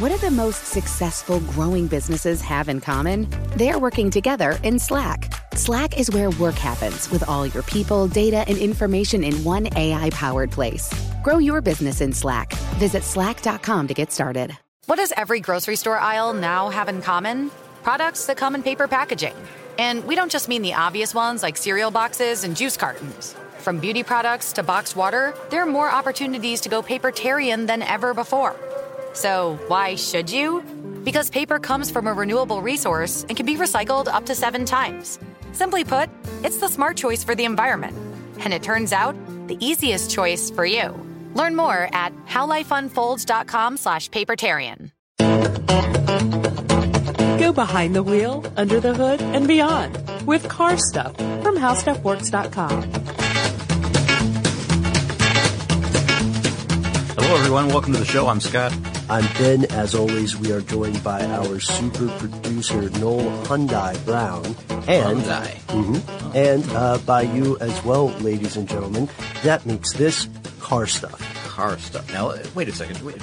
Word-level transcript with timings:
What 0.00 0.12
do 0.12 0.16
the 0.16 0.30
most 0.30 0.64
successful 0.64 1.40
growing 1.40 1.86
businesses 1.86 2.40
have 2.40 2.70
in 2.70 2.80
common? 2.80 3.28
They're 3.54 3.78
working 3.78 4.10
together 4.10 4.58
in 4.62 4.78
Slack. 4.78 5.30
Slack 5.54 5.98
is 6.00 6.10
where 6.10 6.30
work 6.30 6.54
happens 6.54 7.10
with 7.10 7.28
all 7.28 7.46
your 7.46 7.62
people, 7.64 8.08
data, 8.08 8.42
and 8.48 8.56
information 8.56 9.22
in 9.22 9.44
one 9.44 9.68
AI 9.76 10.08
powered 10.08 10.50
place. 10.50 10.90
Grow 11.22 11.36
your 11.36 11.60
business 11.60 12.00
in 12.00 12.14
Slack. 12.14 12.54
Visit 12.78 13.02
slack.com 13.02 13.88
to 13.88 13.92
get 13.92 14.10
started. 14.10 14.56
What 14.86 14.96
does 14.96 15.12
every 15.18 15.38
grocery 15.40 15.76
store 15.76 15.98
aisle 15.98 16.32
now 16.32 16.70
have 16.70 16.88
in 16.88 17.02
common? 17.02 17.50
Products 17.82 18.24
that 18.24 18.38
come 18.38 18.54
in 18.54 18.62
paper 18.62 18.88
packaging. 18.88 19.34
And 19.78 20.02
we 20.06 20.14
don't 20.14 20.32
just 20.32 20.48
mean 20.48 20.62
the 20.62 20.72
obvious 20.72 21.14
ones 21.14 21.42
like 21.42 21.58
cereal 21.58 21.90
boxes 21.90 22.44
and 22.44 22.56
juice 22.56 22.78
cartons. 22.78 23.36
From 23.58 23.78
beauty 23.78 24.02
products 24.02 24.54
to 24.54 24.62
boxed 24.62 24.96
water, 24.96 25.34
there 25.50 25.62
are 25.62 25.66
more 25.66 25.90
opportunities 25.90 26.62
to 26.62 26.70
go 26.70 26.82
papertarian 26.82 27.66
than 27.66 27.82
ever 27.82 28.14
before. 28.14 28.56
So, 29.12 29.58
why 29.68 29.96
should 29.96 30.30
you? 30.30 30.62
Because 31.04 31.30
paper 31.30 31.58
comes 31.58 31.90
from 31.90 32.06
a 32.06 32.12
renewable 32.12 32.62
resource 32.62 33.24
and 33.28 33.36
can 33.36 33.46
be 33.46 33.56
recycled 33.56 34.08
up 34.08 34.26
to 34.26 34.34
seven 34.34 34.64
times. 34.64 35.18
Simply 35.52 35.84
put, 35.84 36.08
it's 36.44 36.58
the 36.58 36.68
smart 36.68 36.96
choice 36.96 37.24
for 37.24 37.34
the 37.34 37.44
environment. 37.44 37.96
And 38.40 38.52
it 38.52 38.62
turns 38.62 38.92
out, 38.92 39.16
the 39.48 39.56
easiest 39.64 40.10
choice 40.10 40.50
for 40.50 40.64
you. 40.64 40.94
Learn 41.34 41.56
more 41.56 41.88
at 41.92 42.14
howlifeunfolds.com 42.26 43.76
slash 43.76 44.08
papertarian. 44.10 44.90
Go 47.38 47.52
behind 47.52 47.94
the 47.94 48.02
wheel, 48.02 48.44
under 48.56 48.80
the 48.80 48.94
hood, 48.94 49.20
and 49.22 49.48
beyond 49.48 49.98
with 50.26 50.48
car 50.48 50.76
stuff 50.76 51.16
from 51.16 51.56
howstuffworks.com. 51.56 52.82
Hello, 57.16 57.36
everyone. 57.36 57.68
Welcome 57.68 57.92
to 57.92 57.98
the 57.98 58.04
show. 58.04 58.26
I'm 58.26 58.40
Scott. 58.40 58.72
I'm 59.10 59.26
Ben. 59.38 59.64
As 59.72 59.94
always, 59.96 60.36
we 60.36 60.52
are 60.52 60.60
joined 60.60 61.02
by 61.02 61.24
our 61.26 61.58
super 61.58 62.06
producer, 62.18 62.88
Noel 63.00 63.44
Hyundai 63.44 64.02
Brown. 64.04 64.44
And, 64.86 65.18
Hyundai. 65.20 65.48
Mhm. 65.66 66.34
and 66.34 66.70
uh, 66.70 66.98
by 66.98 67.22
you 67.22 67.58
as 67.58 67.84
well, 67.84 68.06
ladies 68.20 68.56
and 68.56 68.68
gentlemen. 68.68 69.08
That 69.42 69.66
makes 69.66 69.92
this 69.94 70.28
car 70.60 70.86
stuff. 70.86 71.18
Car 71.48 71.76
stuff. 71.78 72.10
Now, 72.12 72.34
wait 72.54 72.68
a 72.68 72.72
second. 72.72 73.02
Wait. 73.02 73.16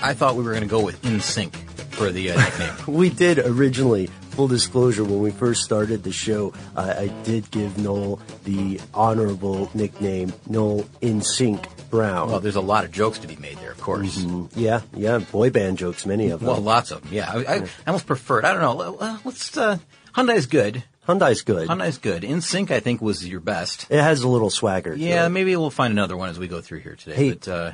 I 0.00 0.14
thought 0.14 0.36
we 0.36 0.44
were 0.44 0.50
going 0.52 0.62
to 0.62 0.68
go 0.68 0.80
with 0.84 1.04
In 1.04 1.20
Sync 1.20 1.56
for 1.90 2.12
the 2.12 2.30
uh, 2.30 2.36
nickname. 2.44 2.74
We 2.86 3.10
did 3.10 3.40
originally, 3.40 4.06
full 4.30 4.46
disclosure, 4.46 5.02
when 5.02 5.18
we 5.18 5.32
first 5.32 5.64
started 5.64 6.04
the 6.04 6.12
show, 6.12 6.52
uh, 6.76 6.94
I 6.98 7.08
did 7.24 7.50
give 7.50 7.78
Noel 7.78 8.20
the 8.44 8.80
honorable 8.94 9.70
nickname, 9.74 10.32
Noel 10.48 10.86
In 11.00 11.20
Sync 11.20 11.66
Brown. 11.94 12.28
well, 12.28 12.40
there's 12.40 12.56
a 12.56 12.60
lot 12.60 12.84
of 12.84 12.90
jokes 12.90 13.18
to 13.20 13.28
be 13.28 13.36
made 13.36 13.56
there, 13.58 13.70
of 13.70 13.80
course. 13.80 14.18
Mm, 14.18 14.50
yeah, 14.56 14.80
yeah, 14.96 15.18
boy 15.18 15.50
band 15.50 15.78
jokes, 15.78 16.04
many 16.04 16.30
of 16.30 16.40
them. 16.40 16.48
Well, 16.48 16.60
lots 16.60 16.90
of 16.90 17.02
them. 17.02 17.12
Yeah, 17.12 17.30
I, 17.32 17.38
I, 17.38 17.54
I 17.54 17.68
almost 17.86 18.06
prefer 18.06 18.40
it. 18.40 18.44
I 18.44 18.52
don't 18.52 18.60
know. 18.60 18.96
Uh, 18.98 19.18
Let's. 19.24 19.56
Uh, 19.56 19.78
Hyundai's 20.14 20.46
good. 20.46 20.82
Hyundai's 21.06 21.42
good. 21.42 21.68
Hyundai's 21.68 21.98
good. 21.98 22.24
In 22.24 22.40
Sync, 22.40 22.70
I 22.70 22.80
think, 22.80 23.00
was 23.00 23.26
your 23.26 23.40
best. 23.40 23.86
It 23.90 24.00
has 24.00 24.22
a 24.22 24.28
little 24.28 24.50
swagger. 24.50 24.94
Yeah, 24.94 25.28
maybe 25.28 25.54
we'll 25.54 25.70
find 25.70 25.92
another 25.92 26.16
one 26.16 26.30
as 26.30 26.38
we 26.38 26.48
go 26.48 26.60
through 26.60 26.80
here 26.80 26.96
today. 26.96 27.14
Hey, 27.16 27.32
but, 27.32 27.48
uh, 27.48 27.72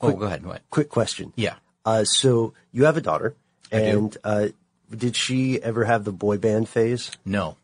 oh, 0.00 0.12
go 0.12 0.26
ahead. 0.26 0.44
What? 0.44 0.62
Quick 0.70 0.88
question. 0.88 1.32
Yeah. 1.36 1.54
Uh, 1.84 2.04
so 2.04 2.54
you 2.72 2.84
have 2.84 2.96
a 2.96 3.00
daughter, 3.00 3.34
I 3.72 3.78
and 3.78 4.16
uh, 4.24 4.48
did 4.94 5.16
she 5.16 5.62
ever 5.62 5.84
have 5.84 6.04
the 6.04 6.12
boy 6.12 6.38
band 6.38 6.68
phase? 6.68 7.10
No. 7.24 7.56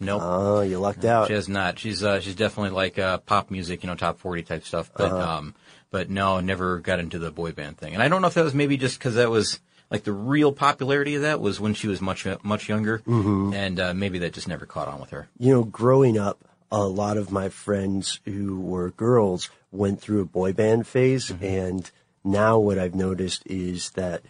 Nope. 0.00 0.22
Oh, 0.24 0.60
you 0.62 0.78
lucked 0.78 1.04
out. 1.04 1.28
She 1.28 1.34
has 1.34 1.48
not. 1.48 1.78
She's 1.78 2.02
uh, 2.02 2.20
she's 2.20 2.34
definitely 2.34 2.70
like 2.70 2.98
uh, 2.98 3.18
pop 3.18 3.50
music, 3.50 3.82
you 3.82 3.88
know, 3.88 3.94
top 3.96 4.18
forty 4.18 4.42
type 4.42 4.64
stuff. 4.64 4.90
But 4.96 5.12
Uh-huh. 5.12 5.32
um, 5.38 5.54
but 5.90 6.08
no, 6.08 6.40
never 6.40 6.78
got 6.78 6.98
into 7.00 7.18
the 7.18 7.30
boy 7.30 7.52
band 7.52 7.76
thing. 7.78 7.94
And 7.94 8.02
I 8.02 8.08
don't 8.08 8.22
know 8.22 8.28
if 8.28 8.34
that 8.34 8.44
was 8.44 8.54
maybe 8.54 8.76
just 8.76 8.98
because 8.98 9.16
that 9.16 9.30
was 9.30 9.60
like 9.90 10.04
the 10.04 10.12
real 10.12 10.52
popularity 10.52 11.16
of 11.16 11.22
that 11.22 11.40
was 11.40 11.60
when 11.60 11.74
she 11.74 11.86
was 11.88 12.00
much 12.00 12.26
much 12.42 12.68
younger, 12.68 13.00
Mm-hmm. 13.00 13.52
and 13.54 13.80
uh, 13.80 13.94
maybe 13.94 14.18
that 14.20 14.32
just 14.32 14.48
never 14.48 14.64
caught 14.66 14.88
on 14.88 15.00
with 15.00 15.10
her. 15.10 15.28
You 15.38 15.52
know, 15.52 15.64
growing 15.64 16.16
up, 16.16 16.38
a 16.72 16.84
lot 16.84 17.16
of 17.16 17.30
my 17.32 17.48
friends 17.48 18.20
who 18.24 18.60
were 18.60 18.90
girls 18.90 19.50
went 19.72 20.00
through 20.00 20.20
a 20.22 20.24
boy 20.26 20.52
band 20.52 20.86
phase, 20.86 21.26
Mm-hmm. 21.30 21.44
and 21.44 21.90
now 22.24 22.58
what 22.58 22.78
I've 22.78 22.94
noticed 22.94 23.42
is 23.46 23.90
that 23.90 24.22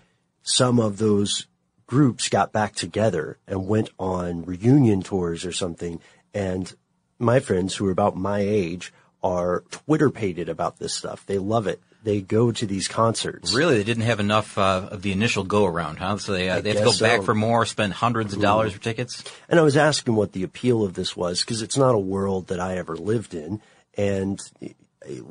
some 0.43 0.81
of 0.81 0.97
those 0.99 1.47
groups 1.91 2.29
got 2.29 2.53
back 2.53 2.73
together 2.77 3.37
and 3.49 3.67
went 3.67 3.91
on 3.99 4.45
reunion 4.45 5.03
tours 5.03 5.45
or 5.45 5.51
something, 5.51 6.01
and 6.33 6.73
my 7.19 7.41
friends 7.41 7.75
who 7.75 7.87
are 7.89 7.91
about 7.91 8.17
my 8.17 8.39
age 8.39 8.93
are 9.25 9.65
Twitter 9.73 10.09
pated 10.09 10.49
about 10.49 10.79
this 10.79 10.95
stuff. 10.95 11.27
They 11.27 11.39
love 11.39 11.67
it. 11.67 11.83
They 12.05 12.21
go 12.21 12.53
to 12.53 12.65
these 12.65 12.87
concerts. 12.87 13.53
Really, 13.53 13.77
they 13.77 13.85
didn't 13.85 14.05
have 14.05 14.21
enough 14.21 14.57
uh, 14.57 14.89
of 14.93 15.03
the 15.03 15.11
initial 15.11 15.43
go 15.43 15.67
around, 15.67 15.97
huh? 15.97 16.17
So 16.19 16.33
they 16.33 16.49
uh, 16.49 16.61
they 16.61 16.71
have 16.71 16.79
to 16.79 16.85
go 16.85 16.91
guess 16.93 17.01
back 17.01 17.23
for 17.23 17.35
more, 17.35 17.67
spend 17.67 17.93
hundreds 17.93 18.35
of 18.35 18.41
dollars 18.41 18.73
for 18.73 18.81
tickets. 18.81 19.25
And 19.49 19.59
I 19.59 19.63
was 19.65 19.77
asking 19.77 20.15
what 20.15 20.33
the 20.33 20.45
appeal 20.45 20.85
of 20.85 20.95
this 20.95 21.17
was 21.17 21.41
because 21.41 21.61
it's 21.61 21.77
not 21.77 21.97
a 21.97 21.99
world 21.99 22.47
that 22.47 22.61
I 22.61 22.77
ever 22.77 22.97
lived 22.97 23.35
in. 23.35 23.61
And 23.99 24.41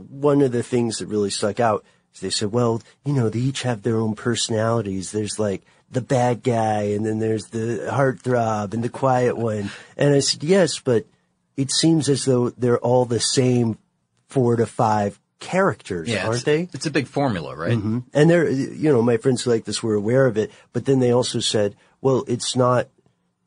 one 0.10 0.42
of 0.42 0.52
the 0.52 0.62
things 0.62 0.98
that 0.98 1.08
really 1.08 1.30
stuck 1.30 1.62
out 1.62 1.86
is 2.14 2.20
they 2.20 2.30
said, 2.30 2.52
well, 2.52 2.82
you 3.06 3.14
know, 3.14 3.30
they 3.30 3.40
each 3.40 3.64
have 3.64 3.82
their 3.82 3.98
own 3.98 4.14
personalities. 4.14 5.12
There's 5.12 5.40
like 5.40 5.64
the 5.92 6.02
bad 6.02 6.44
guy 6.44 6.82
and 6.94 7.06
then 7.06 7.20
there's 7.20 7.48
the 7.48 7.88
heartthrob 7.92 8.74
and 8.74 8.84
the 8.84 8.90
quiet 8.90 9.38
one. 9.38 9.72
And 9.98 10.14
I 10.14 10.20
said, 10.20 10.44
yes, 10.44 10.80
but 10.80 11.06
it 11.58 11.72
seems 11.72 12.10
as 12.10 12.26
though 12.26 12.50
they're 12.52 12.80
all 12.80 13.06
the 13.06 13.20
same 13.20 13.78
four 14.28 14.56
to 14.56 14.66
five 14.66 15.20
characters, 15.40 16.10
Yeah, 16.10 16.26
aren't 16.26 16.36
it's, 16.36 16.44
they? 16.44 16.70
It's 16.74 16.86
a 16.86 16.92
big 16.92 17.08
formula, 17.08 17.56
right? 17.56 17.78
Mhm. 17.78 18.04
And 18.14 18.30
they're, 18.30 18.50
you 18.50 18.92
know, 18.92 19.02
my 19.02 19.18
friends 19.18 19.48
like 19.48 19.66
this 19.66 19.82
were 19.82 19.96
aware 19.96 20.26
of 20.26 20.38
it, 20.38 20.52
but 20.74 20.86
then 20.86 21.00
they 21.00 21.12
also 21.12 21.40
said, 21.40 21.76
well, 22.02 22.24
it's 22.28 22.56
not 22.56 22.88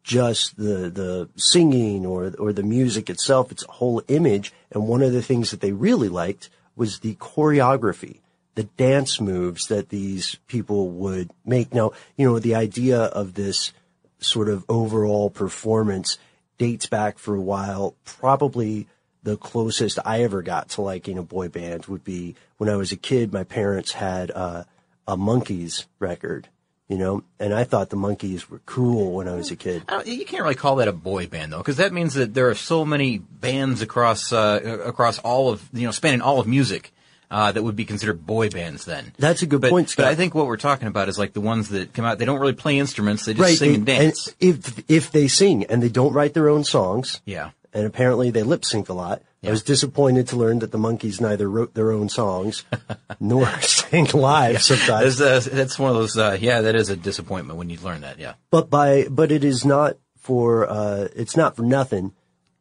just 0.03 0.57
the, 0.57 0.91
the 0.91 1.29
singing 1.37 2.05
or, 2.05 2.33
or 2.39 2.53
the 2.53 2.63
music 2.63 3.09
itself. 3.09 3.53
It's 3.53 3.65
a 3.65 3.73
whole 3.73 4.03
image. 4.09 4.53
And 4.73 4.89
one 4.89 5.03
of 5.03 5.13
the 5.13 5.23
things 5.23 5.51
that 5.53 5.61
they 5.61 5.73
really 5.73 6.09
liked 6.09 6.51
was 6.75 7.01
the 7.01 7.15
choreography, 7.17 8.21
the 8.55 8.65
dance 8.65 9.21
moves 9.21 9.69
that 9.69 9.89
these 9.89 10.37
people 10.47 10.91
would 10.91 11.31
make. 11.45 11.73
Now, 11.73 11.93
you 12.17 12.27
know, 12.27 12.39
the 12.39 12.55
idea 12.55 13.01
of 13.01 13.35
this 13.35 13.73
sort 14.19 14.49
of 14.49 14.65
overall 14.69 15.31
performance 15.31 16.19
dates 16.59 16.87
back 16.87 17.19
for 17.19 17.35
a 17.35 17.41
while. 17.41 17.97
Probably 18.05 18.87
the 19.23 19.37
closest 19.37 19.99
I 20.05 20.23
ever 20.23 20.43
got 20.43 20.71
to 20.71 20.83
liking 20.83 21.19
a 21.19 21.23
boy 21.23 21.49
band 21.49 21.87
would 21.87 22.05
be 22.05 22.35
when 22.57 22.69
I 22.69 22.77
was 22.77 22.93
a 22.93 22.97
kid. 22.97 23.33
My 23.33 23.45
parents 23.45 23.93
had 23.93 24.31
uh, 24.31 24.65
a 25.07 25.17
Monkees 25.17 25.87
record, 25.99 26.49
you 26.89 26.99
know, 26.99 27.25
and 27.39 27.55
I 27.55 27.65
thought 27.65 27.91
the 27.91 27.97
Monkees 27.97 28.49
were 28.49 28.61
cool 28.67 29.13
when 29.13 29.29
I 29.29 29.35
was 29.35 29.51
a 29.51 29.57
kid. 29.57 29.85
You 30.05 30.25
can't 30.25 30.43
really 30.43 30.55
call 30.55 30.77
that 30.77 30.89
a 30.89 30.93
boy 30.93 31.27
band 31.27 31.53
though, 31.53 31.59
because 31.59 31.79
that 31.79 31.93
means 31.93 32.15
that 32.15 32.35
there 32.35 32.51
are 32.51 32.55
so 32.55 32.85
many 32.85 33.19
bands 33.19 33.83
across 33.83 34.33
uh, 34.33 34.83
across 34.85 35.19
all 35.19 35.51
of 35.51 35.69
you 35.73 35.87
know 35.87 35.93
spanning 35.93 36.21
all 36.21 36.39
of 36.39 36.47
music 36.47 36.93
uh, 37.33 37.51
that 37.51 37.63
would 37.63 37.75
be 37.75 37.85
considered 37.85 38.25
boy 38.25 38.51
bands. 38.51 38.85
Then 38.85 39.13
That's 39.19 39.43
a 39.43 39.47
good 39.47 39.61
but, 39.63 39.71
point, 39.71 39.87
But 39.89 39.91
Scott. 39.91 40.07
I 40.07 40.15
think 40.15 40.35
what 40.35 40.47
we're 40.47 40.57
talking 40.59 40.87
about 40.87 41.09
is 41.09 41.19
like 41.19 41.33
the 41.33 41.41
ones 41.41 41.71
that 41.71 41.93
come 41.95 42.05
out. 42.05 42.19
They 42.19 42.25
don't 42.27 42.39
really 42.39 42.53
play 42.53 42.79
instruments; 42.79 43.25
they 43.25 43.35
just 43.35 43.59
sing 43.59 43.75
and 43.75 43.87
dance. 43.87 44.33
if 44.39 44.89
if 44.91 45.11
they 45.11 45.27
sing 45.27 45.65
and 45.65 45.83
they 45.83 45.89
don't 45.89 46.13
write 46.13 46.35
their 46.35 46.49
own 46.49 46.63
songs, 46.63 47.21
yeah, 47.25 47.51
and 47.73 47.87
apparently 47.87 48.31
they 48.31 48.43
lip 48.45 48.65
sync 48.65 48.89
a 48.89 48.93
lot. 48.93 49.23
I 49.45 49.51
was 49.51 49.65
disappointed 49.65 50.29
to 50.29 50.37
learn 50.37 50.61
that 50.61 50.71
the 50.71 50.79
Monkees 50.79 51.21
neither 51.21 51.51
wrote 51.51 51.75
their 51.75 51.91
own 51.91 52.09
songs 52.09 52.65
nor 53.19 53.45
sang 53.63 54.07
live 54.15 54.63
sometimes. 54.63 55.19
that's, 55.19 55.49
uh, 55.49 55.51
that's 55.53 55.81
one 55.81 55.91
of 55.91 55.97
those. 55.97 56.17
Uh, 56.17 56.39
yeah, 56.41 56.61
that 56.61 56.77
is 56.77 56.91
a 56.91 56.97
disappointment 56.97 57.59
when 57.59 57.69
you 57.69 57.77
learn 57.81 58.03
that. 58.03 58.21
Yeah, 58.21 58.35
But 58.53 58.71
by 58.71 59.09
but 59.11 59.33
it 59.33 59.43
is 59.43 59.65
not 59.65 59.97
for 60.17 60.71
uh, 60.71 61.09
it's 61.17 61.37
not 61.37 61.57
for 61.57 61.63
nothing, 61.63 62.13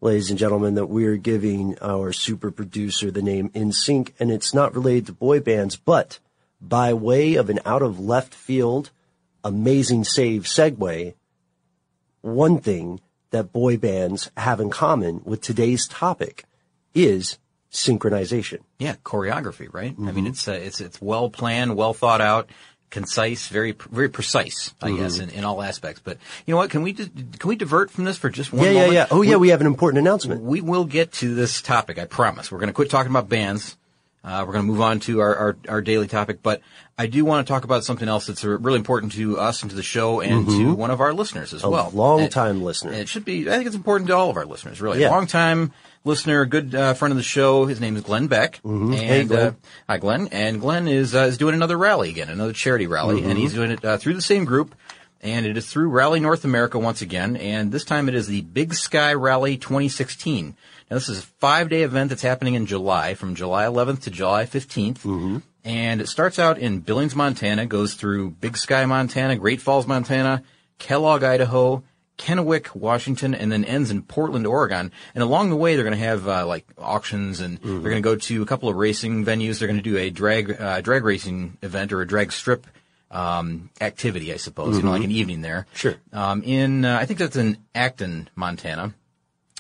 ladies 0.02 0.30
and 0.30 0.40
gentlemen, 0.40 0.76
that 0.76 0.88
we're 0.88 1.18
giving 1.18 1.78
our 1.80 2.12
super 2.12 2.52
producer 2.52 3.12
the 3.12 3.22
name 3.22 3.52
In 3.54 3.72
Sync, 3.72 4.14
and 4.20 4.32
it's 4.32 4.54
not 4.54 4.74
related 4.76 5.06
to 5.08 5.14
boy 5.14 5.40
bands, 5.40 5.76
but 5.76 6.20
by 6.60 6.94
way 6.94 7.36
of 7.36 7.50
an 7.50 7.60
out 7.66 7.82
of 7.82 8.00
left 8.00 8.34
field, 8.34 8.90
amazing 9.44 10.04
save 10.04 10.44
segue, 10.44 11.14
one 12.22 12.60
thing 12.60 13.00
that 13.32 13.54
boy 13.54 13.78
bands 13.78 14.30
have 14.38 14.60
in 14.60 14.70
common 14.70 15.22
with 15.24 15.42
today's 15.42 15.88
topic 15.88 16.46
is 16.94 17.38
synchronization. 17.72 18.60
yeah, 18.80 18.96
choreography, 19.06 19.74
right? 19.74 19.92
I 19.92 19.94
Mm-hmm. 20.02 20.16
mean, 20.16 20.28
it's 20.28 20.48
uh, 20.48 20.52
it's 20.52 20.82
it's 20.82 21.02
well 21.02 21.30
planned, 21.30 21.78
well 21.78 21.94
thought 21.94 22.20
out. 22.22 22.50
Concise, 22.92 23.48
very 23.48 23.72
very 23.90 24.10
precise, 24.10 24.74
I 24.82 24.90
Mm-hmm. 24.90 25.02
guess, 25.02 25.18
in, 25.20 25.30
in 25.32 25.44
all 25.44 25.62
aspects. 25.64 26.02
But 26.04 26.18
you 26.46 26.54
know 26.54 26.58
what? 26.58 26.70
Can 26.70 26.84
we 26.84 26.94
just, 26.94 27.10
can 27.40 27.48
we 27.50 27.56
divert 27.56 27.90
from 27.90 28.04
this 28.04 28.18
for 28.18 28.30
just 28.30 28.54
one 28.54 28.64
Yeah, 28.66 28.72
yeah, 28.72 28.80
moment? 28.82 28.94
yeah. 28.94 29.08
Oh, 29.10 29.22
yeah, 29.24 29.38
we 29.38 29.50
have 29.50 29.62
an 29.62 29.68
important 29.68 30.00
announcement. 30.00 30.42
We 30.42 30.62
will 30.62 30.86
get 30.86 31.12
to 31.14 31.34
this 31.34 31.62
topic, 31.62 31.98
I 31.98 32.06
promise. 32.06 32.52
We're 32.52 32.60
going 32.60 32.68
to 32.70 32.74
quit 32.74 32.90
talking 32.92 33.10
about 33.12 33.28
bands. 33.30 33.78
Uh, 34.24 34.44
we're 34.46 34.54
going 34.54 34.66
to 34.66 34.72
move 34.72 34.82
on 34.82 35.00
to 35.00 35.20
our, 35.20 35.36
our, 35.36 35.58
our 35.68 35.82
daily 35.82 36.06
topic, 36.08 36.44
but 36.44 36.62
I 36.96 37.08
do 37.08 37.26
want 37.26 37.48
to 37.48 37.52
talk 37.52 37.64
about 37.64 37.84
something 37.84 38.08
else 38.08 38.28
that's 38.28 38.44
really 38.44 38.78
important 38.78 39.14
to 39.14 39.40
us 39.40 39.64
and 39.64 39.72
to 39.72 39.76
the 39.76 39.82
show 39.82 40.20
and 40.22 40.48
to 40.48 40.76
one 40.76 40.92
of 40.92 41.02
our 41.02 41.12
listeners 41.12 41.54
as 41.56 41.62
Mm-hmm. 41.64 41.68
A 41.70 41.72
well. 41.72 41.90
long-time 41.92 42.62
listener. 42.62 42.92
and 42.92 43.02
It 43.02 43.10
should 43.10 43.26
be, 43.26 43.50
I 43.50 43.54
think 43.54 43.66
it's 43.66 43.76
important 43.76 44.10
to 44.10 44.16
all 44.16 44.30
of 44.30 44.38
our 44.38 44.46
listeners, 44.46 44.80
really. 44.80 45.00
Yeah. 45.02 45.10
Long 45.10 45.26
time 45.26 45.72
listener, 46.04 46.42
a 46.42 46.48
good 46.48 46.74
uh, 46.74 46.94
friend 46.94 47.12
of 47.12 47.18
the 47.18 47.24
show. 47.24 47.66
His 47.66 47.80
name 47.80 47.96
is 47.96 48.04
Glenn 48.04 48.28
Beck. 48.28 48.60
And, 48.64 48.94
Hey, 48.96 49.24
Glenn. 49.24 49.48
Uh, 49.48 49.54
hi, 49.88 49.98
Glenn. 49.98 50.28
And 50.32 50.60
Glenn 50.62 50.88
is, 50.88 51.14
uh, 51.16 51.20
is 51.20 51.38
doing 51.38 51.54
another 51.56 51.78
rally 51.78 52.10
again, 52.10 52.30
another 52.30 52.54
charity 52.54 52.88
rally, 52.88 53.24
and 53.24 53.38
he's 53.38 53.54
doing 53.54 53.72
it 53.72 53.84
uh, 53.86 53.98
through 53.98 54.14
the 54.16 54.22
same 54.22 54.46
group. 54.46 54.76
And 55.24 55.46
it 55.46 55.56
is 55.56 55.68
through 55.70 55.90
Rally 55.90 56.20
North 56.20 56.44
America 56.46 56.80
once 56.80 57.04
again, 57.04 57.36
and 57.38 57.72
this 57.72 57.86
time 57.86 58.10
it 58.10 58.16
is 58.16 58.26
the 58.26 58.42
Big 58.42 58.74
Sky 58.74 59.14
Rally 59.14 59.56
2016. 59.56 60.56
Now 60.90 60.96
this 60.98 61.10
is 61.10 61.20
a 61.20 61.22
five-day 61.22 61.84
event 61.84 62.10
that's 62.10 62.24
happening 62.24 62.56
in 62.56 62.66
July, 62.66 63.14
from 63.14 63.36
July 63.36 63.66
11th 63.66 64.02
to 64.04 64.10
July 64.10 64.46
15th. 64.48 65.44
And 65.64 66.02
it 66.02 66.08
starts 66.08 66.40
out 66.40 66.58
in 66.58 66.80
Billings, 66.80 67.16
Montana, 67.16 67.68
goes 67.68 67.94
through 67.94 68.32
Big 68.32 68.58
Sky, 68.58 68.84
Montana, 68.88 69.36
Great 69.36 69.62
Falls, 69.62 69.86
Montana, 69.86 70.42
Kellogg, 70.80 71.24
Idaho, 71.24 71.84
Kennewick, 72.22 72.76
Washington, 72.76 73.34
and 73.34 73.52
then 73.52 73.66
ends 73.66 73.90
in 73.90 74.04
Portland, 74.04 74.46
Oregon. 74.46 74.92
And 75.16 75.24
along 75.24 75.50
the 75.50 75.56
way, 75.56 75.76
they're 75.76 75.84
going 75.84 75.98
to 75.98 76.06
have 76.06 76.28
uh, 76.28 76.46
like 76.46 76.68
auctions, 76.78 77.40
and 77.40 77.58
they're 77.58 77.80
going 77.80 77.96
to 77.96 78.02
go 78.02 78.16
to 78.16 78.42
a 78.44 78.46
couple 78.46 78.70
of 78.70 78.76
racing 78.76 79.26
venues. 79.26 79.58
They're 79.58 79.68
going 79.68 79.80
to 79.80 79.84
do 79.84 79.98
a 79.98 80.12
drag 80.12 80.62
uh, 80.62 80.82
drag 80.82 81.04
racing 81.04 81.58
event 81.64 81.92
or 81.92 82.02
a 82.02 82.08
drag 82.08 82.32
strip 82.32 82.68
um, 83.10 83.72
activity, 83.82 84.32
I 84.32 84.38
suppose. 84.38 84.78
You 84.78 84.84
know, 84.84 84.92
like 84.92 85.04
an 85.04 85.12
evening 85.12 85.42
there. 85.42 85.66
Sure. 85.74 85.96
Um, 86.14 86.44
in 86.44 86.86
uh, 86.86 86.98
I 87.02 87.06
think 87.06 87.20
that's 87.20 87.36
in 87.36 87.58
Acton, 87.74 88.30
Montana, 88.36 88.94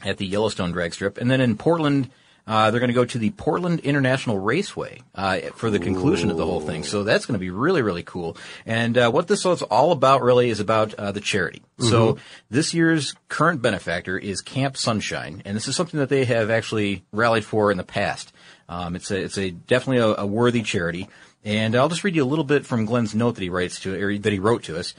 at 0.06 0.18
the 0.18 0.28
Yellowstone 0.28 0.72
drag 0.72 0.94
strip, 0.94 1.18
and 1.18 1.30
then 1.30 1.42
in 1.42 1.58
Portland. 1.58 2.12
Uh, 2.48 2.72
they're 2.72 2.80
going 2.80 2.90
to 2.90 2.94
go 2.94 3.06
to 3.06 3.18
the 3.18 3.30
Portland 3.32 3.80
International 3.82 4.38
Raceway 4.38 5.02
uh, 5.16 5.40
for 5.56 5.70
the 5.70 5.80
conclusion 5.80 6.32
of 6.32 6.38
the 6.38 6.46
whole 6.46 6.60
thing. 6.60 6.84
So 6.84 7.04
that's 7.04 7.26
going 7.26 7.36
to 7.36 7.40
be 7.40 7.52
really, 7.52 7.82
really 7.82 8.04
cool. 8.04 8.36
And 8.66 8.98
uh, 8.98 9.12
what 9.12 9.28
this 9.28 9.46
is 9.46 9.62
all 9.62 9.92
about, 9.92 10.22
really, 10.22 10.50
is 10.50 10.60
about 10.60 10.94
uh, 10.96 11.12
the 11.12 11.22
charity. 11.22 11.62
So 11.78 12.18
this 12.50 12.74
year's 12.76 13.16
current 13.28 13.62
benefactor 13.62 14.18
is 14.18 14.42
Camp 14.42 14.78
Sunshine, 14.78 15.42
and 15.46 15.56
this 15.56 15.68
is 15.68 15.76
something 15.76 16.00
that 16.00 16.10
they 16.10 16.26
have 16.26 16.52
actually 16.52 17.04
rallied 17.12 17.44
for 17.44 17.72
in 17.72 17.78
the 17.78 17.84
past. 17.84 18.32
Um, 18.70 18.96
it's 18.96 19.10
a, 19.10 19.20
it's 19.20 19.38
a 19.38 19.50
definitely 19.50 19.98
a, 19.98 20.22
a 20.22 20.26
worthy 20.26 20.62
charity. 20.62 21.10
And 21.44 21.76
I'll 21.76 21.90
just 21.90 22.04
read 22.04 22.16
you 22.16 22.24
a 22.24 22.26
little 22.26 22.46
bit 22.46 22.66
from 22.68 22.86
Glenn's 22.86 23.16
note 23.16 23.36
that 23.36 23.42
he 23.42 23.50
writes 23.50 23.80
to, 23.82 24.00
or 24.00 24.16
that 24.18 24.32
he 24.32 24.38
wrote 24.40 24.64
to 24.64 24.78
us. 24.78 24.94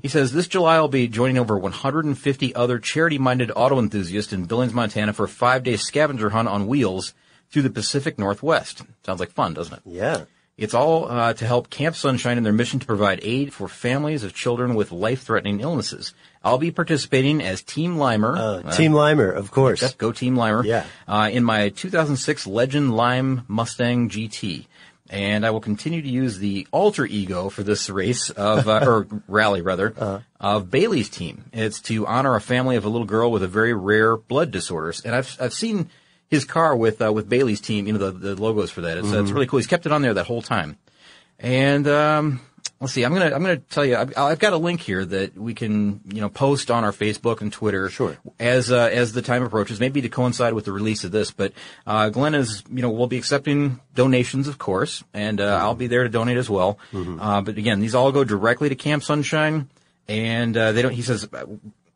He 0.00 0.08
says, 0.08 0.32
this 0.32 0.48
July 0.48 0.76
I'll 0.76 0.88
be 0.88 1.06
joining 1.06 1.36
over 1.38 1.56
150 1.58 2.54
other 2.54 2.78
charity-minded 2.78 3.52
auto 3.54 3.78
enthusiasts 3.78 4.32
in 4.32 4.44
Billings, 4.44 4.72
Montana 4.72 5.12
for 5.12 5.24
a 5.24 5.28
five-day 5.28 5.76
scavenger 5.76 6.30
hunt 6.30 6.48
on 6.48 6.66
wheels 6.66 7.12
through 7.50 7.62
the 7.62 7.70
Pacific 7.70 8.18
Northwest. 8.18 8.82
Sounds 9.04 9.20
like 9.20 9.30
fun, 9.32 9.52
doesn't 9.52 9.74
it? 9.74 9.80
Yeah. 9.84 10.24
It's 10.56 10.74
all 10.74 11.10
uh, 11.10 11.32
to 11.34 11.46
help 11.46 11.70
Camp 11.70 11.96
Sunshine 11.96 12.36
in 12.38 12.44
their 12.44 12.52
mission 12.52 12.78
to 12.78 12.86
provide 12.86 13.20
aid 13.22 13.52
for 13.52 13.68
families 13.68 14.22
of 14.22 14.34
children 14.34 14.74
with 14.74 14.92
life-threatening 14.92 15.60
illnesses. 15.60 16.14
I'll 16.44 16.58
be 16.58 16.70
participating 16.70 17.42
as 17.42 17.62
Team 17.62 17.96
Limer. 17.96 18.64
Uh, 18.64 18.70
Team 18.72 18.92
Limer, 18.92 19.34
of 19.34 19.50
course. 19.50 19.82
Yep, 19.82 19.98
go 19.98 20.12
Team 20.12 20.36
Limer. 20.36 20.64
Yeah. 20.64 20.84
Uh, 21.06 21.30
in 21.32 21.44
my 21.44 21.70
2006 21.70 22.46
Legend 22.46 22.94
Lime 22.94 23.44
Mustang 23.48 24.08
GT. 24.08 24.66
And 25.12 25.44
I 25.44 25.50
will 25.50 25.60
continue 25.60 26.00
to 26.00 26.08
use 26.08 26.38
the 26.38 26.66
alter 26.72 27.04
ego 27.04 27.50
for 27.50 27.62
this 27.62 27.90
race 27.90 28.30
of, 28.30 28.66
uh, 28.66 28.80
or 28.86 29.06
rally 29.28 29.60
rather, 29.60 29.92
Uh-huh. 29.96 30.20
of 30.40 30.70
Bailey's 30.70 31.10
team. 31.10 31.44
It's 31.52 31.80
to 31.82 32.06
honor 32.06 32.34
a 32.34 32.40
family 32.40 32.76
of 32.76 32.86
a 32.86 32.88
little 32.88 33.06
girl 33.06 33.30
with 33.30 33.42
a 33.42 33.46
very 33.48 33.74
rare 33.74 34.16
blood 34.16 34.50
disorders. 34.50 35.02
And 35.04 35.14
I've, 35.14 35.36
I've 35.38 35.52
seen 35.52 35.90
his 36.30 36.46
car 36.46 36.74
with, 36.74 37.02
uh, 37.02 37.12
with 37.12 37.28
Bailey's 37.28 37.60
team, 37.60 37.86
you 37.86 37.92
know, 37.92 37.98
the, 38.10 38.34
the 38.34 38.42
logos 38.42 38.70
for 38.70 38.80
that. 38.80 38.96
It's, 38.96 39.06
uh, 39.08 39.10
Mm-hmm. 39.10 39.20
it's 39.24 39.30
really 39.32 39.46
cool. 39.46 39.58
He's 39.58 39.66
kept 39.66 39.84
it 39.84 39.92
on 39.92 40.00
there 40.00 40.14
that 40.14 40.26
whole 40.26 40.40
time. 40.40 40.78
And, 41.38 41.86
um, 41.88 42.40
let's 42.82 42.92
see. 42.92 43.04
I'm 43.04 43.14
gonna 43.14 43.34
I'm 43.34 43.40
gonna 43.42 43.56
tell 43.56 43.84
you. 43.84 43.96
I've, 43.96 44.12
I've 44.18 44.38
got 44.38 44.52
a 44.52 44.58
link 44.58 44.80
here 44.82 45.04
that 45.04 45.38
we 45.38 45.54
can 45.54 46.00
you 46.12 46.20
know 46.20 46.28
post 46.28 46.70
on 46.70 46.84
our 46.84 46.92
Facebook 46.92 47.40
and 47.40 47.50
Twitter. 47.52 47.88
Sure. 47.88 48.18
As 48.38 48.70
uh, 48.70 48.90
as 48.92 49.12
the 49.12 49.22
time 49.22 49.42
approaches, 49.42 49.80
maybe 49.80 50.02
to 50.02 50.08
coincide 50.10 50.52
with 50.52 50.66
the 50.66 50.72
release 50.72 51.04
of 51.04 51.12
this. 51.12 51.30
But 51.30 51.52
uh, 51.86 52.10
Glenn 52.10 52.34
is 52.34 52.62
you 52.70 52.82
know 52.82 52.90
we'll 52.90 53.06
be 53.06 53.16
accepting 53.16 53.80
donations, 53.94 54.48
of 54.48 54.58
course, 54.58 55.02
and 55.14 55.40
uh, 55.40 55.58
I'll 55.62 55.74
be 55.74 55.86
there 55.86 56.02
to 56.02 56.10
donate 56.10 56.36
as 56.36 56.50
well. 56.50 56.78
Uh, 56.92 57.40
but 57.40 57.56
again, 57.56 57.80
these 57.80 57.94
all 57.94 58.12
go 58.12 58.24
directly 58.24 58.68
to 58.68 58.74
Camp 58.74 59.02
Sunshine, 59.02 59.70
and 60.08 60.54
uh, 60.56 60.72
they 60.72 60.82
don't. 60.82 60.92
He 60.92 61.02
says. 61.02 61.26
uh, 61.32 61.46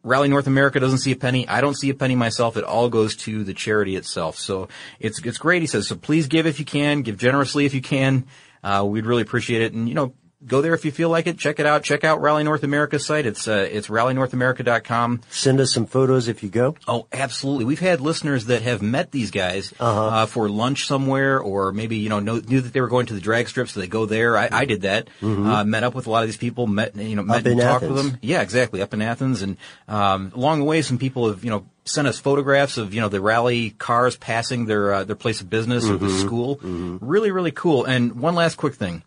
Rally 0.02 0.28
North 0.28 0.46
America 0.46 0.78
doesn't 0.78 0.98
see 1.00 1.10
a 1.10 1.16
penny. 1.16 1.48
I 1.48 1.60
don't 1.60 1.74
see 1.74 1.90
a 1.90 1.94
penny 1.94 2.14
myself. 2.14 2.56
It 2.56 2.62
all 2.62 2.88
goes 2.88 3.16
to 3.16 3.42
the 3.42 3.52
charity 3.52 3.96
itself. 3.96 4.38
So 4.38 4.68
it's 5.00 5.20
it's 5.24 5.38
great. 5.38 5.62
He 5.62 5.66
says, 5.66 5.88
so 5.88 5.96
please 5.96 6.28
give 6.28 6.46
if 6.46 6.60
you 6.60 6.64
can, 6.64 7.02
give 7.02 7.18
generously 7.18 7.66
if 7.66 7.74
you 7.74 7.82
can. 7.82 8.26
Uh, 8.62 8.84
we'd 8.86 9.04
really 9.04 9.22
appreciate 9.22 9.62
it. 9.62 9.72
And 9.72 9.88
you 9.88 9.96
know, 9.96 10.14
go 10.46 10.60
there 10.62 10.74
if 10.74 10.84
you 10.84 10.90
feel 10.92 11.08
like 11.08 11.26
it. 11.26 11.38
Check 11.38 11.58
it 11.60 11.66
out. 11.66 11.82
Check 11.82 12.04
out 12.04 12.20
Rally 12.20 12.44
North 12.44 12.62
America's 12.62 13.04
site. 13.04 13.26
It's 13.26 13.46
uh, 13.48 13.68
it's 13.70 13.88
rallynorthamerica.com. 13.88 15.22
Send 15.30 15.60
us 15.60 15.72
some 15.72 15.86
photos 15.86 16.28
if 16.28 16.42
you 16.42 16.48
go. 16.48 16.76
Oh, 16.86 17.06
absolutely. 17.12 17.64
We've 17.64 17.80
had 17.80 18.00
listeners 18.00 18.46
that 18.46 18.62
have 18.62 18.82
met 18.82 19.10
these 19.12 19.30
guys 19.30 19.72
uh 19.80 20.26
for 20.26 20.48
lunch 20.48 20.86
somewhere, 20.86 21.38
or 21.40 21.72
maybe 21.72 21.96
you 21.96 22.08
know, 22.08 22.20
know 22.20 22.38
knew 22.38 22.60
that 22.60 22.72
they 22.72 22.80
were 22.80 22.88
going 22.88 23.06
to 23.06 23.14
the 23.14 23.20
drag 23.20 23.48
strip, 23.48 23.68
so 23.68 23.80
they 23.80 23.86
go 23.86 24.06
there. 24.06 24.36
I, 24.36 24.48
I 24.52 24.64
did 24.64 24.82
that. 24.82 25.08
Uh, 25.22 25.64
met 25.64 25.84
up 25.84 25.94
with 25.94 26.06
a 26.06 26.10
lot 26.10 26.22
of 26.22 26.28
these 26.28 26.36
people. 26.36 26.66
Met 26.66 26.96
you 26.96 27.16
know, 27.16 27.22
met 27.22 27.46
and 27.46 27.60
talked 27.60 27.84
with 27.84 27.96
them. 27.96 28.18
Yeah, 28.22 28.42
exactly. 28.42 28.82
Up 28.82 28.94
in 28.94 29.02
Athens, 29.02 29.42
and 29.42 29.56
um, 29.88 30.32
along 30.34 30.58
the 30.60 30.64
way, 30.64 30.82
some 30.82 30.98
people 30.98 31.28
have 31.28 31.44
you 31.44 31.50
know 31.50 31.66
sent 31.84 32.08
us 32.08 32.18
photographs 32.18 32.78
of 32.78 32.94
you 32.94 33.00
know 33.00 33.08
the 33.08 33.20
rally 33.20 33.70
cars 33.70 34.16
passing 34.16 34.66
their 34.66 34.92
uh, 34.92 35.04
their 35.04 35.16
place 35.16 35.40
of 35.40 35.50
business 35.50 35.84
or 35.88 35.96
Mm-hmm. 35.96 36.06
the 36.06 36.18
school. 36.18 36.58
Really, 37.00 37.30
really 37.30 37.52
cool. 37.52 37.84
And 37.84 38.20
one 38.20 38.34
last 38.34 38.56
quick 38.56 38.74
thing. 38.74 39.02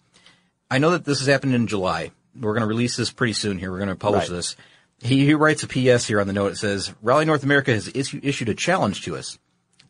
I 0.72 0.78
know 0.78 0.92
that 0.92 1.06
this 1.06 1.20
has 1.20 1.28
happened 1.28 1.54
in 1.56 1.68
July. 1.68 2.12
We're 2.40 2.54
going 2.54 2.62
to 2.62 2.68
release 2.68 2.96
this 2.96 3.12
pretty 3.12 3.34
soon 3.34 3.58
here. 3.58 3.72
We're 3.72 3.78
going 3.80 3.90
to 3.90 3.96
publish 3.96 4.30
Right. 4.30 4.36
this. 4.36 4.56
He, 5.02 5.26
he 5.26 5.34
writes 5.34 5.64
a 5.64 5.68
PS 5.68 6.06
here 6.06 6.20
on 6.20 6.28
the 6.28 6.34
note. 6.34 6.52
It 6.52 6.58
says, 6.58 6.94
Rally 7.02 7.26
North 7.26 7.44
America 7.44 7.72
has 7.72 7.88
issu- 7.88 8.20
issued 8.24 8.50
a 8.50 8.54
challenge 8.54 9.04
to 9.06 9.16
us. 9.16 9.40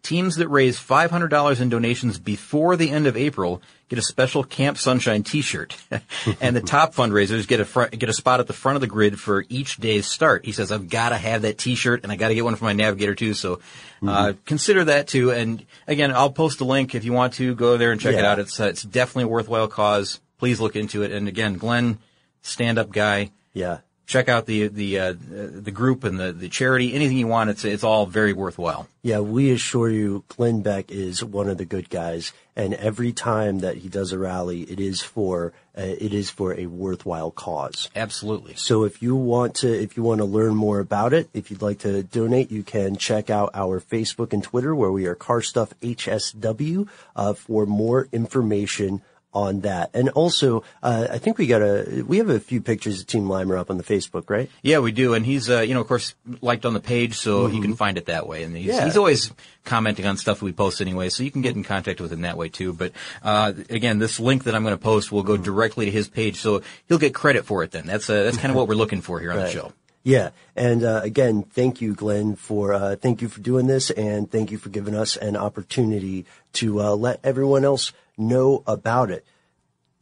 Teams 0.02 0.38
that 0.38 0.48
raise 0.48 0.80
$500 0.80 1.60
in 1.60 1.68
donations 1.70 2.20
before 2.20 2.78
the 2.78 2.90
end 2.90 3.06
of 3.06 3.18
April 3.18 3.62
get 3.90 4.00
a 4.00 4.02
special 4.02 4.44
Camp 4.46 4.78
Sunshine 4.78 5.24
t-shirt. 5.24 5.76
and 6.40 6.56
the 6.56 6.62
top 6.62 6.94
fundraisers 6.96 7.46
get 7.48 7.60
a 7.60 7.66
fr- 7.66 7.88
get 7.88 8.08
a 8.08 8.14
spot 8.14 8.40
at 8.40 8.48
the 8.48 8.54
front 8.54 8.76
of 8.78 8.82
the 8.82 8.88
grid 8.88 9.20
for 9.20 9.44
each 9.50 9.76
day's 9.78 10.08
start. 10.08 10.46
He 10.46 10.54
says, 10.54 10.72
I've 10.72 10.90
got 10.90 11.10
to 11.10 11.18
have 11.18 11.42
that 11.42 11.58
t-shirt 11.58 12.04
and 12.04 12.12
I 12.12 12.16
got 12.16 12.30
to 12.30 12.36
get 12.36 12.46
one 12.46 12.56
for 12.56 12.64
my 12.66 12.74
navigator 12.74 13.14
too. 13.16 13.34
So, 13.34 13.60
uh, 14.08 14.34
consider 14.46 14.86
that 14.86 15.08
too. 15.10 15.32
And 15.32 15.66
again, 15.86 16.12
I'll 16.14 16.32
post 16.32 16.62
a 16.62 16.66
link 16.66 16.96
if 16.96 17.04
you 17.04 17.12
want 17.12 17.34
to 17.34 17.54
go 17.56 17.76
there 17.76 17.92
and 17.92 18.00
check 18.00 18.16
it 18.16 18.24
out. 18.24 18.40
It's, 18.40 18.58
uh, 18.60 18.66
it's 18.66 18.84
definitely 18.84 19.24
a 19.24 19.28
worthwhile 19.28 19.68
cause. 19.68 20.22
Please 20.40 20.60
look 20.60 20.76
into 20.76 21.04
it. 21.04 21.12
And 21.12 21.28
again, 21.28 21.56
Glenn, 21.58 22.00
stand 22.42 22.80
up 22.80 22.92
guy 22.92 23.32
Yeah. 23.54 23.80
check 24.08 24.28
out 24.28 24.46
the 24.48 24.68
the 24.70 25.00
uh, 25.00 25.14
the 25.20 25.70
group 25.72 26.04
and 26.04 26.20
the 26.20 26.32
the 26.32 26.50
charity. 26.50 26.94
Anything 26.96 27.18
you 27.18 27.28
want, 27.28 27.50
it's 27.52 27.64
it's 27.66 27.84
all 27.84 28.06
very 28.08 28.34
worthwhile. 28.34 28.88
Yeah, 29.04 29.20
we 29.20 29.52
assure 29.52 29.90
you, 29.90 30.24
Glenn 30.30 30.62
Beck 30.62 30.90
is 30.92 31.24
one 31.24 31.48
of 31.50 31.58
the 31.58 31.66
good 31.66 31.90
guys, 31.90 32.34
and 32.56 32.74
every 32.74 33.14
time 33.14 33.60
that 33.60 33.78
he 33.78 33.88
does 33.88 34.12
a 34.12 34.18
rally, 34.18 34.62
it 34.64 34.80
is 34.80 35.02
for 35.02 35.54
uh, 35.78 35.82
it 35.84 36.12
is 36.14 36.30
for 36.32 36.54
a 36.60 36.66
worthwhile 36.66 37.30
cause. 37.32 37.90
Absolutely. 37.96 38.56
So 38.56 38.84
if 38.84 39.02
you 39.04 39.16
want 39.16 39.54
to 39.62 39.70
if 39.72 39.96
you 39.96 40.02
want 40.04 40.20
to 40.20 40.26
learn 40.26 40.56
more 40.56 40.80
about 40.80 41.14
it, 41.14 41.30
if 41.34 41.52
you'd 41.52 41.62
like 41.62 41.80
to 41.80 42.02
donate, 42.02 42.50
you 42.52 42.64
can 42.64 42.96
check 42.98 43.30
out 43.30 43.52
our 43.54 43.80
Facebook 43.80 44.34
and 44.34 44.44
Twitter 44.44 44.74
where 44.74 44.92
we 44.92 45.06
are 45.06 45.16
Car 45.16 45.42
Stuff 45.42 45.74
HSW 45.82 46.88
uh, 47.16 47.34
for 47.34 47.66
more 47.68 48.08
information 48.12 49.02
on 49.34 49.62
that. 49.62 49.92
And 49.94 50.10
also, 50.10 50.64
uh, 50.82 51.08
I 51.12 51.18
think 51.20 51.38
we 51.38 51.48
got 51.48 51.62
a 51.62 52.04
we 52.08 52.18
have 52.18 52.30
a 52.30 52.40
few 52.40 52.62
pictures 52.62 53.02
of 53.02 53.08
Team 53.08 53.26
Limer 53.28 53.60
up 53.60 53.70
on 53.70 53.78
the 53.78 53.84
Facebook, 53.84 54.30
right? 54.30 54.50
Yeah, 54.64 54.80
we 54.80 54.92
do, 54.92 55.14
and 55.14 55.26
he's 55.26 55.50
uh, 55.50 55.60
you 55.62 55.74
know 55.74 55.82
of 55.82 55.88
course 55.88 56.16
liked 56.42 56.66
on 56.66 56.74
the 56.74 56.80
page, 56.80 57.16
so 57.16 57.48
you 57.48 57.62
can 57.62 57.76
find 57.76 57.98
it 57.98 58.08
that 58.08 58.28
way. 58.28 58.44
And 58.44 58.56
he's, 58.56 58.68
Yeah. 58.68 58.86
he's 58.86 58.98
always 58.98 59.32
commenting 59.66 60.06
on 60.06 60.18
stuff 60.18 60.42
we 60.42 60.52
post 60.52 60.82
anyway, 60.82 61.10
so 61.10 61.22
you 61.24 61.32
can 61.32 61.42
get 61.42 61.56
in 61.56 61.64
contact 61.64 62.02
with 62.02 62.12
him 62.12 62.22
that 62.22 62.38
way 62.38 62.50
too. 62.50 62.74
But 62.74 62.94
uh, 63.22 63.54
again, 63.70 64.00
this 64.00 64.20
link 64.20 64.46
that 64.46 64.56
I'm 64.56 64.64
going 64.64 64.76
to 64.76 64.82
post 64.84 65.12
will 65.12 65.24
go 65.24 65.38
directly 65.38 65.86
to 65.86 65.92
his 65.92 66.08
page, 66.08 66.38
so 66.38 66.62
he'll 66.88 66.98
get 66.98 67.14
credit 67.14 67.46
for 67.46 67.64
it. 67.64 67.72
Then 67.72 67.86
that's 67.86 68.10
uh, 68.10 68.24
that's 68.24 68.38
kind 68.38 68.50
of 68.50 68.56
what 68.56 68.68
we're 68.68 68.76
looking 68.76 69.02
for 69.02 69.20
here 69.20 69.32
on 69.32 69.38
the 69.38 69.50
show. 69.50 69.74
Yeah, 70.02 70.30
and 70.56 70.84
uh, 70.84 71.02
again, 71.04 71.44
thank 71.44 71.82
you, 71.82 71.94
Glenn, 71.94 72.36
for 72.38 72.74
uh, 72.74 72.96
thank 72.96 73.22
you 73.22 73.28
for 73.28 73.42
doing 73.42 73.68
this, 73.68 73.92
and 73.92 74.32
thank 74.32 74.50
you 74.50 74.58
for 74.58 74.70
giving 74.70 74.96
us 74.96 75.18
an 75.18 75.36
opportunity 75.36 76.26
to 76.54 76.82
uh, 76.82 76.96
let 76.96 77.20
everyone 77.24 77.66
else 77.66 77.92
know 78.20 78.64
about 78.68 79.12
it. 79.12 79.26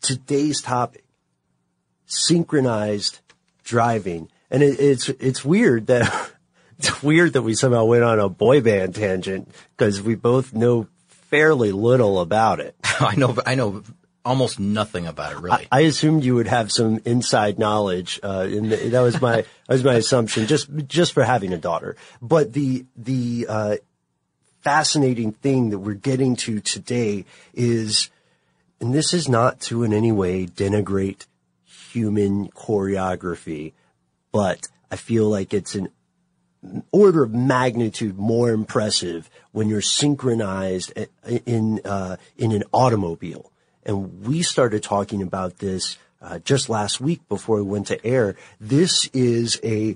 Today's 0.02 0.62
topic: 0.62 1.06
synchronized 2.06 3.20
driving, 3.64 4.30
and 4.50 4.64
it, 4.64 4.80
it's 4.80 5.10
it's 5.10 5.46
weird 5.46 5.88
that 5.88 6.32
it's 6.80 7.02
weird 7.04 7.34
that 7.34 7.42
we 7.42 7.54
somehow 7.54 7.86
went 7.86 8.04
on 8.04 8.20
a 8.20 8.30
boy 8.30 8.62
band 8.62 8.96
tangent 8.96 9.50
because 9.76 10.02
we 10.02 10.16
both 10.16 10.54
know 10.54 10.88
fairly 11.08 11.72
little 11.72 12.20
about 12.20 12.60
it. 12.60 12.76
I 13.00 13.16
know 13.16 13.38
I 13.46 13.56
know 13.56 13.84
almost 14.28 14.60
nothing 14.60 15.08
about 15.08 15.32
it, 15.32 15.40
really. 15.40 15.68
I 15.72 15.82
assumed 15.82 16.24
you 16.24 16.36
would 16.36 16.48
have 16.48 16.72
some 16.72 17.00
inside 17.06 17.58
knowledge, 17.58 18.20
uh, 18.22 18.48
and 18.50 18.72
that 18.72 19.02
was 19.02 19.22
my 19.22 19.38
that 19.38 19.74
was 19.74 19.84
my 19.84 19.96
assumption, 19.96 20.48
just 20.48 20.70
just 20.88 21.14
for 21.14 21.24
having 21.24 21.54
a 21.54 21.58
daughter. 21.58 21.96
But 22.22 22.54
the 22.54 22.86
the 22.96 23.46
uh, 23.50 23.76
fascinating 24.68 25.32
thing 25.32 25.70
that 25.70 25.80
we're 25.80 25.94
getting 25.94 26.36
to 26.36 26.60
today 26.60 27.24
is, 27.54 28.10
and 28.82 28.94
this 28.94 29.14
is 29.14 29.30
not 29.30 29.62
to 29.62 29.82
in 29.84 29.94
any 29.94 30.12
way 30.12 30.46
denigrate 30.46 31.26
human 31.94 32.50
choreography, 32.50 33.72
but 34.34 34.68
I 34.92 34.98
feel 34.98 35.30
like 35.30 35.54
it's 35.54 35.74
an 35.74 35.88
order 36.92 37.24
of 37.24 37.34
magnitude 37.34 38.18
more 38.18 38.50
impressive 38.50 39.30
when 39.54 39.70
you're 39.70 39.80
synchronized 39.80 40.92
in 41.46 41.80
uh, 41.86 42.18
in 42.38 42.52
an 42.52 42.64
automobile. 42.74 43.54
And 43.86 44.26
we 44.28 44.42
started 44.42 44.84
talking 44.84 45.22
about 45.22 45.60
this 45.60 45.98
uh, 46.22 46.40
just 46.40 46.68
last 46.68 47.00
week 47.00 47.22
before 47.30 47.56
we 47.56 47.62
went 47.62 47.88
to 47.88 48.06
air. 48.06 48.36
This 48.60 49.08
is 49.14 49.62
a 49.64 49.96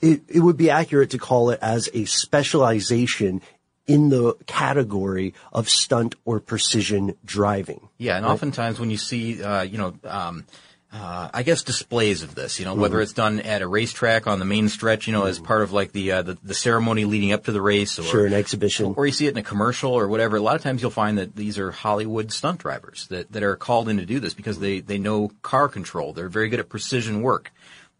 it, 0.00 0.22
it 0.28 0.40
would 0.40 0.56
be 0.56 0.70
accurate 0.70 1.10
to 1.10 1.18
call 1.18 1.50
it 1.50 1.58
as 1.60 1.88
a 1.94 2.04
specialization 2.04 3.42
in 3.86 4.10
the 4.10 4.34
category 4.46 5.34
of 5.52 5.68
stunt 5.68 6.14
or 6.24 6.40
precision 6.40 7.16
driving. 7.24 7.88
Yeah, 7.96 8.16
and 8.16 8.26
right? 8.26 8.32
oftentimes 8.32 8.78
when 8.78 8.90
you 8.90 8.98
see, 8.98 9.42
uh, 9.42 9.62
you 9.62 9.78
know, 9.78 9.94
um, 10.04 10.44
uh, 10.90 11.28
I 11.34 11.42
guess 11.42 11.62
displays 11.62 12.22
of 12.22 12.34
this, 12.34 12.58
you 12.58 12.64
know, 12.64 12.72
mm-hmm. 12.72 12.80
whether 12.80 13.00
it's 13.00 13.12
done 13.12 13.40
at 13.40 13.60
a 13.60 13.68
racetrack 13.68 14.26
on 14.26 14.38
the 14.38 14.46
main 14.46 14.68
stretch, 14.70 15.06
you 15.06 15.12
know, 15.12 15.20
mm-hmm. 15.20 15.30
as 15.30 15.38
part 15.38 15.60
of 15.60 15.72
like 15.72 15.92
the, 15.92 16.12
uh, 16.12 16.22
the, 16.22 16.38
the 16.42 16.54
ceremony 16.54 17.04
leading 17.04 17.32
up 17.32 17.44
to 17.44 17.52
the 17.52 17.60
race, 17.60 17.98
or 17.98 18.04
sure, 18.04 18.26
an 18.26 18.32
exhibition, 18.32 18.94
or 18.96 19.04
you 19.04 19.12
see 19.12 19.26
it 19.26 19.30
in 19.30 19.36
a 19.36 19.42
commercial 19.42 19.92
or 19.92 20.08
whatever. 20.08 20.36
A 20.36 20.40
lot 20.40 20.56
of 20.56 20.62
times 20.62 20.80
you'll 20.80 20.90
find 20.90 21.18
that 21.18 21.36
these 21.36 21.58
are 21.58 21.70
Hollywood 21.72 22.32
stunt 22.32 22.60
drivers 22.60 23.06
that 23.08 23.30
that 23.32 23.42
are 23.42 23.56
called 23.56 23.90
in 23.90 23.98
to 23.98 24.06
do 24.06 24.18
this 24.18 24.32
because 24.32 24.60
they 24.60 24.80
they 24.80 24.96
know 24.96 25.30
car 25.42 25.68
control. 25.68 26.14
They're 26.14 26.30
very 26.30 26.48
good 26.48 26.60
at 26.60 26.70
precision 26.70 27.20
work, 27.20 27.52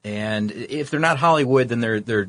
and 0.04 0.50
if 0.50 0.90
they're 0.90 1.00
not 1.00 1.18
Hollywood, 1.18 1.68
then 1.68 1.80
they're 1.80 2.00
they're 2.00 2.28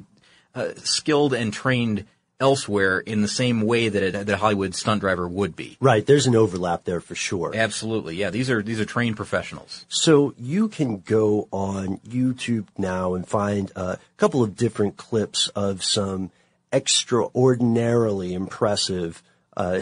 uh, 0.56 0.70
skilled 0.78 1.34
and 1.34 1.54
trained 1.54 2.06
elsewhere 2.40 3.00
in 3.00 3.22
the 3.22 3.28
same 3.28 3.62
way 3.62 3.90
that, 3.90 4.02
it, 4.02 4.14
that 4.14 4.30
a 4.30 4.38
Hollywood 4.38 4.74
stunt 4.74 5.02
driver 5.02 5.28
would 5.28 5.56
be. 5.56 5.78
Right. 5.82 6.06
There's 6.06 6.26
an 6.26 6.36
overlap 6.36 6.86
there 6.86 7.02
for 7.02 7.16
sure. 7.16 7.52
Absolutely. 7.54 8.16
Yeah. 8.16 8.30
These 8.30 8.50
are, 8.50 8.62
these 8.62 8.80
are 8.80 8.86
trained 8.86 9.18
professionals. 9.18 9.86
So 9.90 10.34
you 10.38 10.70
can 10.70 11.00
go 11.00 11.48
on 11.52 11.98
YouTube 12.00 12.68
now 12.78 13.14
and 13.14 13.28
find 13.28 13.72
a 13.76 14.00
couple 14.18 14.42
of 14.42 14.56
different 14.56 14.96
clips 14.98 15.50
of 15.50 15.84
some 15.84 16.32
extraordinarily 16.72 18.34
impressive, 18.34 19.22
uh, 19.58 19.82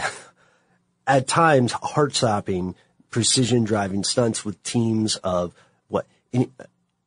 at 1.07 1.27
times 1.27 1.71
heart-stopping 1.71 2.75
precision 3.09 3.63
driving 3.63 4.03
stunts 4.03 4.43
with 4.43 4.61
teams 4.63 5.15
of 5.17 5.53
what, 5.87 6.05
in, 6.31 6.51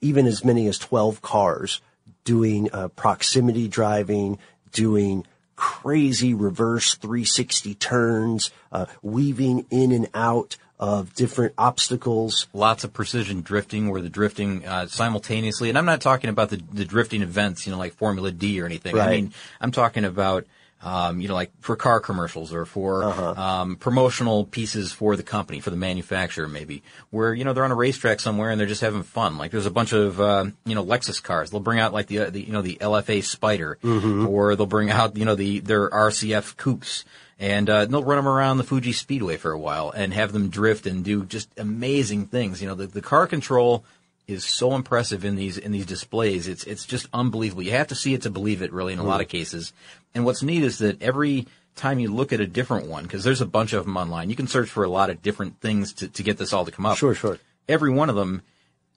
even 0.01 0.27
as 0.27 0.45
many 0.45 0.67
as 0.67 0.79
12 0.79 1.23
cars 1.23 1.81
doing 2.25 2.69
uh, 2.73 2.89
proximity 2.89 3.69
driving, 3.69 4.39
doing 4.73 5.27
crazy 5.57 6.33
reverse 6.33 6.95
360 6.95 7.75
turns, 7.75 8.51
uh, 8.73 8.87
weaving 9.03 9.67
in 9.71 9.93
and 9.93 10.09
out 10.15 10.57
of 10.79 11.15
different 11.15 11.53
obstacles. 11.59 12.47
Lots 12.55 12.85
of 12.85 12.93
precision 12.95 13.43
drifting 13.43 13.91
where 13.91 14.01
the 14.01 14.09
drifting 14.09 14.67
uh, 14.67 14.87
simultaneously, 14.87 15.69
and 15.69 15.77
I'm 15.77 15.85
not 15.85 16.01
talking 16.01 16.31
about 16.31 16.49
the, 16.49 16.57
the 16.73 16.87
drifting 16.87 17.21
events, 17.21 17.67
you 17.67 17.73
know, 17.73 17.79
like 17.79 17.93
Formula 17.93 18.33
D 18.33 18.61
or 18.61 18.65
anything. 18.65 18.97
Right. 18.97 19.09
I 19.09 19.11
mean, 19.11 19.35
I'm 19.61 19.73
talking 19.73 20.07
about 20.07 20.47
um, 20.83 21.21
you 21.21 21.29
know, 21.29 21.35
like 21.35 21.51
for 21.61 21.77
car 21.77 22.01
commercials 22.01 22.55
or 22.55 22.65
for 22.65 23.05
uh-huh. 23.05 23.33
um, 23.33 23.77
promotional 23.77 24.47
pieces 24.47 24.93
for 24.93 25.15
the 25.15 25.23
company, 25.23 25.61
for 25.61 25.71
the 25.71 25.77
manufacturer, 25.77 26.49
maybe, 26.49 26.83
where 27.11 27.35
you 27.35 27.45
know 27.45 27.53
they're 27.53 27.65
on 27.65 27.71
a 27.71 27.77
racetrack 27.77 28.21
somewhere 28.21 28.51
and 28.51 28.59
they're 28.59 28.67
just 28.67 28.81
having 28.81 29.03
fun. 29.03 29.37
Like 29.37 29.51
there's 29.51 29.67
a 29.67 29.71
bunch 29.71 29.93
of 29.93 30.21
uh, 30.21 30.47
you 30.65 30.75
know 30.75 30.85
Lexus 30.85 31.23
cars. 31.23 31.51
They'll 31.51 31.61
bring 31.61 31.81
out 31.81 31.93
like 31.93 32.07
the, 32.07 32.21
uh, 32.21 32.31
the 32.31 32.41
you 32.41 32.53
know 32.53 32.63
the 32.63 32.77
LFA 32.81 33.23
Spider, 33.23 33.79
mm-hmm. 33.83 34.27
or 34.27 34.57
they'll 34.57 34.67
bring 34.67 34.91
out 34.91 35.17
you 35.17 35.27
know 35.27 35.35
the 35.35 35.61
their 35.61 35.89
RCF 35.91 36.57
coupes. 36.57 37.05
And 37.39 37.71
uh, 37.71 37.87
they'll 37.87 38.05
run 38.05 38.19
them 38.19 38.29
around 38.29 38.59
the 38.59 38.65
Fuji 38.65 38.93
Speedway 38.93 39.39
for 39.39 39.51
a 39.51 39.59
while 39.59 39.91
and 39.93 40.13
have 40.13 40.33
them 40.33 40.51
drift 40.51 40.87
and 40.87 41.03
do 41.03 41.25
just 41.25 41.49
amazing 41.59 42.27
things. 42.27 42.61
You 42.61 42.69
know, 42.69 42.75
the, 42.75 42.87
the 42.87 43.01
car 43.01 43.27
control 43.27 43.83
is 44.31 44.45
so 44.45 44.75
impressive 44.75 45.25
in 45.25 45.37
these 45.37 45.59
in 45.59 45.73
these 45.73 45.87
displays. 45.87 46.49
It's 46.49 46.65
it's 46.65 46.85
just 46.85 47.09
unbelievable. 47.13 47.63
You 47.63 47.73
have 47.73 47.89
to 47.89 47.95
see 47.95 48.15
it 48.15 48.23
to 48.23 48.31
believe 48.31 48.63
it, 48.63 48.73
really, 48.73 48.93
in 48.93 48.99
a 48.99 49.05
lot 49.05 49.21
of 49.21 49.27
mm-hmm. 49.27 49.39
cases. 49.39 49.73
And 50.15 50.25
what's 50.25 50.43
neat 50.43 50.63
is 50.63 50.79
that 50.79 51.03
every 51.03 51.47
time 51.77 51.99
you 51.99 52.13
look 52.13 52.33
at 52.33 52.41
a 52.41 52.47
different 52.47 52.87
one, 52.87 53.05
because 53.05 53.25
there's 53.25 53.41
a 53.41 53.47
bunch 53.47 53.73
of 53.73 53.85
them 53.85 53.97
online, 53.97 54.31
you 54.31 54.37
can 54.37 54.49
search 54.49 54.69
for 54.69 54.85
a 54.85 54.89
lot 54.89 55.11
of 55.11 55.23
different 55.23 55.61
things 55.61 55.93
to, 55.95 56.09
to 56.09 56.23
get 56.23 56.37
this 56.37 56.53
all 56.53 56.65
to 56.65 56.71
come 56.71 56.87
up. 56.87 56.99
Sure, 56.99 57.15
sure. 57.15 57.39
Every 57.69 57.91
one 57.91 58.11
of 58.11 58.17
them 58.17 58.43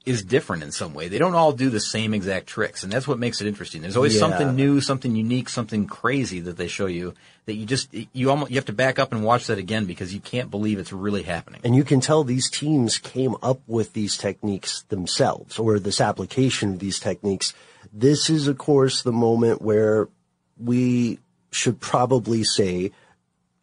is 0.06 0.24
different 0.24 0.64
in 0.64 0.72
some 0.72 0.94
way. 0.94 1.08
They 1.08 1.18
don't 1.18 1.36
all 1.36 1.54
do 1.54 1.70
the 1.70 1.80
same 1.80 2.14
exact 2.14 2.48
tricks, 2.48 2.84
and 2.84 2.92
that's 2.92 3.08
what 3.08 3.20
makes 3.20 3.40
it 3.40 3.48
interesting. 3.48 3.82
There's 3.82 3.96
always 3.96 4.16
yeah. 4.16 4.20
something 4.20 4.56
new, 4.56 4.82
something 4.82 5.16
unique, 5.16 5.48
something 5.48 5.88
crazy 5.88 6.42
that 6.42 6.58
they 6.58 6.68
show 6.68 6.88
you 6.88 7.14
that 7.46 7.54
you 7.54 7.66
just 7.66 7.94
you 7.94 8.30
almost 8.30 8.52
you 8.52 8.56
have 8.56 8.66
to 8.66 8.74
back 8.74 9.00
up 9.00 9.12
and 9.12 9.24
watch 9.24 9.48
that 9.48 9.58
again 9.58 9.86
because 9.86 10.14
you 10.14 10.20
can't 10.20 10.52
believe 10.52 10.80
it's 10.80 10.94
really 10.94 11.24
happening. 11.24 11.62
And 11.64 11.76
you 11.76 11.84
can 11.84 12.02
tell 12.02 12.24
these 12.24 12.50
teams 12.50 12.98
came 12.98 13.36
up 13.42 13.62
with 13.68 13.94
these 13.94 14.18
techniques 14.18 14.82
themselves 14.84 15.58
or 15.58 15.80
this 15.80 16.02
application 16.02 16.74
of 16.74 16.80
these 16.80 17.00
techniques. 17.00 17.54
This 17.92 18.30
is 18.30 18.48
of 18.48 18.58
course 18.58 19.04
the 19.04 19.12
moment 19.12 19.62
where 19.62 20.10
we 20.58 21.20
should 21.52 21.80
probably 21.80 22.44
say 22.44 22.92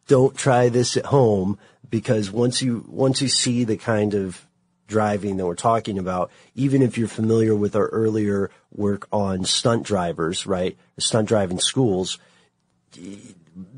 don't 0.07 0.35
try 0.35 0.69
this 0.69 0.97
at 0.97 1.05
home 1.05 1.57
because 1.89 2.31
once 2.31 2.61
you 2.61 2.85
once 2.87 3.21
you 3.21 3.27
see 3.27 3.63
the 3.63 3.77
kind 3.77 4.13
of 4.13 4.45
driving 4.91 5.37
that 5.37 5.47
we're 5.47 5.55
talking 5.55 5.97
about, 5.97 6.29
even 6.53 6.83
if 6.83 6.97
you're 6.97 7.07
familiar 7.07 7.55
with 7.55 7.75
our 7.75 7.87
earlier 7.87 8.51
work 8.75 9.07
on 9.11 9.45
stunt 9.45 9.83
drivers, 9.83 10.45
right? 10.45 10.77
Stunt 10.99 11.27
driving 11.27 11.59
schools, 11.59 12.19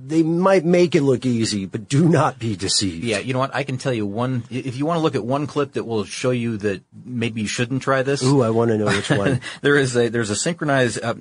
they 0.05 0.23
might 0.23 0.65
make 0.65 0.95
it 0.95 1.01
look 1.01 1.25
easy, 1.25 1.65
but 1.65 1.87
do 1.87 2.09
not 2.09 2.37
be 2.37 2.55
deceived. 2.55 3.03
Yeah, 3.03 3.19
you 3.19 3.33
know 3.33 3.39
what? 3.39 3.55
I 3.55 3.63
can 3.63 3.77
tell 3.77 3.93
you 3.93 4.05
one. 4.05 4.43
If 4.49 4.75
you 4.75 4.85
want 4.85 4.97
to 4.97 5.01
look 5.01 5.15
at 5.15 5.23
one 5.23 5.47
clip 5.47 5.73
that 5.73 5.85
will 5.85 6.03
show 6.03 6.31
you 6.31 6.57
that 6.57 6.83
maybe 7.05 7.41
you 7.41 7.47
shouldn't 7.47 7.81
try 7.81 8.03
this. 8.03 8.23
Ooh, 8.23 8.43
I 8.43 8.49
want 8.49 8.71
to 8.71 8.77
know 8.77 8.87
which 8.87 9.09
one. 9.09 9.41
there 9.61 9.77
is 9.77 9.95
a 9.95 10.09
there's 10.09 10.29
a 10.29 10.35
synchronized. 10.35 10.99
Uh, 11.01 11.15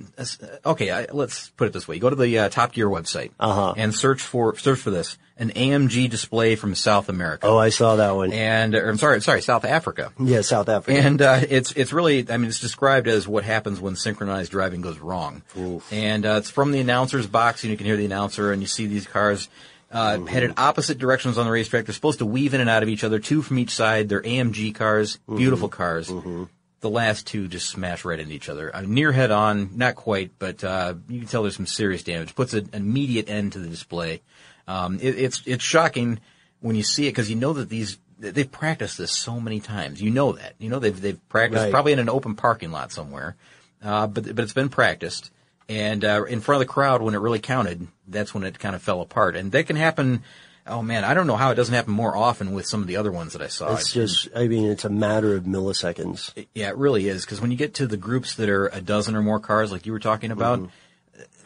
okay, 0.65 0.91
I, 0.91 1.07
let's 1.11 1.49
put 1.51 1.67
it 1.67 1.73
this 1.73 1.87
way: 1.87 1.95
you 1.95 2.01
go 2.01 2.09
to 2.09 2.15
the 2.15 2.39
uh, 2.39 2.49
Top 2.49 2.73
Gear 2.73 2.87
website 2.87 3.31
uh-huh. 3.39 3.73
and 3.77 3.93
search 3.93 4.21
for 4.21 4.57
search 4.57 4.79
for 4.79 4.91
this 4.91 5.17
an 5.37 5.49
AMG 5.51 6.09
display 6.09 6.55
from 6.55 6.75
South 6.75 7.09
America. 7.09 7.47
Oh, 7.47 7.57
I 7.57 7.69
saw 7.69 7.95
that 7.95 8.11
one. 8.11 8.31
And 8.31 8.75
I'm 8.75 8.97
sorry, 8.97 9.21
sorry, 9.21 9.41
South 9.41 9.65
Africa. 9.65 10.11
Yeah, 10.19 10.41
South 10.41 10.69
Africa. 10.69 10.97
And 10.99 11.21
uh, 11.21 11.41
it's 11.49 11.71
it's 11.71 11.91
really, 11.91 12.29
I 12.29 12.37
mean, 12.37 12.47
it's 12.47 12.59
described 12.59 13.07
as 13.07 13.27
what 13.27 13.43
happens 13.43 13.79
when 13.79 13.95
synchronized 13.95 14.51
driving 14.51 14.81
goes 14.81 14.99
wrong. 14.99 15.41
Oof. 15.57 15.91
And 15.91 16.25
uh, 16.25 16.35
it's 16.37 16.49
from 16.49 16.71
the 16.71 16.79
announcer's 16.79 17.27
box, 17.27 17.63
and 17.63 17.71
you 17.71 17.77
can 17.77 17.85
hear 17.85 17.97
the 17.97 18.05
announcer, 18.05 18.51
and 18.51 18.61
you 18.61 18.67
see 18.67 18.87
these 18.87 19.07
cars. 19.07 19.49
Uh, 19.91 20.15
mm-hmm. 20.15 20.25
headed 20.25 20.53
opposite 20.57 20.97
directions 20.97 21.37
on 21.37 21.45
the 21.45 21.51
racetrack. 21.51 21.85
They're 21.85 21.93
supposed 21.93 22.17
to 22.17 22.25
weave 22.25 22.55
in 22.55 22.61
and 22.61 22.67
out 22.67 22.81
of 22.81 22.89
each 22.89 23.03
other, 23.03 23.19
two 23.19 23.43
from 23.43 23.59
each 23.59 23.69
side. 23.69 24.09
They're 24.09 24.23
AMG 24.23 24.73
cars, 24.73 25.17
mm-hmm. 25.17 25.37
beautiful 25.37 25.69
cars. 25.69 26.09
Mm-hmm. 26.09 26.45
The 26.79 26.89
last 26.89 27.27
two 27.27 27.47
just 27.47 27.69
smash 27.69 28.03
right 28.03 28.19
into 28.19 28.33
each 28.33 28.49
other. 28.49 28.75
Uh, 28.75 28.81
near 28.81 29.11
head 29.11 29.29
on, 29.29 29.77
not 29.77 29.93
quite, 29.93 30.31
but 30.39 30.63
uh, 30.63 30.95
you 31.07 31.19
can 31.19 31.27
tell 31.27 31.43
there's 31.43 31.55
some 31.55 31.67
serious 31.67 32.01
damage. 32.01 32.33
Puts 32.33 32.55
an 32.55 32.71
immediate 32.73 33.29
end 33.29 33.51
to 33.51 33.59
the 33.59 33.67
display. 33.67 34.23
Um, 34.67 34.99
it, 35.01 35.17
it's 35.17 35.43
it's 35.45 35.63
shocking 35.63 36.19
when 36.61 36.75
you 36.75 36.83
see 36.83 37.07
it 37.07 37.11
because 37.11 37.29
you 37.29 37.35
know 37.35 37.53
that 37.53 37.69
these 37.69 37.97
they've 38.19 38.51
practiced 38.51 38.97
this 38.97 39.11
so 39.11 39.39
many 39.39 39.59
times. 39.59 40.01
You 40.01 40.11
know 40.11 40.33
that. 40.33 40.55
You 40.59 40.69
know 40.69 40.79
they've 40.79 40.99
they've 40.99 41.29
practiced 41.29 41.63
right. 41.63 41.71
probably 41.71 41.93
in 41.93 41.99
an 41.99 42.09
open 42.09 42.35
parking 42.35 42.71
lot 42.71 42.91
somewhere, 42.91 43.35
uh, 43.83 44.07
but 44.07 44.35
but 44.35 44.43
it's 44.43 44.53
been 44.53 44.69
practiced. 44.69 45.31
And 45.69 46.03
uh, 46.03 46.25
in 46.25 46.41
front 46.41 46.61
of 46.61 46.67
the 46.67 46.73
crowd, 46.73 47.01
when 47.01 47.13
it 47.13 47.19
really 47.19 47.39
counted, 47.39 47.87
that's 48.07 48.33
when 48.33 48.43
it 48.43 48.59
kind 48.59 48.75
of 48.75 48.81
fell 48.81 49.01
apart. 49.01 49.35
And 49.35 49.51
that 49.53 49.65
can 49.67 49.75
happen. 49.75 50.23
Oh 50.65 50.81
man, 50.81 51.03
I 51.03 51.13
don't 51.13 51.27
know 51.27 51.35
how 51.35 51.51
it 51.51 51.55
doesn't 51.55 51.73
happen 51.73 51.93
more 51.93 52.15
often 52.15 52.53
with 52.53 52.65
some 52.65 52.81
of 52.81 52.87
the 52.87 52.95
other 52.95 53.11
ones 53.11 53.33
that 53.33 53.41
I 53.41 53.47
saw. 53.47 53.73
It's 53.73 53.91
just, 53.91 54.29
I 54.33 54.47
mean, 54.47 54.69
it's 54.69 54.85
a 54.85 54.89
matter 54.89 55.35
of 55.35 55.43
milliseconds. 55.43 56.45
yeah, 56.53 56.69
it 56.69 56.77
really 56.77 57.09
is. 57.09 57.25
Because 57.25 57.41
when 57.41 57.51
you 57.51 57.57
get 57.57 57.73
to 57.75 57.87
the 57.87 57.97
groups 57.97 58.35
that 58.35 58.47
are 58.47 58.67
a 58.67 58.79
dozen 58.79 59.15
or 59.15 59.21
more 59.21 59.41
cars, 59.41 59.73
like 59.73 59.85
you 59.85 59.91
were 59.91 59.99
talking 59.99 60.31
about, 60.31 60.59
mm-hmm 60.59 60.69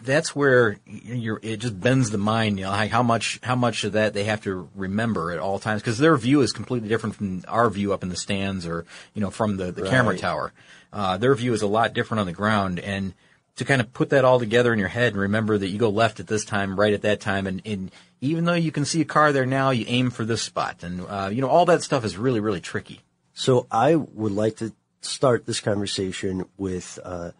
that's 0.03 0.35
where 0.35 0.77
you're, 0.85 1.39
it 1.41 1.57
just 1.57 1.79
bends 1.79 2.09
the 2.09 2.17
mind, 2.17 2.59
you 2.59 2.65
know, 2.65 2.71
how 2.71 3.03
much, 3.03 3.39
how 3.43 3.55
much 3.55 3.83
of 3.83 3.93
that 3.93 4.13
they 4.13 4.23
have 4.25 4.41
to 4.43 4.69
remember 4.75 5.31
at 5.31 5.39
all 5.39 5.59
times, 5.59 5.81
because 5.81 5.97
their 5.97 6.15
view 6.17 6.41
is 6.41 6.51
completely 6.51 6.89
different 6.89 7.15
from 7.15 7.43
our 7.47 7.69
view 7.69 7.93
up 7.93 8.03
in 8.03 8.09
the 8.09 8.15
stands 8.15 8.65
or, 8.65 8.85
you 9.13 9.21
know, 9.21 9.29
from 9.29 9.57
the, 9.57 9.71
the 9.71 9.83
right. 9.83 9.91
camera 9.91 10.17
tower. 10.17 10.53
Uh, 10.93 11.17
their 11.17 11.35
view 11.35 11.53
is 11.53 11.61
a 11.61 11.67
lot 11.67 11.93
different 11.93 12.19
on 12.19 12.25
the 12.25 12.33
ground, 12.33 12.79
and 12.79 13.13
to 13.57 13.65
kind 13.65 13.81
of 13.81 13.91
put 13.91 14.09
that 14.09 14.23
all 14.23 14.39
together 14.39 14.71
in 14.71 14.79
your 14.79 14.87
head 14.87 15.13
and 15.13 15.21
remember 15.21 15.57
that 15.57 15.67
you 15.67 15.77
go 15.77 15.89
left 15.89 16.19
at 16.19 16.27
this 16.27 16.45
time, 16.45 16.79
right 16.79 16.93
at 16.93 17.01
that 17.01 17.19
time, 17.19 17.47
and, 17.47 17.61
and 17.65 17.91
even 18.21 18.45
though 18.45 18.53
you 18.53 18.71
can 18.71 18.85
see 18.85 19.01
a 19.01 19.05
car 19.05 19.31
there 19.31 19.45
now, 19.45 19.71
you 19.71 19.85
aim 19.87 20.09
for 20.09 20.25
this 20.25 20.41
spot, 20.41 20.83
and 20.83 21.01
uh, 21.07 21.29
you 21.31 21.41
know, 21.41 21.49
all 21.49 21.65
that 21.65 21.83
stuff 21.83 22.05
is 22.05 22.17
really, 22.17 22.39
really 22.39 22.61
tricky. 22.61 23.01
So 23.33 23.67
I 23.69 23.95
would 23.95 24.31
like 24.31 24.57
to 24.57 24.73
start 25.01 25.45
this 25.45 25.59
conversation 25.59 26.45
with, 26.57 26.97
uh, 27.03 27.31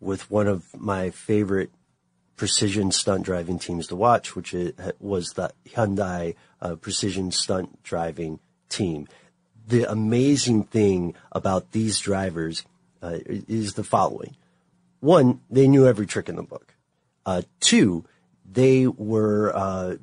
with 0.00 0.30
one 0.30 0.46
of 0.46 0.64
my 0.78 1.10
favorite 1.10 1.70
precision 2.36 2.90
stunt 2.92 3.24
driving 3.24 3.58
teams 3.58 3.86
to 3.88 3.96
watch, 3.96 4.36
which 4.36 4.54
was 5.00 5.30
the 5.30 5.50
Hyundai 5.68 6.34
uh, 6.60 6.76
Precision 6.76 7.30
Stunt 7.30 7.82
Driving 7.82 8.38
team. 8.68 9.08
The 9.66 9.90
amazing 9.90 10.64
thing 10.64 11.14
about 11.32 11.72
these 11.72 11.98
drivers 11.98 12.64
uh, 13.02 13.18
is 13.26 13.74
the 13.74 13.84
following. 13.84 14.36
One, 15.00 15.40
they 15.50 15.66
knew 15.66 15.86
every 15.86 16.06
trick 16.06 16.28
in 16.28 16.36
the 16.36 16.42
book. 16.42 16.74
Uh, 17.24 17.42
two, 17.60 18.04
they 18.50 18.86
were, 18.86 19.52
uh, 19.54 19.96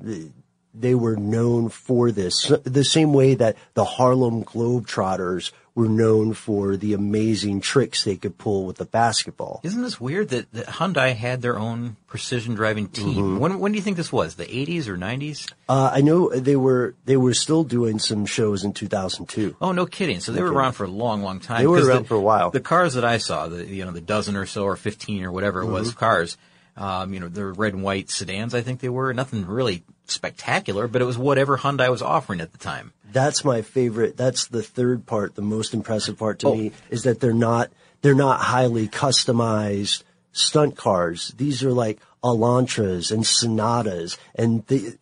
they 0.74 0.96
were 0.96 1.16
known 1.16 1.70
for 1.70 2.12
this 2.12 2.52
the 2.64 2.84
same 2.84 3.14
way 3.14 3.36
that 3.36 3.56
the 3.74 3.86
Harlem 3.86 4.44
Globetrotters 4.44 5.52
were 5.76 5.90
known 5.90 6.34
for 6.34 6.78
the 6.78 6.94
amazing 6.94 7.60
tricks 7.60 8.04
they 8.04 8.16
could 8.16 8.38
pull 8.38 8.66
with 8.68 8.78
the 8.78 8.86
basketball. 8.86 9.60
Isn't 9.64 9.82
this 9.82 10.00
weird 10.00 10.30
that, 10.30 10.52
that 10.54 10.68
Hyundai 10.68 11.16
had 11.16 11.42
their 11.42 11.58
own 11.58 11.96
precision 12.06 12.54
driving 12.54 12.88
team? 12.90 13.16
Mm-hmm. 13.16 13.38
When, 13.40 13.60
when 13.60 13.72
do 13.72 13.78
you 13.78 13.82
think 13.82 13.98
this 13.98 14.12
was? 14.12 14.36
The 14.36 14.46
80s 14.46 14.88
or 14.88 14.98
90s? 14.98 15.52
Uh, 15.68 15.90
I 15.92 16.02
know 16.02 16.30
they 16.30 16.56
were 16.56 16.94
they 17.06 17.18
were 17.18 17.34
still 17.34 17.64
doing 17.64 17.98
some 17.98 18.28
shows 18.28 18.64
in 18.64 18.74
2002. 18.74 19.56
Oh, 19.62 19.72
no 19.72 19.88
kidding. 19.88 20.20
So 20.20 20.32
they 20.32 20.44
were 20.44 20.54
around 20.54 20.74
for 20.74 20.84
a 20.84 20.88
long, 20.90 21.24
long 21.24 21.40
time. 21.40 21.62
They 21.62 21.68
were 21.68 21.84
around 21.84 22.04
the- 22.04 22.08
for 22.08 22.16
a 22.16 22.22
while. 22.22 22.52
The 22.52 22.60
cars 22.60 22.94
that 22.94 23.04
I 23.06 23.18
saw, 23.18 23.48
the, 23.48 23.66
you 23.66 23.84
know, 23.84 23.92
the 23.92 24.02
dozen 24.02 24.36
or 24.36 24.46
so 24.46 24.66
or 24.66 24.76
15 24.76 25.24
or 25.24 25.32
whatever 25.32 25.62
it 25.62 25.66
Mm-hmm. 25.66 25.74
was 25.74 25.94
cars, 25.96 26.38
um, 26.78 27.14
you 27.16 27.20
know, 27.20 27.30
the 27.30 27.46
red 27.46 27.74
and 27.74 27.82
white 27.84 28.12
sedans, 28.12 28.54
I 28.54 28.62
think 28.62 28.80
they 28.80 28.90
were. 28.90 29.12
Nothing 29.14 29.46
really 29.48 29.84
spectacular, 30.06 30.88
but 30.88 31.02
it 31.02 31.06
was 31.06 31.18
whatever 31.18 31.58
Hyundai 31.58 31.90
was 31.90 32.02
offering 32.02 32.42
at 32.42 32.52
the 32.52 32.58
time. 32.58 32.94
That's 33.12 33.46
my 33.46 33.62
favorite. 33.62 34.18
That's 34.18 34.48
the 34.48 34.62
third 34.64 35.06
part. 35.06 35.36
The 35.36 35.42
most 35.42 35.74
impressive 35.74 36.18
part 36.18 36.40
to 36.40 36.48
Oh. 36.48 36.56
me 36.56 36.72
is 36.90 37.04
that 37.04 37.20
they're 37.20 37.34
not 37.34 37.72
they're 38.02 38.14
not 38.16 38.42
highly 38.42 38.88
customized 38.90 40.04
stunt 40.34 40.76
cars. 40.76 41.34
These 41.38 41.64
are 41.64 41.72
like 41.72 42.00
Elantras 42.24 43.12
and 43.12 43.26
Sonatas 43.26 44.18
and 44.36 44.66
the 44.68 44.98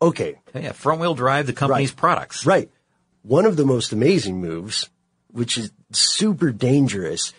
okay, 0.00 0.36
Yeah, 0.54 0.72
front 0.72 1.00
wheel 1.00 1.14
drive, 1.14 1.46
the 1.46 1.52
company's 1.52 1.90
Right. 1.90 1.96
products. 1.96 2.44
Right. 2.46 2.70
One 3.22 3.46
of 3.46 3.56
the 3.56 3.64
most 3.64 3.92
amazing 3.92 4.40
moves, 4.40 4.88
which 5.30 5.56
is 5.56 5.70
super 5.92 6.50
dangerous 6.50 7.32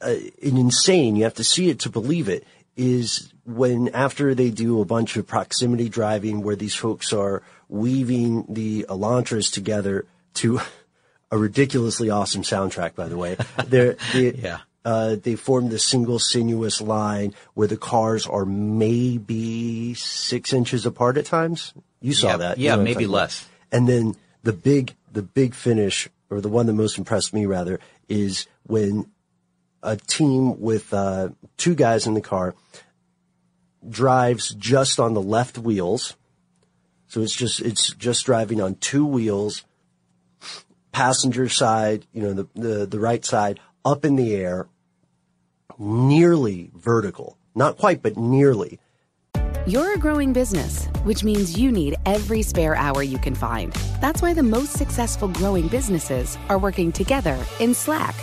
uh, 0.00 0.14
and 0.42 0.56
insane, 0.58 1.16
you 1.16 1.24
have 1.24 1.34
to 1.34 1.44
see 1.44 1.68
it 1.68 1.80
to 1.80 1.90
believe 1.90 2.28
it, 2.28 2.46
is 2.76 3.32
when 3.48 3.88
after 3.94 4.34
they 4.34 4.50
do 4.50 4.80
a 4.80 4.84
bunch 4.84 5.16
of 5.16 5.26
proximity 5.26 5.88
driving 5.88 6.42
where 6.42 6.54
these 6.56 6.74
folks 6.74 7.12
are 7.12 7.42
weaving 7.68 8.44
the 8.48 8.84
Elantras 8.88 9.50
together 9.52 10.04
to 10.34 10.60
a 11.30 11.38
ridiculously 11.38 12.10
awesome 12.10 12.42
soundtrack, 12.42 12.94
by 12.94 13.08
the 13.08 13.16
way. 13.16 13.36
They're, 13.66 13.96
they, 14.12 14.32
Yeah. 14.34 14.58
uh, 14.84 15.16
they 15.22 15.34
form 15.36 15.68
this 15.70 15.84
single 15.84 16.18
sinuous 16.18 16.80
line 16.80 17.34
where 17.54 17.66
the 17.68 17.76
cars 17.76 18.26
are 18.26 18.44
maybe 18.44 19.94
six 19.94 20.52
inches 20.52 20.86
apart 20.86 21.16
at 21.16 21.26
times. 21.26 21.72
You 22.00 22.12
saw 22.12 22.28
Yeah, 22.32 22.36
that. 22.38 22.58
You 22.58 22.64
yeah, 22.66 22.76
know 22.76 22.82
maybe 22.82 22.94
talking 22.94 23.06
about. 23.06 23.14
less. 23.16 23.48
And 23.72 23.88
then 23.88 24.16
the 24.42 24.52
big, 24.52 24.94
the 25.12 25.22
big 25.22 25.54
finish, 25.54 26.08
or 26.30 26.40
the 26.40 26.48
one 26.48 26.66
that 26.66 26.72
most 26.74 26.98
impressed 26.98 27.32
me 27.34 27.46
rather, 27.46 27.80
is 28.08 28.46
when 28.64 29.06
a 29.82 29.96
team 29.96 30.60
with 30.60 30.92
uh, 30.92 31.28
two 31.56 31.74
guys 31.74 32.06
in 32.06 32.14
the 32.14 32.20
car 32.20 32.54
drives 33.86 34.54
just 34.54 34.98
on 34.98 35.14
the 35.14 35.22
left 35.22 35.58
wheels. 35.58 36.16
So 37.08 37.20
it's 37.22 37.34
just 37.34 37.60
it's 37.60 37.94
just 37.94 38.26
driving 38.26 38.60
on 38.60 38.74
two 38.76 39.06
wheels, 39.06 39.64
passenger 40.92 41.48
side, 41.48 42.06
you 42.12 42.22
know, 42.22 42.32
the 42.34 42.48
the, 42.54 42.86
the 42.86 43.00
right 43.00 43.24
side 43.24 43.60
up 43.84 44.04
in 44.04 44.16
the 44.16 44.34
air, 44.34 44.68
nearly 45.78 46.70
vertical. 46.74 47.38
Not 47.54 47.78
quite, 47.78 48.02
but 48.02 48.16
nearly. 48.16 48.78
You're 49.66 49.94
a 49.94 49.98
growing 49.98 50.32
business, 50.32 50.86
which 51.04 51.24
means 51.24 51.58
you 51.58 51.70
need 51.72 51.96
every 52.06 52.42
spare 52.42 52.74
hour 52.74 53.02
you 53.02 53.18
can 53.18 53.34
find. 53.34 53.72
That's 54.00 54.22
why 54.22 54.32
the 54.32 54.42
most 54.42 54.72
successful 54.72 55.28
growing 55.28 55.68
businesses 55.68 56.38
are 56.48 56.58
working 56.58 56.92
together 56.92 57.38
in 57.60 57.74
Slack. 57.74 58.14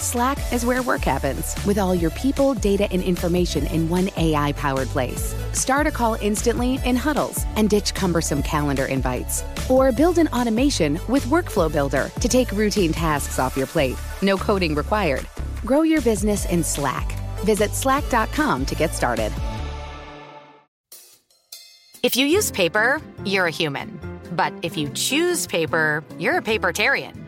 Slack 0.00 0.38
is 0.52 0.64
where 0.64 0.82
work 0.82 1.00
happens, 1.00 1.56
with 1.66 1.76
all 1.76 1.92
your 1.92 2.10
people, 2.12 2.54
data, 2.54 2.86
and 2.92 3.02
information 3.02 3.66
in 3.66 3.88
one 3.88 4.08
AI 4.16 4.52
powered 4.52 4.86
place. 4.88 5.34
Start 5.52 5.88
a 5.88 5.90
call 5.90 6.14
instantly 6.20 6.78
in 6.84 6.94
huddles 6.94 7.44
and 7.56 7.68
ditch 7.68 7.94
cumbersome 7.94 8.42
calendar 8.42 8.84
invites. 8.84 9.42
Or 9.68 9.90
build 9.90 10.18
an 10.18 10.28
automation 10.28 11.00
with 11.08 11.24
Workflow 11.24 11.70
Builder 11.72 12.10
to 12.20 12.28
take 12.28 12.52
routine 12.52 12.92
tasks 12.92 13.40
off 13.40 13.56
your 13.56 13.66
plate. 13.66 13.96
No 14.22 14.36
coding 14.36 14.76
required. 14.76 15.26
Grow 15.64 15.82
your 15.82 16.00
business 16.00 16.46
in 16.46 16.62
Slack. 16.62 17.12
Visit 17.40 17.74
slack.com 17.74 18.66
to 18.66 18.74
get 18.76 18.94
started. 18.94 19.32
If 22.04 22.16
you 22.16 22.24
use 22.24 22.52
paper, 22.52 23.02
you're 23.24 23.46
a 23.46 23.50
human. 23.50 23.98
But 24.32 24.52
if 24.62 24.76
you 24.76 24.90
choose 24.90 25.48
paper, 25.48 26.04
you're 26.18 26.38
a 26.38 26.42
papertarian. 26.42 27.27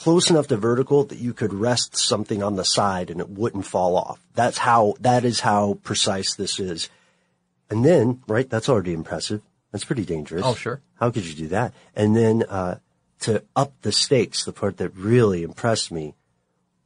Close 0.00 0.30
enough 0.30 0.48
to 0.48 0.56
vertical 0.56 1.04
that 1.04 1.18
you 1.18 1.34
could 1.34 1.52
rest 1.52 1.94
something 1.94 2.42
on 2.42 2.56
the 2.56 2.64
side 2.64 3.10
and 3.10 3.20
it 3.20 3.28
wouldn't 3.28 3.66
fall 3.66 3.96
off. 3.96 4.18
That's 4.34 4.56
how, 4.56 4.94
that 5.00 5.24
is 5.24 5.40
how 5.40 5.78
precise 5.82 6.34
this 6.34 6.58
is. 6.58 6.88
And 7.68 7.84
then, 7.84 8.22
right, 8.26 8.48
that's 8.48 8.70
already 8.70 8.94
impressive. 8.94 9.42
That's 9.70 9.84
pretty 9.84 10.06
dangerous. 10.06 10.42
Oh, 10.44 10.54
sure. 10.54 10.80
How 10.98 11.10
could 11.10 11.26
you 11.26 11.34
do 11.34 11.48
that? 11.48 11.74
And 11.94 12.16
then, 12.16 12.42
uh, 12.44 12.78
to 13.20 13.44
up 13.54 13.74
the 13.82 13.92
stakes, 13.92 14.44
the 14.44 14.52
part 14.52 14.78
that 14.78 14.96
really 14.96 15.42
impressed 15.42 15.92
me 15.92 16.14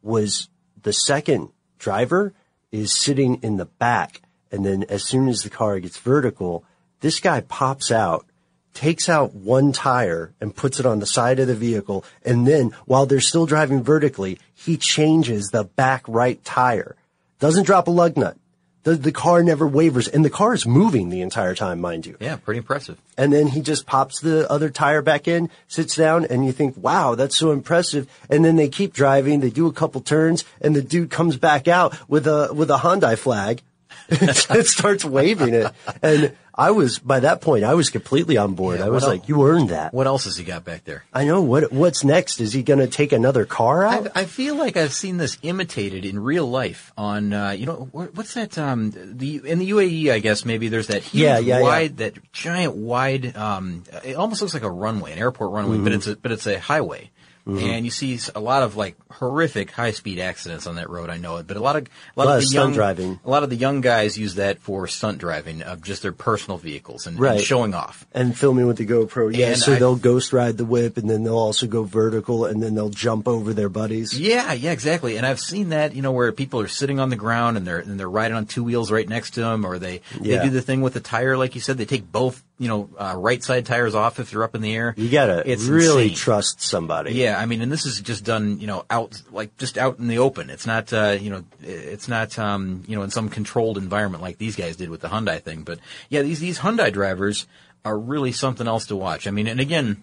was 0.02 0.48
the 0.82 0.92
second 0.92 1.50
driver 1.78 2.34
is 2.72 2.92
sitting 2.92 3.36
in 3.42 3.56
the 3.56 3.66
back. 3.66 4.22
And 4.50 4.66
then 4.66 4.82
as 4.88 5.04
soon 5.04 5.28
as 5.28 5.42
the 5.42 5.50
car 5.50 5.78
gets 5.78 5.98
vertical, 5.98 6.64
this 7.00 7.20
guy 7.20 7.40
pops 7.40 7.92
out, 7.92 8.26
takes 8.74 9.08
out 9.08 9.34
one 9.34 9.72
tire 9.72 10.32
and 10.40 10.54
puts 10.54 10.78
it 10.78 10.86
on 10.86 10.98
the 10.98 11.06
side 11.06 11.38
of 11.38 11.46
the 11.46 11.54
vehicle. 11.54 12.04
And 12.24 12.46
then 12.46 12.72
while 12.84 13.06
they're 13.06 13.20
still 13.20 13.46
driving 13.46 13.82
vertically, 13.82 14.38
he 14.52 14.76
changes 14.76 15.48
the 15.48 15.64
back 15.64 16.04
right 16.06 16.44
tire. 16.44 16.96
Doesn't 17.38 17.64
drop 17.64 17.88
a 17.88 17.90
lug 17.90 18.16
nut. 18.16 18.36
The, 18.82 18.96
the 18.96 19.12
car 19.12 19.42
never 19.42 19.66
wavers 19.66 20.08
and 20.08 20.22
the 20.22 20.30
car 20.30 20.52
is 20.52 20.66
moving 20.66 21.08
the 21.08 21.22
entire 21.22 21.54
time, 21.54 21.80
mind 21.80 22.04
you. 22.04 22.18
Yeah, 22.20 22.36
pretty 22.36 22.58
impressive. 22.58 23.00
And 23.16 23.32
then 23.32 23.46
he 23.46 23.62
just 23.62 23.86
pops 23.86 24.20
the 24.20 24.50
other 24.50 24.68
tire 24.68 25.00
back 25.00 25.26
in, 25.26 25.48
sits 25.68 25.96
down, 25.96 26.26
and 26.26 26.44
you 26.44 26.52
think, 26.52 26.76
wow, 26.76 27.14
that's 27.14 27.34
so 27.34 27.50
impressive. 27.50 28.06
And 28.28 28.44
then 28.44 28.56
they 28.56 28.68
keep 28.68 28.92
driving, 28.92 29.40
they 29.40 29.48
do 29.48 29.66
a 29.66 29.72
couple 29.72 30.02
turns, 30.02 30.44
and 30.60 30.76
the 30.76 30.82
dude 30.82 31.10
comes 31.10 31.38
back 31.38 31.66
out 31.66 31.96
with 32.10 32.26
a, 32.26 32.52
with 32.52 32.70
a 32.70 32.76
Hyundai 32.76 33.16
flag 33.16 33.62
and 34.20 34.66
starts 34.66 35.04
waving 35.04 35.54
it. 35.54 35.72
And 36.02 36.36
I 36.56 36.70
was, 36.70 36.98
by 37.00 37.20
that 37.20 37.40
point, 37.40 37.64
I 37.64 37.74
was 37.74 37.90
completely 37.90 38.36
on 38.36 38.54
board. 38.54 38.78
Yeah, 38.78 38.86
I 38.86 38.88
was 38.88 39.04
like, 39.04 39.22
el- 39.22 39.26
you 39.28 39.46
earned 39.46 39.70
that. 39.70 39.92
What 39.92 40.06
else 40.06 40.24
has 40.24 40.36
he 40.36 40.44
got 40.44 40.64
back 40.64 40.84
there? 40.84 41.02
I 41.12 41.24
know. 41.24 41.42
What, 41.42 41.72
what's 41.72 42.04
next? 42.04 42.40
Is 42.40 42.52
he 42.52 42.62
going 42.62 42.78
to 42.78 42.86
take 42.86 43.12
another 43.12 43.44
car 43.44 43.84
out? 43.84 44.16
I, 44.16 44.20
I 44.20 44.24
feel 44.26 44.54
like 44.54 44.76
I've 44.76 44.92
seen 44.92 45.16
this 45.16 45.36
imitated 45.42 46.04
in 46.04 46.18
real 46.18 46.46
life 46.46 46.92
on, 46.96 47.32
uh, 47.32 47.50
you 47.50 47.66
know, 47.66 47.88
wh- 47.92 48.16
what's 48.16 48.34
that? 48.34 48.56
Um, 48.56 48.92
the 48.94 49.40
in 49.44 49.58
the 49.58 49.70
UAE, 49.70 50.12
I 50.12 50.20
guess 50.20 50.44
maybe 50.44 50.68
there's 50.68 50.86
that 50.88 51.02
huge 51.02 51.22
Yeah, 51.24 51.38
yeah, 51.38 51.60
wide, 51.60 51.96
that 51.96 52.32
giant 52.32 52.76
wide. 52.76 53.36
Um, 53.36 53.82
it 54.04 54.14
almost 54.14 54.40
looks 54.40 54.54
like 54.54 54.62
a 54.62 54.70
runway, 54.70 55.12
an 55.12 55.18
airport 55.18 55.50
runway, 55.50 55.78
but 55.78 55.90
Mhm. 55.92 55.96
it's 55.96 56.06
a 56.06 56.16
but 56.16 56.30
it's 56.30 56.46
a 56.46 56.58
highway. 56.60 57.10
Mhm. 57.46 57.62
And 57.62 57.84
you 57.84 57.90
see 57.90 58.18
a 58.34 58.40
lot 58.40 58.62
of 58.62 58.74
like 58.74 58.96
horrific 59.10 59.70
high 59.70 59.90
speed 59.90 60.18
accidents 60.18 60.66
on 60.66 60.76
that 60.76 60.88
road. 60.88 61.10
I 61.10 61.18
know 61.18 61.36
it, 61.36 61.46
but 61.46 61.56
a 61.58 61.60
lot 61.60 61.76
of 61.76 61.82
a 61.82 61.88
lot, 62.18 62.26
Lot 62.26 62.32
of 62.32 62.36
of 62.36 62.40
the 62.42 62.46
stunt 62.46 62.64
young 62.68 62.72
driving. 62.74 63.20
a 63.24 63.28
lot 63.30 63.42
of 63.42 63.50
the 63.50 63.56
young 63.56 63.80
guys 63.82 64.16
use 64.16 64.36
that 64.36 64.60
for 64.60 64.86
stunt 64.86 65.18
driving 65.18 65.60
of 65.62 65.82
just 65.82 66.02
their 66.02 66.12
personal 66.12 66.56
vehicles 66.58 67.06
and, 67.06 67.18
and 67.18 67.40
showing 67.40 67.74
off. 67.74 68.06
and 68.12 68.36
filming 68.36 68.66
with 68.66 68.76
the 68.78 68.86
GoPro. 68.86 69.36
Yeah, 69.36 69.48
And 69.48 69.58
so 69.58 69.74
I- 69.74 69.78
they'll 69.78 69.96
ghost 69.96 70.32
ride 70.32 70.56
the 70.56 70.64
whip 70.64 70.96
and 70.96 71.10
then 71.10 71.24
they'll 71.24 71.36
also 71.36 71.66
go 71.66 71.82
vertical 71.82 72.44
and 72.46 72.62
then 72.62 72.74
they'll 72.74 72.88
jump 72.90 73.26
over 73.28 73.52
their 73.52 73.68
buddies. 73.68 74.18
Yeah, 74.18 74.52
yeah, 74.52 74.70
exactly. 74.72 75.16
And 75.16 75.26
I've 75.26 75.40
seen 75.40 75.70
that, 75.70 75.94
you 75.94 76.00
know, 76.02 76.12
where 76.12 76.30
people 76.32 76.60
are 76.60 76.68
sitting 76.68 77.00
on 77.00 77.08
the 77.10 77.16
ground 77.16 77.56
and 77.56 77.66
they're 77.66 77.78
and 77.80 77.98
they're 77.98 78.08
riding 78.08 78.36
on 78.36 78.46
two 78.46 78.62
wheels 78.64 78.90
right 78.92 79.08
next 79.08 79.32
to 79.32 79.40
them, 79.40 79.64
or 79.66 79.78
they 79.78 80.00
Yeah. 80.20 80.38
they 80.38 80.44
do 80.44 80.50
the 80.50 80.62
thing 80.62 80.80
with 80.82 80.94
the 80.94 81.00
tire, 81.00 81.36
like 81.36 81.54
you 81.54 81.60
said, 81.60 81.78
they 81.78 81.84
take 81.84 82.10
both, 82.12 82.42
you 82.58 82.68
know, 82.68 82.88
uh, 82.96 83.14
right 83.16 83.42
side 83.42 83.66
tires 83.66 83.94
off 83.96 84.20
if 84.20 84.30
they're 84.30 84.44
up 84.44 84.54
in 84.54 84.60
the 84.62 84.74
air. 84.74 84.94
You 84.96 85.08
gotta 85.10 85.42
It's 85.50 85.64
really 85.64 86.04
insane. 86.04 86.16
trust 86.16 86.60
somebody. 86.62 87.12
Yeah, 87.14 87.36
I 87.38 87.46
mean, 87.46 87.60
and 87.62 87.70
this 87.72 87.84
is 87.84 88.00
just 88.00 88.24
done, 88.24 88.60
you 88.60 88.66
know, 88.68 88.84
out 88.88 89.20
like 89.32 89.56
just 89.56 89.76
out 89.76 89.98
in 89.98 90.06
the 90.06 90.18
open. 90.18 90.50
It's 90.50 90.66
not, 90.66 90.92
uh, 90.92 91.16
you 91.20 91.30
know, 91.30 91.44
it's 91.62 92.06
not, 92.06 92.38
um, 92.38 92.84
you 92.86 92.94
know, 92.96 93.02
in 93.02 93.10
some 93.10 93.28
controlled 93.28 93.76
environment 93.76 94.22
like 94.22 94.38
these 94.38 94.54
guys 94.56 94.76
did 94.76 94.88
with 94.88 95.00
the 95.00 95.08
Hyundai 95.08 95.40
thing. 95.42 95.62
But 95.62 95.80
yeah, 96.10 96.22
these 96.22 96.38
these 96.38 96.60
Hyundai 96.60 96.92
drivers 96.92 97.46
are 97.84 97.98
really 97.98 98.30
something 98.32 98.66
else 98.68 98.86
to 98.86 98.96
watch. 98.96 99.26
I 99.26 99.30
mean, 99.32 99.46
and 99.48 99.58
again, 99.60 100.02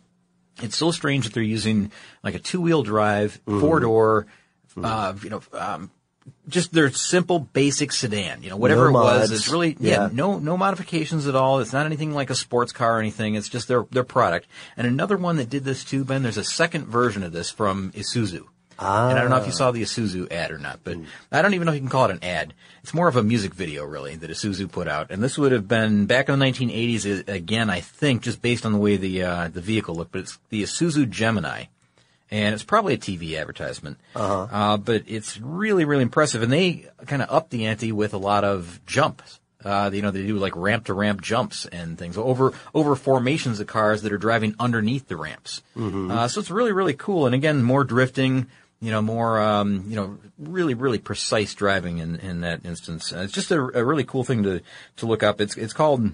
it's 0.61 0.75
so 0.75 0.91
strange 0.91 1.23
that 1.25 1.33
they're 1.33 1.41
using 1.43 1.91
like 2.21 2.35
a 2.35 2.39
two 2.39 2.59
wheel 2.59 2.83
drive, 2.83 3.39
Mm-hmm. 3.47 3.59
four 3.61 3.79
door, 3.79 4.27
uh, 4.83 5.13
you 5.23 5.29
know, 5.29 5.41
um, 5.53 5.89
just 6.47 6.73
their 6.73 6.91
simple 6.91 7.39
basic 7.39 7.91
sedan, 7.91 8.43
you 8.43 8.49
know, 8.49 8.58
whatever 8.58 8.91
No 8.91 8.99
it 8.99 9.04
was. 9.04 9.32
It's 9.32 9.49
really, 9.49 9.77
yeah, 9.80 9.91
Yeah. 10.04 10.10
no, 10.12 10.39
no 10.39 10.58
modifications 10.58 11.27
at 11.27 11.36
all. 11.36 11.60
It's 11.60 11.73
not 11.73 11.86
anything 11.86 12.13
like 12.13 12.30
a 12.30 12.36
sports 12.36 12.71
car 12.71 12.97
or 12.97 12.99
anything. 12.99 13.36
It's 13.36 13.49
just 13.49 13.67
their, 13.67 13.86
their 13.91 14.04
product. 14.04 14.47
And 14.75 14.88
another 14.88 15.17
one 15.17 15.36
that 15.38 15.49
did 15.49 15.63
this 15.63 15.84
too, 15.84 16.04
Ben, 16.04 16.23
there's 16.23 16.38
a 16.38 16.43
second 16.43 16.88
version 16.88 17.23
of 17.23 17.32
this 17.32 17.49
from 17.51 17.91
Isuzu. 17.91 18.45
And 18.80 19.19
I 19.19 19.21
don't 19.21 19.30
know 19.30 19.38
if 19.38 19.45
you 19.45 19.51
saw 19.51 19.69
the 19.69 19.84
Isuzu 19.84 20.32
ad 20.32 20.49
or 20.49 20.58
not, 20.58 20.80
but 20.84 20.97
I 21.32 21.43
don't 21.43 21.54
even 21.54 21.67
know 21.67 21.71
if 21.71 21.75
you 21.75 21.82
can 21.82 21.89
call 21.89 22.06
it 22.06 22.12
an 22.12 22.23
ad. 22.23 22.56
It's 22.82 22.95
more 22.95 23.08
of 23.08 23.15
a 23.15 23.21
music 23.21 23.54
video, 23.54 23.86
really, 23.86 24.15
that 24.15 24.32
Isuzu 24.32 24.71
put 24.71 24.88
out. 24.88 25.12
And 25.12 25.21
this 25.21 25.38
would 25.38 25.51
have 25.51 25.67
been 25.67 26.08
back 26.08 26.30
in 26.30 26.39
the 26.39 26.43
1980s, 26.43 27.06
uh, 27.30 27.32
again, 27.32 27.69
I 27.69 27.80
think, 27.82 28.23
just 28.23 28.41
based 28.41 28.65
on 28.65 28.71
the 28.71 28.80
way 28.80 28.97
the, 28.97 29.21
uh, 29.21 29.47
the 29.49 29.62
vehicle 29.62 29.93
looked, 29.93 30.13
but 30.13 30.21
it's 30.21 30.39
the 30.49 30.63
Isuzu 30.63 31.08
Gemini. 31.08 31.65
And 32.32 32.54
it's 32.54 32.63
probably 32.63 32.94
a 32.94 32.98
TV 32.98 33.38
advertisement. 33.38 33.98
Uh-huh. 34.15 34.48
Uh, 34.50 34.78
but 34.78 35.04
it's 35.08 35.38
really, 35.39 35.84
really 35.84 36.04
impressive. 36.04 36.41
And 36.41 36.52
they 36.52 36.88
kind 37.06 37.22
of 37.22 37.30
up 37.30 37.50
the 37.50 37.65
ante 37.65 37.91
with 37.91 38.13
a 38.13 38.17
lot 38.17 38.46
of 38.46 38.80
jumps. 38.86 39.39
Uh, 39.63 39.91
you 39.94 40.02
know, 40.02 40.12
they 40.12 40.26
do 40.26 40.38
like 40.38 40.56
ramp 40.56 40.86
to 40.86 40.94
ramp 40.94 41.22
jumps 41.22 41.65
and 41.65 41.98
things 41.98 42.17
over, 42.17 42.54
over 42.74 42.96
formations 42.96 43.60
of 43.60 43.67
cars 43.67 44.02
that 44.02 44.13
are 44.13 44.17
driving 44.17 44.56
underneath 44.60 45.08
the 45.08 45.17
ramps. 45.17 45.62
Mm-hmm. 45.78 46.10
Uh, 46.10 46.28
so 46.28 46.39
it's 46.39 46.50
really, 46.50 46.72
really 46.72 46.94
cool. 46.94 47.26
And 47.26 47.36
again, 47.36 47.62
more 47.62 47.84
drifting, 47.84 48.48
you 48.80 48.89
know, 48.89 49.02
more, 49.02 49.39
um, 49.39 49.84
you 49.88 49.96
know, 49.96 50.17
really, 50.39 50.74
really 50.74 50.98
precise 50.98 51.54
driving 51.54 52.00
in, 52.00 52.15
in 52.15 52.41
that 52.41 52.65
instance. 52.65 53.13
Uh, 53.13 53.20
it's 53.20 53.34
just 53.34 53.52
a, 53.52 53.60
a 53.60 53.86
really 53.86 54.04
cool 54.04 54.24
thing 54.24 54.44
to, 54.44 54.62
to 54.98 55.06
look 55.06 55.22
up. 55.22 55.41
It's, 55.41 55.58
it's 55.58 55.74
called, 55.74 56.10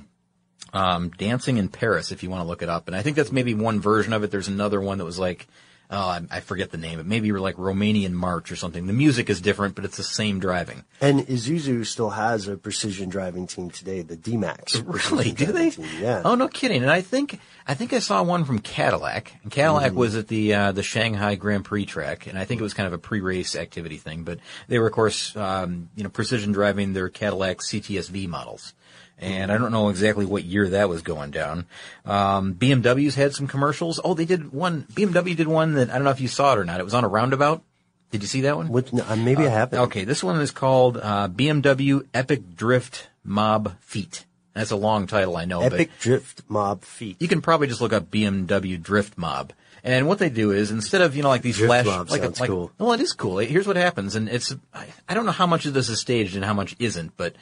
um, 0.74 1.10
Dancing 1.12 1.58
in 1.58 1.70
Paris, 1.70 2.12
if 2.12 2.24
you 2.24 2.30
want 2.30 2.42
to 2.42 2.48
look 2.48 2.62
it 2.62 2.70
up. 2.70 2.88
And 2.88 2.96
I 2.96 3.02
think 3.02 3.16
that's 3.16 3.32
maybe 3.32 3.54
one 3.54 3.80
version 3.80 4.12
of 4.12 4.24
it. 4.24 4.32
There's 4.32 4.50
another 4.50 4.82
one 4.82 4.98
that 4.98 5.06
was 5.06 5.20
like, 5.20 5.48
oh, 5.90 5.98
I, 5.98 6.22
I 6.30 6.40
forget 6.42 6.72
the 6.72 6.78
name. 6.78 7.00
It 7.00 7.06
maybe 7.06 7.32
like 7.32 7.56
Romanian 7.56 8.12
March 8.12 8.52
or 8.52 8.56
something. 8.56 8.88
The 8.88 8.94
music 8.94 9.30
is 9.30 9.42
different, 9.42 9.76
but 9.76 9.86
it's 9.86 9.98
the 9.98 10.04
same 10.04 10.40
driving. 10.40 10.84
And 11.02 11.22
Isuzu 11.28 11.86
still 11.86 12.12
has 12.12 12.48
a 12.48 12.58
precision 12.58 13.10
driving 13.10 13.48
team 13.48 13.70
today, 13.70 14.02
the 14.02 14.16
D-Max. 14.16 14.82
Really? 14.88 15.32
Do 15.32 15.52
they? 15.52 15.70
team. 15.70 15.86
Yeah. 16.00 16.22
Oh, 16.26 16.36
no 16.36 16.48
kidding. 16.48 16.82
And 16.82 16.90
I 16.90 17.02
think, 17.02 17.40
I 17.68 17.74
think 17.74 17.94
I 17.94 18.00
saw 18.00 18.24
one 18.24 18.46
from 18.46 18.60
Cadillac. 18.60 19.34
And 19.44 19.52
Cadillac 19.52 19.94
was 19.94 20.16
at 20.16 20.28
the, 20.28 20.54
uh, 20.54 20.72
the 20.72 20.82
Shanghai 20.82 21.36
Grand 21.36 21.66
Prix 21.66 21.86
track. 21.86 22.26
And 22.28 22.38
I 22.38 22.46
think 22.46 22.60
it 22.60 22.64
was 22.64 22.74
kind 22.74 22.88
of 22.88 22.94
a 22.94 22.98
pre-race 22.98 23.56
activity 23.56 23.98
thing. 23.98 24.24
But 24.24 24.40
they 24.68 24.80
were, 24.80 24.88
of 24.88 24.94
course, 24.94 25.36
um, 25.36 25.90
you 25.96 26.04
know, 26.04 26.10
precision 26.10 26.52
driving 26.52 26.94
their 26.94 27.10
Cadillac 27.10 27.60
CTSV 27.60 28.28
models. 28.28 28.74
And 29.20 29.52
I 29.52 29.58
don't 29.58 29.72
know 29.72 29.90
exactly 29.90 30.26
what 30.26 30.44
year 30.44 30.70
that 30.70 30.90
was 30.90 31.02
going 31.02 31.32
down. 31.32 31.66
Um, 32.06 32.54
BMW's 32.54 33.16
had 33.16 33.34
some 33.34 33.48
commercials. 33.48 34.00
Oh, 34.04 34.14
they 34.14 34.26
did 34.26 34.54
one, 34.54 34.84
BMW 34.94 35.36
did 35.36 35.48
one 35.48 35.74
that, 35.74 35.90
I 35.90 35.96
don't 35.96 36.04
know 36.04 36.12
if 36.12 36.22
you 36.22 36.28
saw 36.28 36.54
it 36.54 36.60
or 36.60 36.66
not. 36.66 36.80
It 36.80 36.84
was 36.84 36.94
on 36.94 37.04
a 37.04 37.08
roundabout. 37.08 37.64
Did 38.12 38.22
you 38.22 38.28
see 38.28 38.42
that 38.42 38.56
one? 38.56 38.72
No, 38.72 39.04
uh, 39.08 39.16
maybe 39.16 39.46
I 39.46 39.50
haven't. 39.50 39.80
Okay, 39.80 40.04
this 40.04 40.24
one 40.24 40.40
is 40.40 40.52
called 40.52 40.98
uh, 40.98 41.28
BMW 41.28 42.06
Epic 42.14 42.56
Drift 42.56 43.10
Mob 43.24 43.76
Feet. 43.82 44.26
That's 44.54 44.72
a 44.72 44.76
long 44.76 45.08
title, 45.08 45.36
I 45.36 45.46
know, 45.46 45.62
Epic 45.62 45.90
but 45.90 46.00
Drift 46.00 46.44
Mob 46.48 46.84
Feet. 46.84 47.18
you 47.20 47.28
can 47.28 47.42
probably 47.42 47.68
just 47.68 47.82
look 47.82 47.94
up 47.94 48.10
BMW 48.10 48.82
Drift 48.82 49.18
Mob. 49.18 49.52
And 49.84 50.08
what 50.08 50.20
they 50.20 50.30
do 50.30 50.52
is 50.52 50.72
instead 50.72 51.02
of 51.02 51.16
you 51.16 51.24
know 51.24 51.30
like 51.30 51.42
these 51.42 51.58
Drift 51.58 51.70
flash, 51.70 51.86
mob 51.86 52.10
like, 52.10 52.22
sounds 52.22 52.40
like 52.40 52.50
cool. 52.50 52.72
well, 52.78 52.94
it 52.94 53.00
is 53.00 53.14
cool. 53.14 53.38
Here's 53.38 53.68
what 53.68 53.76
happens, 53.76 54.16
and 54.16 54.28
it's 54.28 54.54
I 54.74 55.14
don't 55.14 55.26
know 55.26 55.32
how 55.32 55.48
much 55.48 55.66
of 55.66 55.74
this 55.74 55.90
is 55.90 56.00
staged 56.00 56.36
and 56.36 56.44
how 56.44 56.54
much 56.54 56.76
isn't, 56.80 57.16
but 57.16 57.36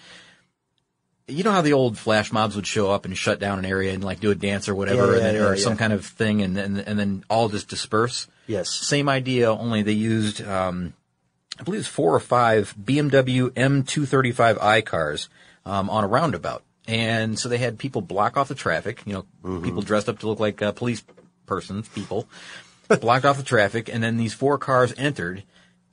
you 1.28 1.44
know 1.44 1.52
how 1.52 1.62
the 1.62 1.74
old 1.74 1.98
flash 1.98 2.32
mobs 2.32 2.56
would 2.56 2.68
show 2.68 2.92
up 2.92 3.06
and 3.06 3.18
shut 3.18 3.40
down 3.40 3.58
an 3.60 3.66
area 3.66 3.94
and 3.94 4.04
like 4.04 4.20
do 4.20 4.32
a 4.32 4.36
dance 4.36 4.70
or 4.70 4.76
whatever, 4.76 5.08
Yeah, 5.08 5.14
and 5.14 5.22
yeah, 5.24 5.32
then, 5.34 5.42
or 5.52 5.56
yeah, 5.56 5.64
some 5.64 5.78
kind 5.78 5.92
of 5.94 6.06
thing, 6.06 6.42
and 6.42 6.56
then 6.56 6.78
and 6.80 7.00
then 7.00 7.24
all 7.30 7.50
just 7.50 7.68
disperse. 7.68 8.28
Yes. 8.48 8.70
Same 8.70 9.10
idea, 9.10 9.52
only 9.52 9.82
they 9.82 9.92
used, 9.94 10.46
um, 10.46 10.94
I 11.60 11.64
believe 11.64 11.80
it's 11.80 11.90
four 11.90 12.14
or 12.14 12.20
five 12.20 12.76
BMW 12.80 13.50
M235i 13.50 14.86
cars 14.86 15.30
um, 15.66 15.90
on 15.90 16.04
a 16.04 16.08
roundabout. 16.08 16.64
And 16.88 17.40
so 17.40 17.50
they 17.50 17.58
had 17.58 17.80
people 17.80 18.02
block 18.02 18.38
off 18.38 18.48
the 18.48 18.54
traffic, 18.56 19.02
you 19.08 19.14
know, 19.14 19.26
Mm-hmm. 19.44 19.64
people 19.64 19.82
dressed 19.82 20.08
up 20.10 20.20
to 20.20 20.28
look 20.28 20.40
like 20.40 20.62
uh, 20.62 20.72
police 20.74 21.04
persons, 21.48 21.88
people, 21.90 22.28
blocked 23.02 23.26
off 23.26 23.38
the 23.38 23.44
traffic, 23.44 23.90
and 23.92 24.04
then 24.04 24.18
these 24.18 24.34
four 24.36 24.58
cars 24.60 24.94
entered, 24.98 25.44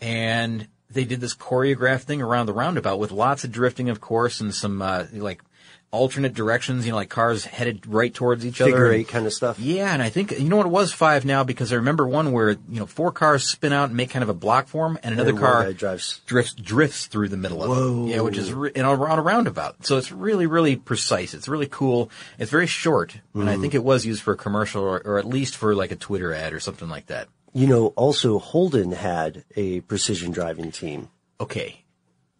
and 0.01 0.66
they 0.92 1.05
did 1.05 1.20
this 1.20 1.35
choreographed 1.35 2.02
thing 2.02 2.22
around 2.22 2.46
the 2.46 2.52
roundabout 2.52 2.98
with 2.98 3.11
lots 3.12 3.44
of 3.44 3.52
drifting, 3.52 3.88
of 3.88 4.00
course, 4.00 4.40
and 4.40 4.55
some, 4.55 4.81
uh, 4.83 5.05
like, 5.12 5.42
alternate 5.90 6.33
directions, 6.33 6.87
you 6.87 6.90
know, 6.92 6.96
like 6.96 7.11
cars 7.11 7.44
headed 7.44 7.87
right 7.87 8.14
towards 8.14 8.46
each 8.46 8.57
Figure 8.57 8.76
other. 8.87 8.92
eight 8.92 9.09
kind 9.09 9.26
of 9.26 9.33
stuff. 9.35 9.59
Yeah, 9.61 9.92
and 9.92 10.00
I 10.02 10.09
think 10.09 10.31
you 10.33 10.48
know 10.48 10.57
what 10.57 10.64
it 10.64 10.70
was 10.70 10.90
five 10.90 11.26
now 11.26 11.44
because 11.44 11.70
I 11.70 11.76
remember 11.76 12.09
one 12.09 12.33
where 12.33 12.52
you 12.52 12.81
know 12.81 12.87
four 12.87 13.12
cars 13.12 13.44
spin 13.44 13.74
out 13.74 13.88
and 13.90 13.96
make 13.96 14.09
kind 14.09 14.22
of 14.22 14.31
a 14.31 14.35
block 14.35 14.68
form, 14.68 14.98
and 15.02 15.12
another 15.14 15.31
And 15.31 15.38
car 15.38 15.70
drives- 15.74 16.22
drifts 16.24 16.55
drifts 16.55 17.09
through 17.09 17.28
the 17.28 17.37
middle 17.37 17.62
of 17.62 17.68
Whoa. 17.68 18.07
it. 18.07 18.09
Yeah, 18.12 18.20
which 18.22 18.38
is 18.38 18.55
re- 18.55 18.72
in 18.74 18.87
on 18.87 19.18
a 19.18 19.22
roundabout. 19.22 19.85
So 19.85 19.98
it's 19.98 20.11
really 20.11 20.46
really 20.46 20.76
precise. 20.76 21.35
It's 21.35 21.46
really 21.46 21.68
cool. 21.70 22.11
It's 22.38 22.50
very 22.50 22.66
short, 22.66 23.16
and 23.35 23.50
I 23.50 23.57
Mhm. 23.57 23.61
think 23.61 23.74
it 23.74 23.85
was 23.85 24.07
used 24.07 24.22
for 24.22 24.33
a 24.33 24.37
commercial 24.38 24.83
or, 24.83 25.02
or 25.05 25.18
at 25.18 25.26
least 25.26 25.57
for 25.57 25.74
like 25.74 25.92
a 25.92 25.96
Twitter 25.96 26.33
ad 26.33 26.55
or 26.55 26.61
something 26.61 26.88
like 26.88 27.09
that. 27.09 27.28
You 27.52 27.66
know, 27.66 27.86
also 27.88 28.38
Holden 28.38 28.92
had 28.92 29.44
a 29.56 29.80
precision 29.80 30.32
driving 30.32 30.72
team. 30.72 31.08
Okay. 31.40 31.78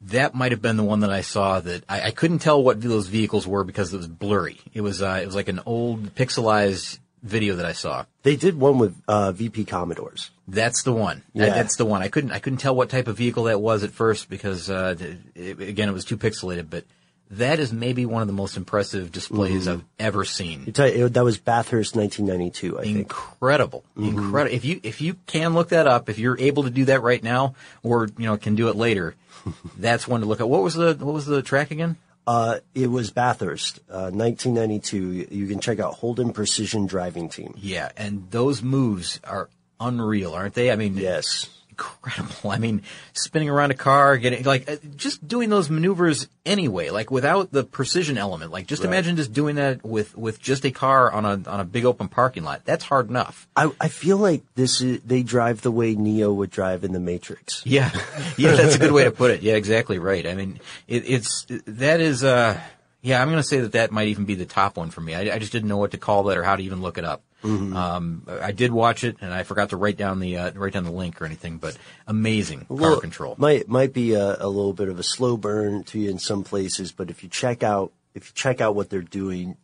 That 0.07 0.35
might 0.35 0.53
have 0.53 0.63
been 0.63 0.77
the 0.77 0.83
one 0.85 1.01
that 1.01 1.13
I 1.13 1.21
saw 1.21 1.61
that 1.61 1.85
I, 1.89 2.01
I 2.09 2.11
couldn't 2.11 2.41
tell 2.41 2.63
what 2.63 2.81
those 2.81 3.07
vehicles 3.07 3.47
were 3.47 3.63
because 3.63 3.93
it 3.95 3.99
was 3.99 4.09
blurry. 4.09 4.59
It 4.75 4.81
was 4.81 5.01
uh, 5.03 5.21
it 5.23 5.27
was 5.27 5.35
like 5.37 5.49
an 5.49 5.61
old 5.67 6.15
pixelized 6.17 6.99
video 7.23 7.55
that 7.57 7.67
I 7.67 7.73
saw. 7.73 8.05
They 8.25 8.35
did 8.35 8.59
one 8.59 8.79
with 8.79 8.97
uh, 9.07 9.31
VP 9.31 9.65
Commodores. 9.67 10.31
That's 10.49 10.83
the 10.83 10.93
one. 10.93 11.23
That- 11.37 11.49
Yeah. 11.49 11.55
that's 11.55 11.77
the 11.77 11.85
one. 11.85 12.03
I 12.03 12.09
couldn't 12.09 12.33
I 12.33 12.41
couldn't 12.41 12.59
tell 12.59 12.75
what 12.75 12.89
type 12.91 13.07
of 13.07 13.17
vehicle 13.17 13.45
that 13.45 13.61
was 13.61 13.85
at 13.85 13.93
first 13.93 14.29
because 14.29 14.69
uh, 14.69 14.97
it, 15.37 15.61
again 15.61 15.89
it 15.89 15.93
was 15.93 16.05
too 16.05 16.17
pixelated. 16.17 16.69
But 16.69 16.85
that 17.33 17.59
is 17.59 17.73
maybe 17.73 18.07
one 18.07 18.23
of 18.23 18.29
the 18.29 18.35
most 18.35 18.57
impressive 18.57 19.11
displays 19.11 19.67
Mhm. 19.67 19.73
I've 19.73 19.85
ever 19.99 20.25
seen. 20.25 20.65
You 20.77 21.09
that 21.09 21.25
was 21.25 21.39
Bathurst 21.39 21.97
1992, 21.97 22.79
I 22.79 22.83
think. 22.83 22.97
Incredible, 22.99 23.85
Mhm. 23.99 24.09
incredible. 24.09 24.55
If 24.55 24.65
you 24.65 24.81
if 24.83 25.01
you 25.01 25.17
can 25.27 25.55
look 25.55 25.71
that 25.71 25.87
up, 25.87 26.09
if 26.09 26.19
you're 26.19 26.39
able 26.39 26.63
to 26.65 26.71
do 26.71 26.85
that 26.87 27.03
right 27.03 27.23
now, 27.23 27.55
or 27.83 28.09
you 28.19 28.27
know 28.27 28.37
can 28.37 28.55
do 28.55 28.69
it 28.69 28.77
later, 28.77 29.15
that's 29.79 30.07
one 30.07 30.21
to 30.21 30.27
look 30.27 30.41
at. 30.41 30.49
What 30.49 30.63
was 30.63 30.75
the 30.75 30.95
what 31.01 31.15
was 31.15 31.27
the 31.27 31.43
track 31.43 31.71
again? 31.71 31.97
Uh, 32.25 32.59
it 32.73 32.89
was 32.89 33.11
Bathurst, 33.11 33.81
uh, 33.91 34.11
1992. 34.15 35.27
You 35.35 35.47
can 35.49 35.59
check 35.59 35.81
out 35.81 35.95
Holden 35.95 36.33
Precision 36.33 36.87
Driving 36.87 37.29
Team. 37.29 37.53
Yeah, 37.57 37.91
and 37.97 38.29
those 38.31 38.63
moves 38.63 39.19
are 39.25 39.49
unreal, 39.81 40.33
aren't 40.33 40.55
they? 40.55 40.71
I 40.71 40.77
mean, 40.77 40.97
yes. 40.97 41.49
Incredible. 41.73 42.51
I 42.51 42.59
mean, 42.59 42.83
spinning 43.15 43.49
around 43.49 43.71
a 43.71 43.75
car, 43.75 44.17
getting 44.17 44.45
like 44.45 44.69
uh, 44.71 44.77
just 44.97 45.27
doing 45.27 45.49
those 45.51 45.69
maneuvers 45.71 46.29
anyway, 46.47 46.91
like 46.91 47.11
without 47.11 47.51
the 47.53 47.65
precision 47.65 48.19
element. 48.19 48.53
Like 48.53 48.67
just 48.67 48.83
Right. 48.83 48.89
imagine 48.89 49.17
just 49.17 49.33
doing 49.33 49.57
that 49.57 49.85
with 49.85 50.17
with 50.17 50.41
just 50.41 50.65
a 50.65 50.71
car 50.71 51.11
on 51.11 51.25
a 51.25 51.51
on 51.51 51.61
a 51.61 51.65
big 51.65 51.85
open 51.85 52.09
parking 52.09 52.45
lot. 52.45 52.65
That's 52.65 52.85
hard 52.85 53.09
enough. 53.09 53.49
I, 53.57 53.71
I 53.81 53.89
feel 53.89 54.17
like 54.19 54.43
this 54.55 54.81
is, 54.81 55.01
they 55.03 55.23
drive 55.23 55.63
the 55.63 55.71
way 55.71 55.95
Neo 55.95 56.33
would 56.33 56.51
drive 56.51 56.85
in 56.85 56.93
the 56.93 57.01
Matrix. 57.01 57.63
Yeah, 57.65 57.91
yeah, 58.37 58.55
that's 58.55 58.77
a 58.77 58.79
good 58.79 58.93
way 58.93 59.05
to 59.05 59.11
put 59.11 59.31
it. 59.31 59.43
Yeah, 59.43 59.55
exactly 59.55 59.99
right. 59.99 60.27
I 60.27 60.35
mean, 60.35 60.61
it, 60.89 61.05
it's 61.11 61.47
that 61.67 62.01
is. 62.01 62.23
uh 62.25 62.61
Yeah, 63.05 63.21
I'm 63.21 63.29
going 63.29 63.43
to 63.43 63.49
say 63.49 63.59
that 63.61 63.73
that 63.73 63.91
might 63.91 64.09
even 64.09 64.25
be 64.27 64.37
the 64.37 64.47
top 64.47 64.77
one 64.77 64.91
for 64.91 65.01
me. 65.01 65.15
I, 65.15 65.35
I 65.35 65.39
just 65.41 65.51
didn't 65.51 65.69
know 65.69 65.77
what 65.79 65.91
to 65.91 65.99
call 65.99 66.23
that 66.25 66.39
or 66.39 66.45
how 66.45 66.55
to 66.55 66.63
even 66.63 66.81
look 66.83 66.99
it 66.99 67.05
up. 67.05 67.21
Mm-hmm. 67.43 67.77
Um, 67.77 68.27
I 68.29 68.53
did 68.53 68.73
watch 68.73 69.05
it, 69.05 69.17
and 69.21 69.33
I 69.33 69.43
forgot 69.43 69.71
to 69.71 69.77
write 69.77 69.97
down 69.97 70.21
the 70.21 70.37
uh, 70.37 70.53
write 70.53 70.73
down 70.73 70.85
the 70.85 70.93
link 70.93 71.21
or 71.21 71.25
anything. 71.25 71.59
But 71.59 71.77
amazing 72.07 72.67
car 72.67 72.77
Well, 72.77 73.01
control. 73.01 73.35
might 73.39 73.69
might 73.69 73.93
be 73.93 74.15
a, 74.15 74.37
a 74.39 74.49
little 74.49 74.73
bit 74.73 74.89
of 74.89 74.99
a 74.99 75.03
slow 75.03 75.37
burn 75.37 75.85
to 75.85 75.99
you 75.99 76.11
in 76.11 76.19
some 76.19 76.45
places, 76.45 76.93
but 76.93 77.11
if 77.11 77.23
you 77.23 77.29
check 77.29 77.63
out 77.63 77.93
if 78.15 78.27
you 78.29 78.33
check 78.35 78.61
out 78.61 78.75
what 78.75 78.91
they're 78.91 79.01
doing, 79.01 79.57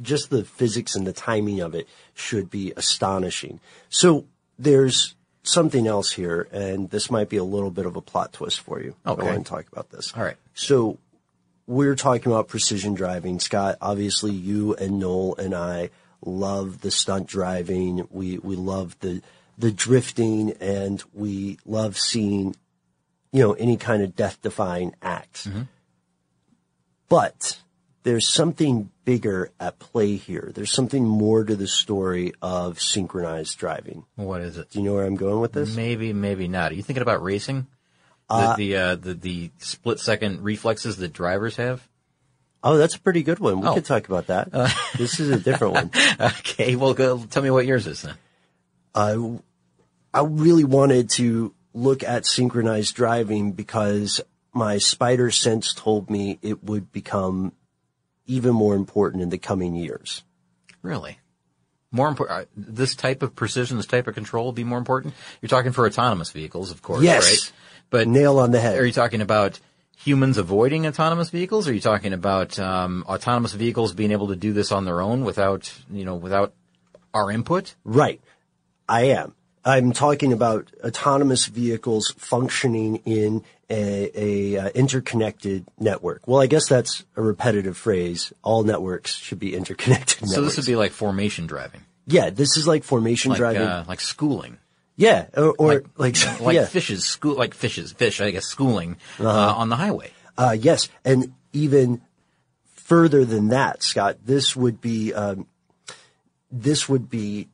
just 0.00 0.30
the 0.30 0.44
physics 0.44 0.94
and 0.94 1.06
the 1.06 1.12
timing 1.12 1.60
of 1.60 1.74
it 1.74 1.88
should 2.14 2.50
be 2.50 2.72
astonishing. 2.76 3.60
So 3.88 4.26
there's 4.58 5.14
something 5.42 5.86
else 5.86 6.12
here, 6.12 6.48
and 6.52 6.90
this 6.90 7.10
might 7.10 7.28
be 7.28 7.36
a 7.36 7.44
little 7.44 7.70
bit 7.70 7.86
of 7.86 7.96
a 7.96 8.00
plot 8.00 8.32
twist 8.32 8.60
for 8.60 8.80
you. 8.80 8.94
Okay. 9.06 9.22
I 9.22 9.32
want 9.32 9.46
to 9.46 9.50
talk 9.50 9.66
about 9.72 9.90
this. 9.90 10.12
All 10.16 10.22
right. 10.22 10.36
So 10.54 10.98
we're 11.66 11.96
talking 11.96 12.30
about 12.30 12.48
precision 12.48 12.94
driving. 12.94 13.40
Scott, 13.40 13.76
obviously 13.80 14.32
you 14.32 14.74
and 14.74 14.98
Noel 14.98 15.34
and 15.36 15.54
I 15.54 15.90
love 16.24 16.80
the 16.80 16.90
stunt 16.90 17.26
driving. 17.28 18.06
We, 18.10 18.38
we 18.38 18.56
love 18.56 18.98
the, 19.00 19.22
the 19.58 19.70
drifting 19.70 20.52
and 20.60 21.02
we 21.12 21.58
love 21.64 21.96
seeing, 21.98 22.56
you 23.32 23.42
know, 23.42 23.52
any 23.52 23.76
kind 23.76 24.02
of 24.02 24.16
death 24.16 24.40
defying 24.42 24.94
acts. 25.02 25.48
But 27.08 27.60
there's 28.02 28.28
something 28.28 28.90
bigger 29.04 29.50
at 29.60 29.78
play 29.78 30.16
here. 30.16 30.50
There's 30.54 30.72
something 30.72 31.04
more 31.04 31.44
to 31.44 31.54
the 31.56 31.68
story 31.68 32.32
of 32.42 32.80
synchronized 32.80 33.58
driving. 33.58 34.04
What 34.16 34.40
is 34.40 34.58
it? 34.58 34.70
Do 34.70 34.80
you 34.80 34.84
know 34.84 34.94
where 34.94 35.04
I'm 35.04 35.16
going 35.16 35.40
with 35.40 35.52
this? 35.52 35.74
Maybe, 35.76 36.12
maybe 36.12 36.48
not. 36.48 36.72
Are 36.72 36.74
you 36.74 36.82
thinking 36.82 37.02
about 37.02 37.22
racing? 37.22 37.66
The 38.28 38.34
Uh, 38.34 38.56
the, 38.56 38.76
uh, 38.76 38.94
the 38.96 39.14
the 39.14 39.50
split 39.58 40.00
second 40.00 40.42
reflexes 40.42 40.96
that 40.96 41.12
drivers 41.12 41.56
have. 41.56 41.86
Oh, 42.62 42.76
that's 42.78 42.94
a 42.96 43.00
pretty 43.00 43.22
good 43.22 43.38
one. 43.38 43.60
We 43.60 43.66
Oh. 43.68 43.74
could 43.74 43.84
talk 43.84 44.08
about 44.08 44.26
that. 44.28 44.48
Uh, 44.52 44.68
this 44.98 45.20
is 45.20 45.30
a 45.30 45.38
different 45.38 45.74
one. 45.74 45.90
Okay, 46.40 46.74
well, 46.76 46.94
go, 46.94 47.18
tell 47.30 47.42
me 47.42 47.50
what 47.50 47.66
yours 47.66 47.86
is 47.86 48.02
then. 48.02 48.14
I, 48.94 49.38
I 50.14 50.22
really 50.22 50.64
wanted 50.64 51.10
to 51.10 51.54
look 51.74 52.02
at 52.02 52.24
synchronized 52.26 52.94
driving 52.96 53.52
because 53.52 54.20
my 54.54 54.78
spider 54.78 55.30
sense 55.30 55.74
told 55.74 56.08
me 56.10 56.38
it 56.42 56.64
would 56.64 56.90
become 56.92 57.52
even 58.26 58.54
more 58.54 58.74
important 58.74 59.22
in 59.22 59.28
the 59.28 59.38
coming 59.38 59.74
years. 59.74 60.24
Really? 60.82 61.18
More 61.92 62.08
important, 62.08 62.40
uh, 62.40 62.44
this 62.56 62.94
type 62.96 63.22
of 63.22 63.36
precision, 63.36 63.76
this 63.76 63.86
type 63.86 64.06
of 64.08 64.14
control 64.14 64.46
will 64.46 64.52
be 64.52 64.64
more 64.64 64.78
important? 64.78 65.14
You're 65.40 65.48
talking 65.50 65.72
for 65.72 65.86
autonomous 65.86 66.30
vehicles, 66.32 66.70
of 66.70 66.82
course, 66.82 67.02
Yes. 67.02 67.24
right? 67.24 67.52
But 67.90 68.08
Nail 68.08 68.38
on 68.38 68.50
the 68.50 68.60
head. 68.60 68.78
are 68.78 68.84
you 68.86 68.92
talking 68.92 69.20
about 69.20 69.60
humans 69.96 70.38
avoiding 70.38 70.86
autonomous 70.86 71.30
vehicles? 71.30 71.66
Are 71.66 71.74
you 71.74 71.80
talking 71.80 72.12
about 72.12 72.58
um, 72.58 73.04
autonomous 73.08 73.52
vehicles 73.52 73.92
being 73.92 74.12
able 74.12 74.28
to 74.28 74.36
do 74.36 74.52
this 74.52 74.70
on 74.70 74.84
their 74.84 75.00
own 75.00 75.24
without, 75.24 75.72
you 75.90 76.04
know, 76.04 76.14
without 76.14 76.54
our 77.12 77.30
input? 77.30 77.74
Right. 77.84 78.20
I 78.88 79.04
am. 79.04 79.34
I'm 79.64 79.90
talking 79.92 80.32
about 80.32 80.70
autonomous 80.84 81.46
vehicles 81.46 82.14
functioning 82.16 83.02
in 83.04 83.42
a, 83.68 84.10
a 84.14 84.58
uh, 84.58 84.68
interconnected 84.68 85.66
network. 85.76 86.28
Well, 86.28 86.40
I 86.40 86.46
guess 86.46 86.68
that's 86.68 87.04
a 87.16 87.22
repetitive 87.22 87.76
phrase. 87.76 88.32
All 88.44 88.62
networks 88.62 89.16
should 89.16 89.40
be 89.40 89.56
interconnected 89.56 90.22
networks. 90.22 90.34
So 90.34 90.42
this 90.42 90.56
would 90.56 90.66
be 90.66 90.76
like 90.76 90.92
formation 90.92 91.48
driving, 91.48 91.82
yeah, 92.06 92.30
this 92.30 92.56
is 92.56 92.66
like 92.66 92.84
formation 92.84 93.30
like 93.30 93.38
driving. 93.38 93.62
uh, 93.62 93.84
like 93.88 94.00
schooling. 94.00 94.58
Yeah, 94.96 95.26
or, 95.36 95.54
or 95.58 95.82
like, 95.96 96.16
like 96.40 96.54
yeah. 96.54 96.64
fishes, 96.66 97.04
school, 97.04 97.34
like 97.36 97.54
fishes, 97.54 97.92
fish, 97.92 98.20
I 98.20 98.30
guess, 98.30 98.46
schooling 98.46 98.96
uh 99.20 99.28
Uh-huh. 99.28 99.54
on 99.60 99.68
the 99.68 99.76
highway. 99.76 100.10
Uh, 100.38 100.56
yes, 100.58 100.88
and 101.04 101.32
even 101.52 102.00
further 102.74 103.24
than 103.24 103.48
that, 103.48 103.82
Scott, 103.82 104.18
this 104.24 104.54
would 104.56 104.80
be 104.80 105.12
um, 105.14 105.46
this 106.50 106.88
would 106.88 107.08
be 107.10 107.48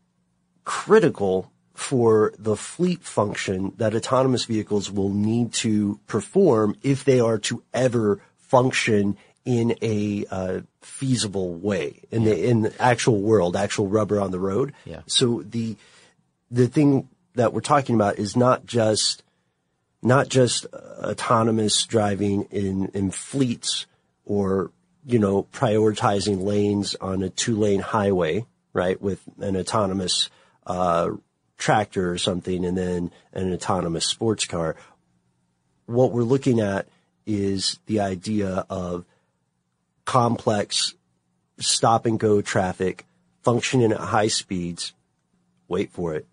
critical 0.65 1.51
for 1.75 2.33
the 2.39 2.57
fleet 2.57 3.03
function 3.03 3.73
that 3.79 3.95
autonomous 3.95 4.45
vehicles 4.45 4.91
will 4.91 5.09
need 5.09 5.53
to 5.53 5.99
perform 6.07 6.77
if 6.83 7.05
they 7.05 7.19
are 7.19 7.39
to 7.39 7.63
ever 7.73 8.21
function 8.39 9.17
in 9.45 9.75
a 9.83 10.25
uh, 10.31 10.61
feasible 10.83 11.53
way 11.55 12.01
in 12.13 12.25
the 12.25 12.49
in 12.49 12.63
the 12.63 12.73
actual 12.83 13.21
world, 13.21 13.57
actual 13.57 13.89
rubber 13.89 14.21
on 14.21 14.31
the 14.31 14.39
road. 14.39 14.73
Yeah. 14.85 15.01
So 15.07 15.43
the 15.43 15.77
the 16.51 16.69
thing 16.69 17.09
that 17.35 17.53
we're 17.53 17.61
talking 17.61 17.95
about 17.95 18.19
is 18.19 18.37
not 18.37 18.67
just 18.67 19.23
not 20.03 20.29
just 20.29 20.67
autonomous 20.67 21.87
driving 21.87 22.43
in, 22.51 22.89
in 22.89 23.11
fleets 23.11 23.87
or, 24.25 24.73
you 25.07 25.19
know, 25.19 25.45
prioritizing 25.53 26.43
lanes 26.43 26.97
on 26.97 27.23
a 27.23 27.29
two 27.29 27.57
lane 27.57 27.81
highway, 27.81 28.45
right? 28.73 29.01
With 29.01 29.21
an 29.39 29.57
autonomous, 29.57 30.29
uh, 30.67 31.11
tractor 31.57 32.11
or 32.11 32.19
something 32.19 32.65
and 32.65 32.77
then 32.77 33.13
an 33.33 33.53
autonomous 33.53 34.05
sports 34.05 34.47
car. 34.47 34.75
What 35.87 36.11
we're 36.11 36.23
looking 36.25 36.59
at 36.59 36.89
is 37.25 37.79
the 37.87 38.01
idea 38.01 38.67
of 38.69 39.05
complex 40.05 40.95
stop 41.61 42.05
and 42.05 42.19
go 42.19 42.43
traffic 42.43 43.07
functioning 43.43 43.93
at 43.93 44.01
high 44.01 44.27
speeds. 44.27 44.93
Wait 45.69 45.93
for 45.93 46.15
it. 46.15 46.27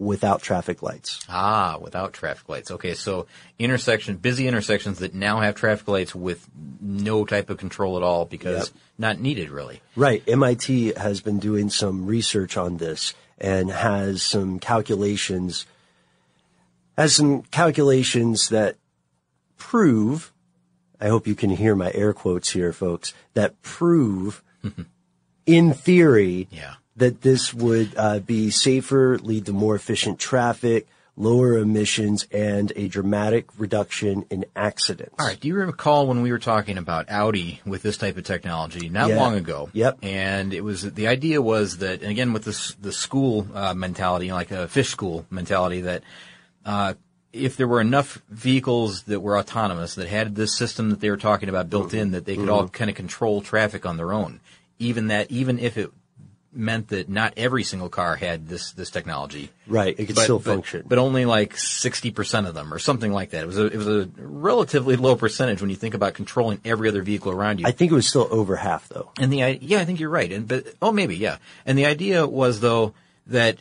Without 0.00 0.40
traffic 0.40 0.82
lights. 0.82 1.20
Ah, 1.28 1.76
without 1.78 2.14
traffic 2.14 2.48
lights. 2.48 2.70
Okay, 2.70 2.94
so 2.94 3.26
intersection, 3.58 4.16
busy 4.16 4.48
intersections 4.48 4.98
that 5.00 5.12
now 5.14 5.40
have 5.40 5.54
traffic 5.54 5.86
lights 5.88 6.14
with 6.14 6.48
no 6.80 7.26
type 7.26 7.50
of 7.50 7.58
control 7.58 7.98
at 7.98 8.02
all 8.02 8.24
because 8.24 8.68
Yep. 8.68 8.82
not 8.96 9.20
needed 9.20 9.50
really. 9.50 9.82
Right. 9.94 10.22
MIT 10.26 10.94
has 10.96 11.20
been 11.20 11.38
doing 11.38 11.68
some 11.68 12.06
research 12.06 12.56
on 12.56 12.78
this 12.78 13.12
and 13.36 13.70
has 13.70 14.22
some 14.22 14.58
calculations, 14.58 15.66
has 16.96 17.14
some 17.14 17.42
calculations 17.50 18.48
that 18.48 18.76
prove, 19.58 20.32
I 20.98 21.08
hope 21.08 21.26
you 21.26 21.34
can 21.34 21.50
hear 21.50 21.76
my 21.76 21.92
air 21.94 22.14
quotes 22.14 22.52
here, 22.52 22.72
folks, 22.72 23.12
that 23.34 23.60
prove 23.60 24.42
in 25.44 25.74
theory 25.74 26.48
Yeah. 26.50 26.76
That 27.00 27.22
this 27.22 27.52
would 27.52 27.92
uh, 27.96 28.20
be 28.20 28.50
safer, 28.50 29.18
lead 29.18 29.46
to 29.46 29.52
more 29.52 29.74
efficient 29.74 30.18
traffic, 30.18 30.86
lower 31.16 31.58
emissions, 31.58 32.26
and 32.32 32.72
a 32.76 32.88
dramatic 32.88 33.46
reduction 33.58 34.24
in 34.30 34.44
accidents. 34.56 35.14
All 35.18 35.26
right. 35.26 35.38
Do 35.38 35.48
you 35.48 35.54
recall 35.56 36.06
when 36.06 36.22
we 36.22 36.30
were 36.30 36.38
talking 36.38 36.78
about 36.78 37.10
Audi 37.10 37.60
with 37.66 37.82
this 37.82 37.96
type 37.98 38.16
of 38.16 38.24
technology 38.24 38.88
not 38.88 39.08
Yeah. 39.10 39.16
long 39.16 39.34
ago? 39.34 39.68
Yep. 39.72 39.98
And 40.02 40.54
it 40.54 40.62
was 40.62 40.82
the 40.82 41.08
idea 41.08 41.42
was 41.42 41.78
that, 41.78 42.00
and 42.02 42.10
again 42.10 42.32
with 42.32 42.44
this 42.44 42.74
the 42.80 42.92
school 42.92 43.46
uh, 43.54 43.74
mentality, 43.74 44.32
like 44.32 44.50
a 44.50 44.68
fish 44.68 44.88
school 44.88 45.26
mentality, 45.30 45.82
that 45.82 46.02
uh, 46.64 46.94
if 47.32 47.56
there 47.56 47.68
were 47.68 47.80
enough 47.80 48.20
vehicles 48.30 49.02
that 49.02 49.20
were 49.20 49.38
autonomous 49.38 49.94
that 49.96 50.08
had 50.08 50.34
this 50.34 50.56
system 50.56 50.90
that 50.90 51.00
they 51.00 51.10
were 51.10 51.16
talking 51.16 51.48
about 51.48 51.68
built 51.70 51.92
in, 51.94 52.10
that 52.12 52.24
they 52.24 52.36
could 52.36 52.48
all 52.48 52.68
kind 52.68 52.90
of 52.90 52.96
control 52.96 53.40
traffic 53.40 53.84
on 53.86 53.96
their 53.96 54.12
own, 54.12 54.40
even 54.78 55.08
that, 55.08 55.30
even 55.30 55.58
if 55.58 55.76
it 55.78 55.90
meant 56.52 56.88
that 56.88 57.08
not 57.08 57.32
every 57.36 57.62
single 57.62 57.88
car 57.88 58.16
had 58.16 58.48
this 58.48 58.72
this 58.72 58.90
technology. 58.90 59.50
Right. 59.68 59.94
It 59.98 60.06
could 60.06 60.16
But- 60.16 60.22
still 60.24 60.38
but- 60.38 60.46
function. 60.54 60.82
but 60.86 60.98
only 60.98 61.24
like 61.24 61.56
sixty 61.56 62.10
percent 62.10 62.46
of 62.48 62.54
them, 62.54 62.74
or 62.74 62.78
something 62.78 63.12
like 63.12 63.30
that. 63.30 63.44
It 63.44 63.46
was 63.46 63.58
a 63.58 63.66
it 63.66 63.76
was 63.76 63.86
a 63.86 64.08
relatively 64.18 64.96
low 64.96 65.14
percentage 65.16 65.60
when 65.60 65.70
you 65.70 65.76
think 65.76 65.94
about 65.94 66.14
controlling 66.14 66.60
every 66.64 66.88
other 66.88 67.02
vehicle 67.02 67.30
around 67.32 67.60
you. 67.60 67.66
I 67.66 67.70
think 67.70 67.92
it 67.92 67.94
was 67.94 68.06
still 68.08 68.26
over 68.30 68.56
half 68.56 68.88
though. 68.88 69.10
and 69.20 69.32
the 69.32 69.58
yeah, 69.60 69.78
I 69.80 69.84
think 69.84 70.00
you're 70.00 70.10
right. 70.10 70.32
And 70.32 70.48
but 70.48 70.66
oh, 70.82 70.90
maybe 70.92 71.16
yeah. 71.16 71.36
And 71.66 71.78
the 71.78 71.86
idea 71.86 72.26
was 72.26 72.60
though 72.60 72.94
that 73.28 73.58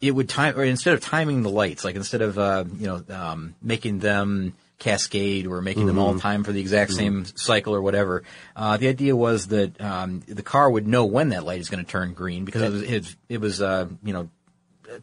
it 0.00 0.12
would 0.12 0.28
time 0.28 0.56
or 0.58 0.64
instead 0.64 0.94
of 0.94 1.00
timing 1.00 1.42
the 1.42 1.50
lights, 1.50 1.84
like 1.84 1.96
instead 1.96 2.22
of 2.22 2.38
uh, 2.38 2.64
you 2.78 2.86
know 2.86 3.02
um, 3.10 3.54
making 3.62 3.98
them 4.00 4.54
cascade 4.78 5.46
or 5.46 5.62
making 5.62 5.86
them 5.86 5.98
all 5.98 6.18
time 6.18 6.44
for 6.44 6.52
the 6.52 6.60
exact 6.60 6.92
same 6.92 7.24
cycle 7.36 7.74
or 7.74 7.80
whatever. 7.80 8.22
Uh, 8.56 8.76
the 8.76 8.88
idea 8.88 9.14
was 9.16 9.48
that 9.48 9.80
um, 9.80 10.22
the 10.26 10.42
car 10.42 10.68
would 10.70 10.86
know 10.86 11.04
when 11.04 11.30
that 11.30 11.44
light 11.44 11.60
is 11.60 11.68
going 11.70 11.84
to 11.84 11.90
turn 11.90 12.12
green 12.12 12.44
because 12.44 12.62
it 12.62 12.70
was 12.70 12.82
it, 12.82 13.16
it 13.28 13.40
was 13.40 13.62
uh, 13.62 13.88
you 14.02 14.12
know 14.12 14.28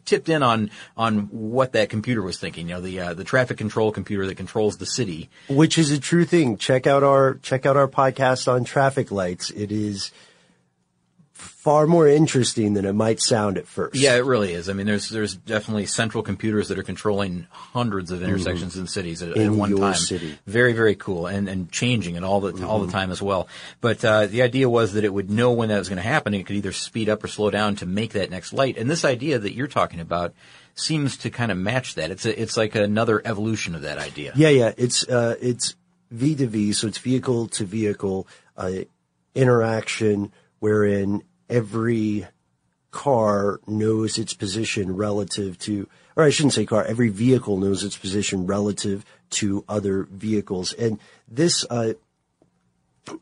tipped 0.04 0.28
in 0.28 0.42
on 0.42 0.70
on 0.96 1.28
what 1.30 1.72
that 1.72 1.88
computer 1.88 2.22
was 2.22 2.38
thinking. 2.38 2.68
You 2.68 2.74
know 2.74 2.80
the 2.80 3.00
uh, 3.00 3.14
the 3.14 3.24
traffic 3.24 3.58
control 3.58 3.92
computer 3.92 4.26
that 4.26 4.36
controls 4.36 4.76
the 4.76 4.86
city. 4.86 5.30
which 5.48 5.78
is 5.78 5.90
a 5.90 5.98
true 5.98 6.24
thing. 6.24 6.56
Check 6.56 6.86
out 6.86 7.02
our 7.02 7.34
check 7.42 7.66
out 7.66 7.76
our 7.76 7.88
podcast 7.88 8.50
on 8.52 8.64
traffic 8.64 9.10
lights. 9.10 9.50
It 9.50 9.72
is 9.72 10.12
far 11.42 11.86
more 11.86 12.08
interesting 12.08 12.74
than 12.74 12.84
it 12.84 12.92
might 12.94 13.20
sound 13.20 13.58
at 13.58 13.66
first. 13.66 13.94
Yeah, 13.96 14.16
it 14.16 14.24
really 14.24 14.52
is. 14.52 14.68
I 14.68 14.72
mean, 14.72 14.86
there's 14.86 15.08
there's 15.10 15.34
definitely 15.34 15.86
central 15.86 16.22
computers 16.22 16.68
that 16.68 16.78
are 16.78 16.82
controlling 16.82 17.46
hundreds 17.50 18.10
of 18.10 18.22
intersections 18.22 18.76
in 18.76 18.86
cities 18.86 19.22
at, 19.22 19.30
at 19.30 19.36
In 19.36 19.56
one 19.56 19.70
your 19.70 19.78
time. 19.80 19.94
city. 19.94 20.38
Very 20.46 20.72
very 20.72 20.94
cool 20.94 21.26
and 21.26 21.48
and 21.48 21.70
changing 21.70 22.14
it 22.14 22.24
all 22.24 22.40
the 22.40 22.66
all 22.66 22.80
the 22.80 22.90
time 22.92 23.10
as 23.10 23.20
well. 23.20 23.48
But 23.80 24.04
uh, 24.04 24.26
the 24.26 24.42
idea 24.42 24.68
was 24.68 24.94
that 24.94 25.04
it 25.04 25.12
would 25.12 25.30
know 25.30 25.52
when 25.52 25.68
that 25.68 25.78
was 25.78 25.88
going 25.88 25.96
to 26.02 26.02
happen. 26.02 26.32
And 26.34 26.40
it 26.40 26.44
could 26.46 26.56
either 26.56 26.72
speed 26.72 27.08
up 27.08 27.22
or 27.22 27.28
slow 27.28 27.50
down 27.50 27.76
to 27.76 27.86
make 27.86 28.12
that 28.12 28.30
next 28.30 28.52
light. 28.52 28.78
And 28.78 28.88
this 28.88 29.04
idea 29.04 29.38
that 29.38 29.54
you're 29.54 29.66
talking 29.66 30.00
about 30.00 30.32
seems 30.74 31.16
to 31.18 31.30
kind 31.30 31.52
of 31.52 31.58
match 31.58 31.96
that. 31.96 32.10
It's 32.10 32.24
a, 32.24 32.40
it's 32.40 32.56
like 32.56 32.74
another 32.74 33.20
evolution 33.24 33.74
of 33.74 33.82
that 33.82 33.98
idea. 33.98 34.32
Yeah, 34.34 34.48
yeah. 34.48 34.72
It's 34.76 35.06
uh, 35.08 35.36
it's 35.40 35.74
V 36.10 36.34
to 36.36 36.46
V, 36.46 36.72
so 36.72 36.86
it's 36.86 36.98
vehicle 36.98 37.48
to 37.48 37.64
vehicle 37.64 38.26
uh, 38.56 38.70
interaction, 39.34 40.32
wherein 40.60 41.22
every 41.52 42.26
car 42.90 43.60
knows 43.66 44.18
its 44.18 44.34
position 44.34 44.96
relative 44.96 45.58
to, 45.58 45.88
or 46.16 46.24
I 46.24 46.30
shouldn't 46.30 46.54
say 46.54 46.66
car. 46.66 46.84
Every 46.84 47.10
vehicle 47.10 47.58
knows 47.58 47.84
its 47.84 47.96
position 47.96 48.46
relative 48.46 49.04
to 49.30 49.64
other 49.68 50.04
vehicles, 50.10 50.72
and 50.72 50.98
this 51.28 51.64
uh, 51.70 51.92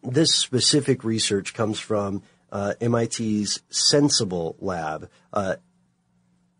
this 0.02 0.34
specific 0.34 1.04
research 1.04 1.54
comes 1.54 1.78
from 1.78 2.22
uh, 2.52 2.74
MIT's 2.80 3.60
Senseable 3.70 4.56
Lab, 4.60 5.08
uh, 5.32 5.56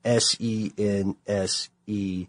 S 0.05 0.37
E 0.39 0.73
N 0.77 1.17
S 1.27 1.71
E 1.87 2.27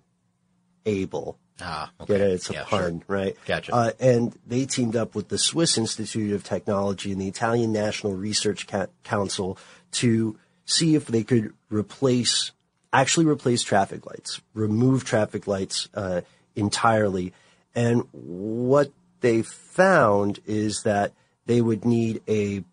Able. 0.85 1.37
Ah, 1.61 1.91
okay. 2.01 2.13
Get 2.17 2.21
it? 2.21 2.31
It's 2.33 2.49
a 2.49 2.53
Yeah, 2.53 2.65
sure. 2.65 2.79
pun, 2.79 3.03
right? 3.07 3.37
Gotcha. 3.45 3.73
Uh, 3.73 3.91
and 3.99 4.35
they 4.47 4.65
teamed 4.65 4.95
up 4.95 5.15
with 5.15 5.29
the 5.29 5.37
Swiss 5.37 5.77
Institute 5.77 6.33
of 6.33 6.43
Technology 6.43 7.11
and 7.11 7.21
the 7.21 7.27
Italian 7.27 7.71
National 7.71 8.13
Research 8.13 8.67
Ca- 8.67 8.87
Council 9.03 9.57
to 9.93 10.37
see 10.65 10.95
if 10.95 11.05
they 11.07 11.23
could 11.23 11.53
replace, 11.69 12.51
actually 12.91 13.25
replace 13.25 13.61
traffic 13.63 14.05
lights, 14.05 14.41
remove 14.53 15.03
traffic 15.03 15.47
lights 15.47 15.89
uh, 15.93 16.21
entirely. 16.55 17.33
And 17.75 18.03
what 18.11 18.91
they 19.21 19.41
found 19.41 20.39
is 20.45 20.83
that 20.83 21.13
they 21.45 21.61
would 21.61 21.85
need 21.85 22.21
a 22.27 22.63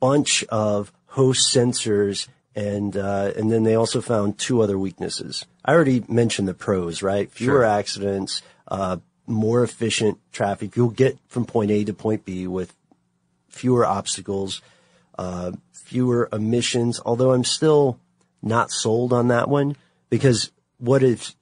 bunch 0.00 0.44
of 0.48 0.92
host 1.06 1.54
sensors 1.54 2.28
and 2.54 2.96
uh, 2.96 3.32
and 3.36 3.50
then 3.50 3.62
they 3.64 3.74
also 3.74 4.00
found 4.00 4.38
two 4.38 4.60
other 4.60 4.78
weaknesses. 4.78 5.46
I 5.64 5.72
already 5.72 6.04
mentioned 6.08 6.48
the 6.48 6.54
pros, 6.54 7.02
right? 7.02 7.30
Fewer 7.30 7.60
Sure. 7.60 7.64
accidents, 7.64 8.42
uh, 8.68 8.98
more 9.26 9.62
efficient 9.62 10.18
traffic. 10.32 10.76
You'll 10.76 10.90
get 10.90 11.18
from 11.28 11.44
point 11.44 11.70
A 11.70 11.84
to 11.84 11.94
point 11.94 12.24
B 12.24 12.46
with 12.46 12.74
fewer 13.48 13.86
obstacles, 13.86 14.60
uh, 15.18 15.52
fewer 15.72 16.28
emissions. 16.32 17.00
Although 17.04 17.32
I'm 17.32 17.44
still 17.44 17.98
not 18.42 18.70
sold 18.70 19.12
on 19.12 19.28
that 19.28 19.48
one 19.48 19.76
because 20.10 20.50
what 20.78 21.02
if 21.02 21.34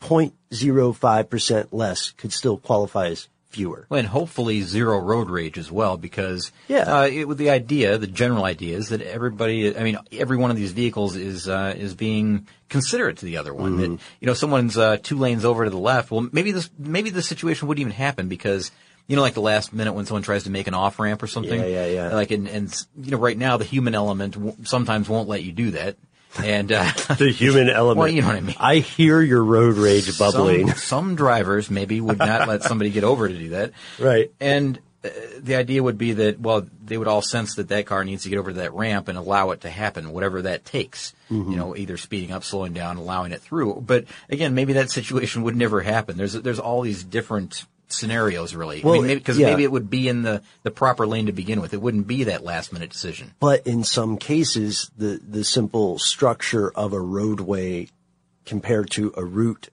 0.05 0.00 1.30
percent 1.30 1.72
less 1.72 2.10
could 2.10 2.32
still 2.32 2.58
qualify 2.58 3.06
as 3.08 3.28
fewer? 3.54 3.86
Well, 3.88 3.98
and 4.00 4.08
hopefully 4.08 4.60
zero 4.62 4.98
road 4.98 5.30
rage 5.30 5.56
as 5.58 5.70
well, 5.70 5.96
because 5.96 6.52
Yeah. 6.68 6.82
uh, 6.82 7.06
it, 7.06 7.26
with 7.28 7.38
the 7.38 7.50
idea, 7.50 7.96
the 7.98 8.06
general 8.06 8.44
idea 8.44 8.76
is 8.76 8.88
that 8.90 9.00
everybody, 9.00 9.76
I 9.76 9.82
mean, 9.82 9.98
every 10.12 10.36
one 10.36 10.50
of 10.50 10.56
these 10.56 10.72
vehicles 10.72 11.16
is 11.16 11.48
uh, 11.48 11.74
is 11.76 11.94
being 11.94 12.46
considerate 12.68 13.18
to 13.18 13.24
the 13.24 13.36
other 13.38 13.54
one. 13.54 13.72
Mm-hmm. 13.78 13.80
That 13.94 14.00
you 14.20 14.26
know, 14.26 14.34
someone's 14.34 14.76
uh, 14.76 14.98
two 15.02 15.16
lanes 15.18 15.44
over 15.44 15.64
to 15.64 15.70
the 15.70 15.78
left. 15.78 16.10
Well, 16.10 16.28
maybe 16.32 16.52
this 16.52 16.68
maybe 16.78 17.10
the 17.10 17.22
situation 17.22 17.68
wouldn't 17.68 17.80
even 17.80 17.92
happen 17.92 18.28
because. 18.28 18.70
You 19.06 19.16
know, 19.16 19.22
like 19.22 19.34
the 19.34 19.42
last 19.42 19.74
minute 19.74 19.92
when 19.92 20.06
someone 20.06 20.22
tries 20.22 20.44
to 20.44 20.50
make 20.50 20.66
an 20.66 20.72
off 20.72 20.98
ramp 20.98 21.22
or 21.22 21.26
something. 21.26 21.60
Yeah, 21.60 21.66
yeah, 21.66 21.86
yeah. 21.88 22.14
Like, 22.14 22.30
and, 22.30 22.48
and 22.48 22.74
you 22.98 23.10
know, 23.10 23.18
right 23.18 23.36
now 23.36 23.58
the 23.58 23.64
human 23.66 23.94
element 23.94 24.32
w- 24.32 24.56
sometimes 24.62 25.10
won't 25.10 25.28
let 25.28 25.42
you 25.42 25.52
do 25.52 25.72
that. 25.72 25.96
And 26.42 26.72
uh, 26.72 26.90
The 27.18 27.30
human 27.30 27.68
element. 27.68 27.98
Well, 28.04 28.08
you 28.08 28.22
know 28.22 28.28
what 28.28 28.36
I 28.36 28.40
mean. 28.40 28.56
I 28.58 28.76
hear 28.76 29.20
your 29.20 29.44
road 29.44 29.76
rage 29.76 30.18
bubbling. 30.18 30.68
Some, 30.68 30.78
some 30.78 31.14
drivers 31.14 31.70
maybe 31.70 32.00
would 32.00 32.18
not 32.18 32.48
let 32.48 32.62
somebody 32.64 32.90
get 32.90 33.04
over 33.04 33.28
to 33.28 33.34
do 33.34 33.50
that. 33.50 33.72
Right. 33.98 34.32
And 34.40 34.78
uh, 35.04 35.10
the 35.38 35.56
idea 35.56 35.82
would 35.82 35.98
be 35.98 36.12
that, 36.14 36.40
well, 36.40 36.66
they 36.82 36.98
would 36.98 37.08
all 37.08 37.22
sense 37.22 37.54
that 37.56 37.68
that 37.68 37.86
car 37.86 38.04
needs 38.04 38.24
to 38.24 38.30
get 38.30 38.38
over 38.38 38.50
to 38.50 38.58
that 38.58 38.72
ramp 38.74 39.08
and 39.08 39.16
allow 39.16 39.50
it 39.50 39.60
to 39.62 39.70
happen, 39.70 40.12
whatever 40.12 40.42
that 40.42 40.64
takes. 40.64 41.12
Mm-hmm. 41.30 41.52
You 41.52 41.56
know, 41.56 41.76
either 41.76 41.96
speeding 41.96 42.32
up, 42.32 42.42
slowing 42.42 42.72
down, 42.72 42.96
allowing 42.96 43.32
it 43.32 43.40
through. 43.40 43.82
But 43.86 44.06
again, 44.28 44.54
maybe 44.54 44.74
that 44.74 44.90
situation 44.90 45.42
would 45.42 45.56
never 45.56 45.80
happen. 45.82 46.16
There's, 46.16 46.32
there's 46.32 46.58
all 46.58 46.80
these 46.80 47.04
different 47.04 47.64
scenarios 47.94 48.54
really. 48.54 48.82
Well, 48.82 49.02
I 49.02 49.06
mean, 49.06 49.18
because 49.18 49.38
yeah. 49.38 49.50
maybe 49.50 49.64
it 49.64 49.72
would 49.72 49.90
be 49.90 50.08
in 50.08 50.22
the, 50.22 50.42
the 50.62 50.70
proper 50.70 51.06
lane 51.06 51.26
to 51.26 51.32
begin 51.32 51.60
with. 51.60 51.74
It 51.74 51.80
wouldn't 51.80 52.06
be 52.06 52.24
that 52.24 52.44
last 52.44 52.72
minute 52.72 52.90
decision. 52.90 53.32
But 53.40 53.66
in 53.66 53.84
some 53.84 54.18
cases, 54.18 54.90
the, 54.96 55.20
the 55.26 55.44
simple 55.44 55.98
structure 55.98 56.70
of 56.70 56.92
a 56.92 57.00
roadway 57.00 57.88
compared 58.44 58.90
to 58.90 59.12
a 59.16 59.24
route 59.24 59.70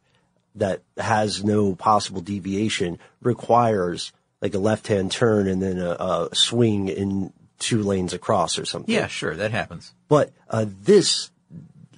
that 0.56 0.82
has 0.98 1.44
no 1.44 1.76
possible 1.76 2.22
deviation 2.22 3.00
requires 3.22 4.12
like 4.42 4.54
a 4.54 4.60
left-hand 4.60 5.12
turn 5.12 5.48
and 5.48 5.62
then 5.62 5.78
a, 5.78 5.92
a 5.92 6.30
swing 6.34 6.88
in 6.88 7.32
two 7.60 7.84
lanes 7.84 8.14
across 8.14 8.58
or 8.58 8.66
something. 8.66 8.94
Yeah, 8.94 9.08
sure, 9.08 9.36
that 9.36 9.52
happens. 9.52 9.94
But 10.08 10.32
uh, 10.50 10.66
this 10.68 11.30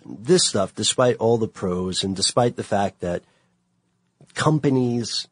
this 0.05 0.45
stuff, 0.45 0.75
despite 0.75 1.15
all 1.17 1.37
the 1.37 1.47
pros 1.47 2.03
and 2.03 2.15
despite 2.15 2.57
the 2.57 2.63
fact 2.63 2.99
that 2.99 3.23
companies 4.33 5.27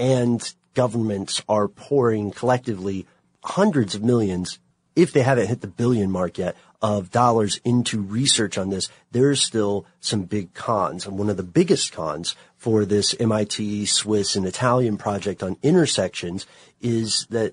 and 0.00 0.54
governments 0.74 1.42
are 1.46 1.68
pouring 1.68 2.30
collectively 2.30 3.06
hundreds 3.44 3.94
of 3.94 4.02
millions, 4.02 4.58
if 4.96 5.12
they 5.12 5.22
haven't 5.22 5.46
hit 5.46 5.60
the 5.60 5.66
billion 5.68 6.10
mark 6.10 6.38
yet, 6.38 6.56
of 6.82 7.10
dollars 7.10 7.60
into 7.64 8.00
research 8.00 8.56
on 8.56 8.70
this, 8.70 8.88
there's 9.10 9.42
still 9.42 9.84
some 10.00 10.22
big 10.22 10.54
cons. 10.54 11.06
And 11.06 11.18
one 11.18 11.28
of 11.28 11.36
the 11.36 11.42
biggest 11.42 11.92
cons 11.92 12.34
for 12.56 12.86
this 12.86 13.14
MIT, 13.20 13.84
Swiss, 13.84 14.34
and 14.34 14.46
Italian 14.46 14.96
project 14.96 15.42
on 15.42 15.58
intersections 15.62 16.46
is 16.80 17.26
that 17.28 17.52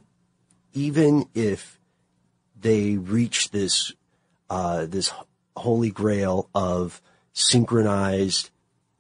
even 0.74 1.26
if 1.36 1.78
they 2.60 2.96
reach 2.96 3.52
this 3.52 3.92
uh, 4.50 4.86
this 4.86 5.12
holy 5.58 5.90
grail 5.90 6.50
of 6.56 7.02
synchronized 7.34 8.50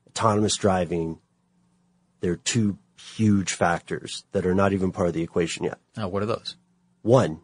autonomous 0.09 0.57
driving, 0.57 1.19
there 2.19 2.33
are 2.33 2.37
two 2.37 2.77
huge 2.97 3.53
factors 3.53 4.23
that 4.31 4.45
are 4.45 4.55
not 4.55 4.73
even 4.73 4.91
part 4.91 5.07
of 5.07 5.13
the 5.13 5.21
equation 5.21 5.63
yet. 5.63 5.77
Now, 5.95 6.07
what 6.09 6.23
are 6.23 6.27
those? 6.27 6.55
One, 7.03 7.39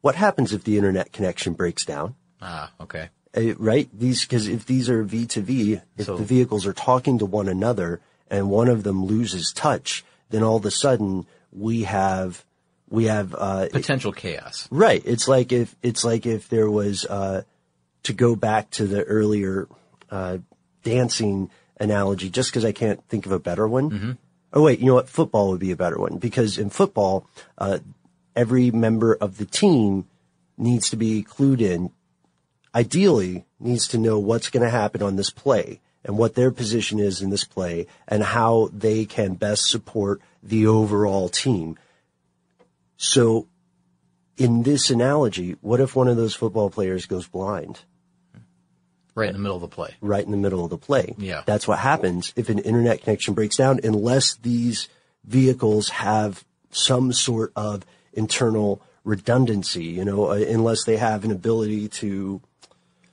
what 0.00 0.14
happens 0.14 0.52
if 0.52 0.64
the 0.64 0.76
internet 0.76 1.12
connection 1.12 1.54
breaks 1.54 1.84
down? 1.84 2.14
Ah, 2.40 2.72
okay. 2.80 3.08
Uh, 3.36 3.54
right? 3.56 3.88
These, 3.92 4.22
because 4.22 4.46
if 4.48 4.66
these 4.66 4.88
are 4.90 5.02
V 5.02 5.26
to 5.26 5.40
V, 5.40 5.80
if 5.96 6.06
So- 6.06 6.16
the 6.18 6.24
vehicles 6.24 6.66
are 6.66 6.72
talking 6.74 7.18
to 7.18 7.26
one 7.26 7.48
another 7.48 8.00
and 8.30 8.50
one 8.50 8.68
of 8.68 8.82
them 8.82 9.04
loses 9.04 9.52
touch, 9.52 10.04
then 10.30 10.42
all 10.42 10.56
of 10.56 10.64
a 10.64 10.70
sudden 10.70 11.26
we 11.52 11.84
have, 11.84 12.44
we 12.88 13.04
have, 13.04 13.34
uh, 13.36 13.68
Potential 13.72 14.12
chaos. 14.12 14.68
Right. 14.70 15.02
It's 15.04 15.26
like 15.26 15.52
if 15.52 15.74
it's 15.82 16.04
like 16.04 16.26
if 16.26 16.48
there 16.48 16.70
was 16.70 17.04
uh, 17.06 17.42
to 18.04 18.12
go 18.12 18.36
back 18.36 18.70
to 18.72 18.86
the 18.86 19.02
earlier 19.04 19.68
uh, 20.10 20.38
dancing 20.82 21.50
analogy, 21.78 22.30
just 22.30 22.50
because 22.50 22.64
I 22.64 22.72
can't 22.72 23.02
think 23.08 23.26
of 23.26 23.32
a 23.32 23.38
better 23.38 23.66
one. 23.66 23.90
Oh 24.52 24.62
wait, 24.62 24.78
you 24.78 24.86
know 24.86 24.94
what? 24.94 25.08
Football 25.08 25.50
would 25.50 25.60
be 25.60 25.72
a 25.72 25.76
better 25.76 25.98
one 25.98 26.18
because 26.18 26.58
in 26.58 26.70
football, 26.70 27.28
uh, 27.58 27.78
every 28.36 28.70
member 28.70 29.14
of 29.14 29.38
the 29.38 29.44
team 29.44 30.06
needs 30.56 30.90
to 30.90 30.96
be 30.96 31.24
clued 31.24 31.60
in. 31.60 31.90
Ideally, 32.74 33.44
needs 33.60 33.88
to 33.88 33.98
know 33.98 34.18
what's 34.18 34.50
going 34.50 34.62
to 34.62 34.70
happen 34.70 35.02
on 35.02 35.16
this 35.16 35.30
play 35.30 35.80
and 36.04 36.18
what 36.18 36.34
their 36.34 36.50
position 36.50 36.98
is 36.98 37.22
in 37.22 37.30
this 37.30 37.44
play 37.44 37.86
and 38.06 38.22
how 38.22 38.68
they 38.72 39.04
can 39.04 39.34
best 39.34 39.68
support 39.68 40.20
the 40.42 40.66
overall 40.66 41.28
team. 41.28 41.78
So 42.96 43.48
in 44.36 44.62
this 44.62 44.90
analogy, 44.90 45.56
what 45.60 45.80
if 45.80 45.96
one 45.96 46.08
of 46.08 46.16
those 46.16 46.34
football 46.34 46.70
players 46.70 47.06
goes 47.06 47.26
blind 47.26 47.80
Right 49.14 49.28
in 49.28 49.34
the 49.34 49.40
middle 49.40 49.56
of 49.56 49.62
the 49.62 49.68
play. 49.68 49.94
right 50.00 50.24
in 50.24 50.30
the 50.30 50.36
middle 50.36 50.64
of 50.64 50.70
the 50.70 50.78
play? 50.78 51.14
Yeah. 51.18 51.42
That's 51.46 51.68
what 51.68 51.78
happens 51.78 52.32
if 52.36 52.48
an 52.48 52.58
internet 52.58 53.02
connection 53.02 53.34
breaks 53.34 53.56
down 53.56 53.80
unless 53.84 54.34
these 54.36 54.88
vehicles 55.24 55.88
have 55.90 56.44
some 56.70 57.12
sort 57.12 57.52
of 57.54 57.84
internal 58.12 58.82
redundancy, 59.04 59.84
you 59.84 60.04
know, 60.04 60.30
uh, 60.30 60.34
unless 60.34 60.84
they 60.84 60.96
have 60.96 61.24
an 61.24 61.30
ability 61.30 61.88
to 61.88 62.40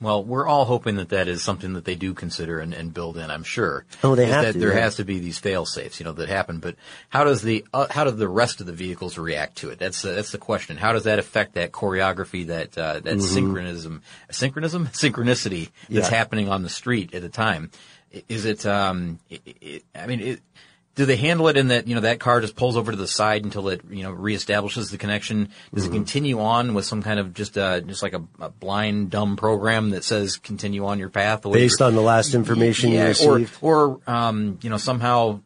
Well, 0.02 0.24
we're 0.24 0.48
all 0.48 0.66
hoping 0.66 0.96
that 0.96 1.10
that 1.10 1.28
is 1.28 1.44
something 1.44 1.74
that 1.74 1.86
they 1.86 1.94
do 1.96 2.14
consider 2.16 2.60
and, 2.60 2.74
and 2.74 2.92
build 2.94 3.18
in. 3.18 3.30
I'm 3.30 3.44
sure. 3.44 3.86
Oh, 4.04 4.16
they 4.16 4.26
have 4.26 4.44
that 4.46 4.54
to, 4.54 4.60
There 4.60 4.74
yeah. 4.74 4.80
has 4.82 4.96
to 4.96 5.06
be 5.06 5.20
these 5.20 5.38
fail 5.38 5.66
safes, 5.66 6.00
you 6.00 6.04
know, 6.06 6.12
that 6.14 6.28
happen. 6.28 6.58
But 6.60 6.76
how 7.10 7.24
does 7.24 7.44
the 7.44 7.64
uh, 7.74 7.86
how 7.92 8.04
do 8.04 8.12
the 8.12 8.28
rest 8.28 8.60
of 8.62 8.66
the 8.68 8.74
vehicles 8.74 9.18
react 9.18 9.58
to 9.58 9.70
it? 9.70 9.78
That's 9.80 10.04
uh, 10.04 10.14
that's 10.16 10.32
the 10.32 10.38
question. 10.40 10.78
How 10.78 10.92
does 10.92 11.04
that 11.04 11.20
affect 11.20 11.54
that 11.54 11.72
choreography, 11.72 12.48
that 12.48 12.78
uh, 12.78 13.00
that 13.02 13.22
synchronism, 13.22 14.02
synchronism, 14.32 14.88
synchronicity 14.94 15.70
that's 15.70 15.90
Mm-hmm. 15.90 15.96
Yeah. 15.98 16.10
happening 16.10 16.50
on 16.50 16.64
the 16.64 16.70
street 16.70 17.14
at 17.14 17.22
the 17.22 17.30
time? 17.30 17.70
Is 18.28 18.44
it? 18.46 18.66
Um, 18.66 19.20
i 19.32 19.40
i 19.64 19.82
I 19.96 20.08
mean, 20.08 20.20
it, 20.20 20.42
do 20.96 21.06
they 21.06 21.16
handle 21.16 21.48
it 21.48 21.56
in 21.58 21.70
that 21.70 21.88
you 21.88 21.96
know 21.96 22.02
that 22.02 22.20
car 22.20 22.42
just 22.42 22.56
pulls 22.56 22.76
over 22.76 22.92
to 22.92 22.98
the 22.98 23.08
side 23.08 23.44
until 23.46 23.70
it 23.70 23.82
you 23.90 24.04
know 24.04 24.12
reestablishes 24.14 24.92
the 24.92 24.98
connection? 24.98 25.50
Does 25.74 25.86
Mm-hmm. 25.86 25.94
it 25.94 25.98
continue 25.98 26.40
on 26.40 26.74
with 26.74 26.86
some 26.86 27.02
kind 27.02 27.20
of 27.20 27.34
just 27.34 27.58
uh 27.58 27.80
just 27.82 28.04
like 28.04 28.14
a, 28.14 28.24
a 28.40 28.50
blind 28.50 29.10
dumb 29.10 29.36
program 29.38 29.92
that 29.92 30.04
says 30.04 30.38
continue 30.38 30.86
on 30.86 31.00
your 31.00 31.10
path 31.10 31.44
Based 31.44 31.82
on 31.82 31.96
the 31.96 32.02
last 32.02 32.34
information 32.34 32.90
you 32.92 32.98
yeah, 32.98 33.08
received? 33.08 33.58
or 33.62 34.00
or 34.06 34.12
um 34.14 34.60
you 34.62 34.70
know 34.70 34.78
somehow 34.78 35.40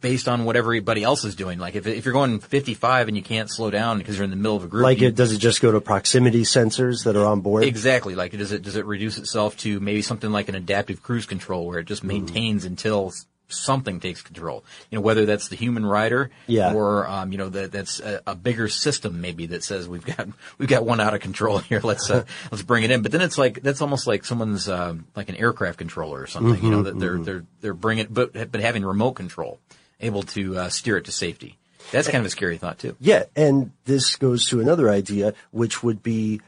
based 0.00 0.26
on 0.26 0.44
what 0.44 0.56
everybody 0.56 1.02
else 1.04 1.24
is 1.24 1.36
doing. 1.36 1.58
Like 1.60 1.74
if 1.76 1.86
if 1.86 2.04
you're 2.04 2.12
going 2.12 2.40
55 2.40 3.08
and 3.08 3.16
you 3.16 3.22
can't 3.22 3.48
slow 3.50 3.70
down 3.70 3.98
because 3.98 4.16
you're 4.16 4.24
in 4.24 4.30
the 4.30 4.36
middle 4.36 4.56
of 4.56 4.64
a 4.64 4.66
group, 4.68 4.82
Like 4.82 5.00
you- 5.00 5.08
it, 5.08 5.14
does 5.14 5.32
it 5.32 5.38
just 5.38 5.60
go 5.62 5.70
to 5.72 5.80
proximity 5.80 6.42
sensors 6.42 7.04
that 7.04 7.14
are 7.16 7.24
on 7.24 7.40
board? 7.40 7.62
Exactly. 7.64 8.14
Like, 8.16 8.32
does 8.32 8.50
it 8.52 8.62
does 8.62 8.76
it 8.76 8.84
reduce 8.84 9.16
itself 9.16 9.56
to 9.58 9.78
maybe 9.80 10.02
something 10.02 10.30
like 10.32 10.48
an 10.48 10.54
adaptive 10.56 11.02
cruise 11.02 11.24
control, 11.26 11.66
where 11.66 11.78
it 11.78 11.84
just 11.86 12.02
maintains 12.02 12.64
until 12.64 13.08
s- 13.08 13.26
something 13.48 14.00
takes 14.00 14.22
control? 14.22 14.64
You 14.90 14.96
know, 14.98 15.02
whether 15.02 15.26
that's 15.26 15.48
the 15.48 15.56
human 15.56 15.84
rider, 15.86 16.30
Yeah. 16.46 16.72
or 16.74 17.06
um, 17.08 17.32
you 17.32 17.38
know, 17.38 17.48
that 17.50 17.72
that's 17.72 18.00
a, 18.00 18.20
a 18.26 18.34
bigger 18.34 18.68
system 18.68 19.20
maybe 19.20 19.46
that 19.46 19.62
says 19.64 19.88
we've 19.88 20.04
got 20.04 20.28
we've 20.58 20.68
got 20.68 20.84
one 20.84 21.00
out 21.00 21.14
of 21.14 21.20
control 21.20 21.58
here. 21.58 21.80
Let's 21.82 22.10
uh, 22.10 22.24
let's 22.50 22.62
bring 22.62 22.84
it 22.84 22.90
in. 22.90 23.02
But 23.02 23.12
then 23.12 23.20
it's 23.22 23.38
like 23.38 23.62
that's 23.62 23.80
almost 23.82 24.06
like 24.06 24.24
someone's 24.24 24.68
um, 24.68 25.06
like 25.14 25.28
an 25.28 25.36
aircraft 25.36 25.78
controller 25.78 26.20
or 26.20 26.26
something. 26.26 26.62
You 26.62 26.70
know, 26.70 26.82
that 26.84 26.98
they're 26.98 27.18
they're 27.18 27.44
they're 27.60 27.74
bringing 27.74 28.06
but 28.10 28.32
but 28.32 28.60
having 28.60 28.84
remote 28.84 29.12
control, 29.12 29.60
able 30.00 30.22
to 30.24 30.58
uh, 30.58 30.68
steer 30.68 30.96
it 30.96 31.04
to 31.06 31.12
safety. 31.12 31.58
That's 31.92 32.08
kind 32.08 32.18
of 32.18 32.26
a 32.26 32.30
scary 32.30 32.58
thought 32.58 32.80
too. 32.80 32.96
Yeah, 33.00 33.24
and 33.36 33.70
this 33.84 34.16
goes 34.16 34.46
to 34.48 34.58
another 34.60 34.90
idea, 34.90 35.34
which 35.52 35.84
would 35.84 36.02
be 36.02 36.40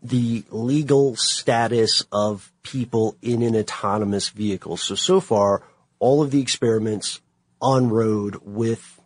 the 0.00 0.44
legal 0.50 1.16
status 1.16 2.04
of 2.12 2.52
people 2.62 3.16
in 3.22 3.42
an 3.42 3.56
autonomous 3.56 4.28
vehicle. 4.28 4.76
So, 4.76 4.94
so 4.94 5.18
far, 5.18 5.62
all 6.04 6.22
of 6.22 6.30
the 6.30 6.42
experiments 6.42 7.22
on 7.62 7.88
road 7.88 8.36
with 8.42 9.00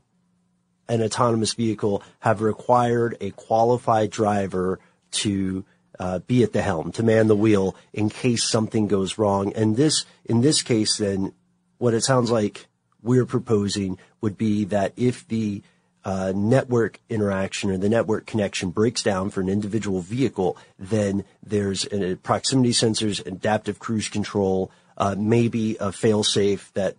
an 0.88 1.00
autonomous 1.00 1.54
vehicle 1.54 2.02
have 2.18 2.40
required 2.42 3.16
a 3.20 3.30
qualified 3.30 4.10
driver 4.10 4.80
to 5.12 5.64
uh, 6.00 6.18
be 6.18 6.42
at 6.42 6.52
the 6.52 6.60
helm, 6.60 6.90
to 6.90 7.04
man 7.04 7.28
the 7.28 7.36
wheel 7.36 7.76
in 7.92 8.08
case 8.08 8.42
something 8.42 8.88
goes 8.88 9.16
wrong. 9.16 9.52
And 9.52 9.76
this, 9.76 10.06
in 10.24 10.40
this 10.40 10.60
case, 10.62 10.96
then, 10.96 11.32
what 11.78 11.94
it 11.94 12.02
sounds 12.02 12.32
like 12.32 12.66
we're 13.00 13.26
proposing 13.26 13.96
would 14.20 14.36
be 14.36 14.64
that 14.64 14.92
if 14.96 15.24
the 15.28 15.62
uh, 16.04 16.32
network 16.34 16.98
interaction 17.08 17.70
or 17.70 17.78
the 17.78 17.88
network 17.88 18.26
connection 18.26 18.70
breaks 18.70 19.04
down 19.04 19.30
for 19.30 19.40
an 19.40 19.48
individual 19.48 20.00
vehicle, 20.00 20.56
then 20.80 21.24
there's 21.46 21.86
uh, 21.86 22.16
proximity 22.24 22.70
sensors, 22.70 23.24
adaptive 23.24 23.78
cruise 23.78 24.08
control, 24.08 24.72
uh, 24.98 25.14
maybe 25.16 25.76
a 25.80 25.90
fail-safe 25.92 26.70
that 26.74 26.96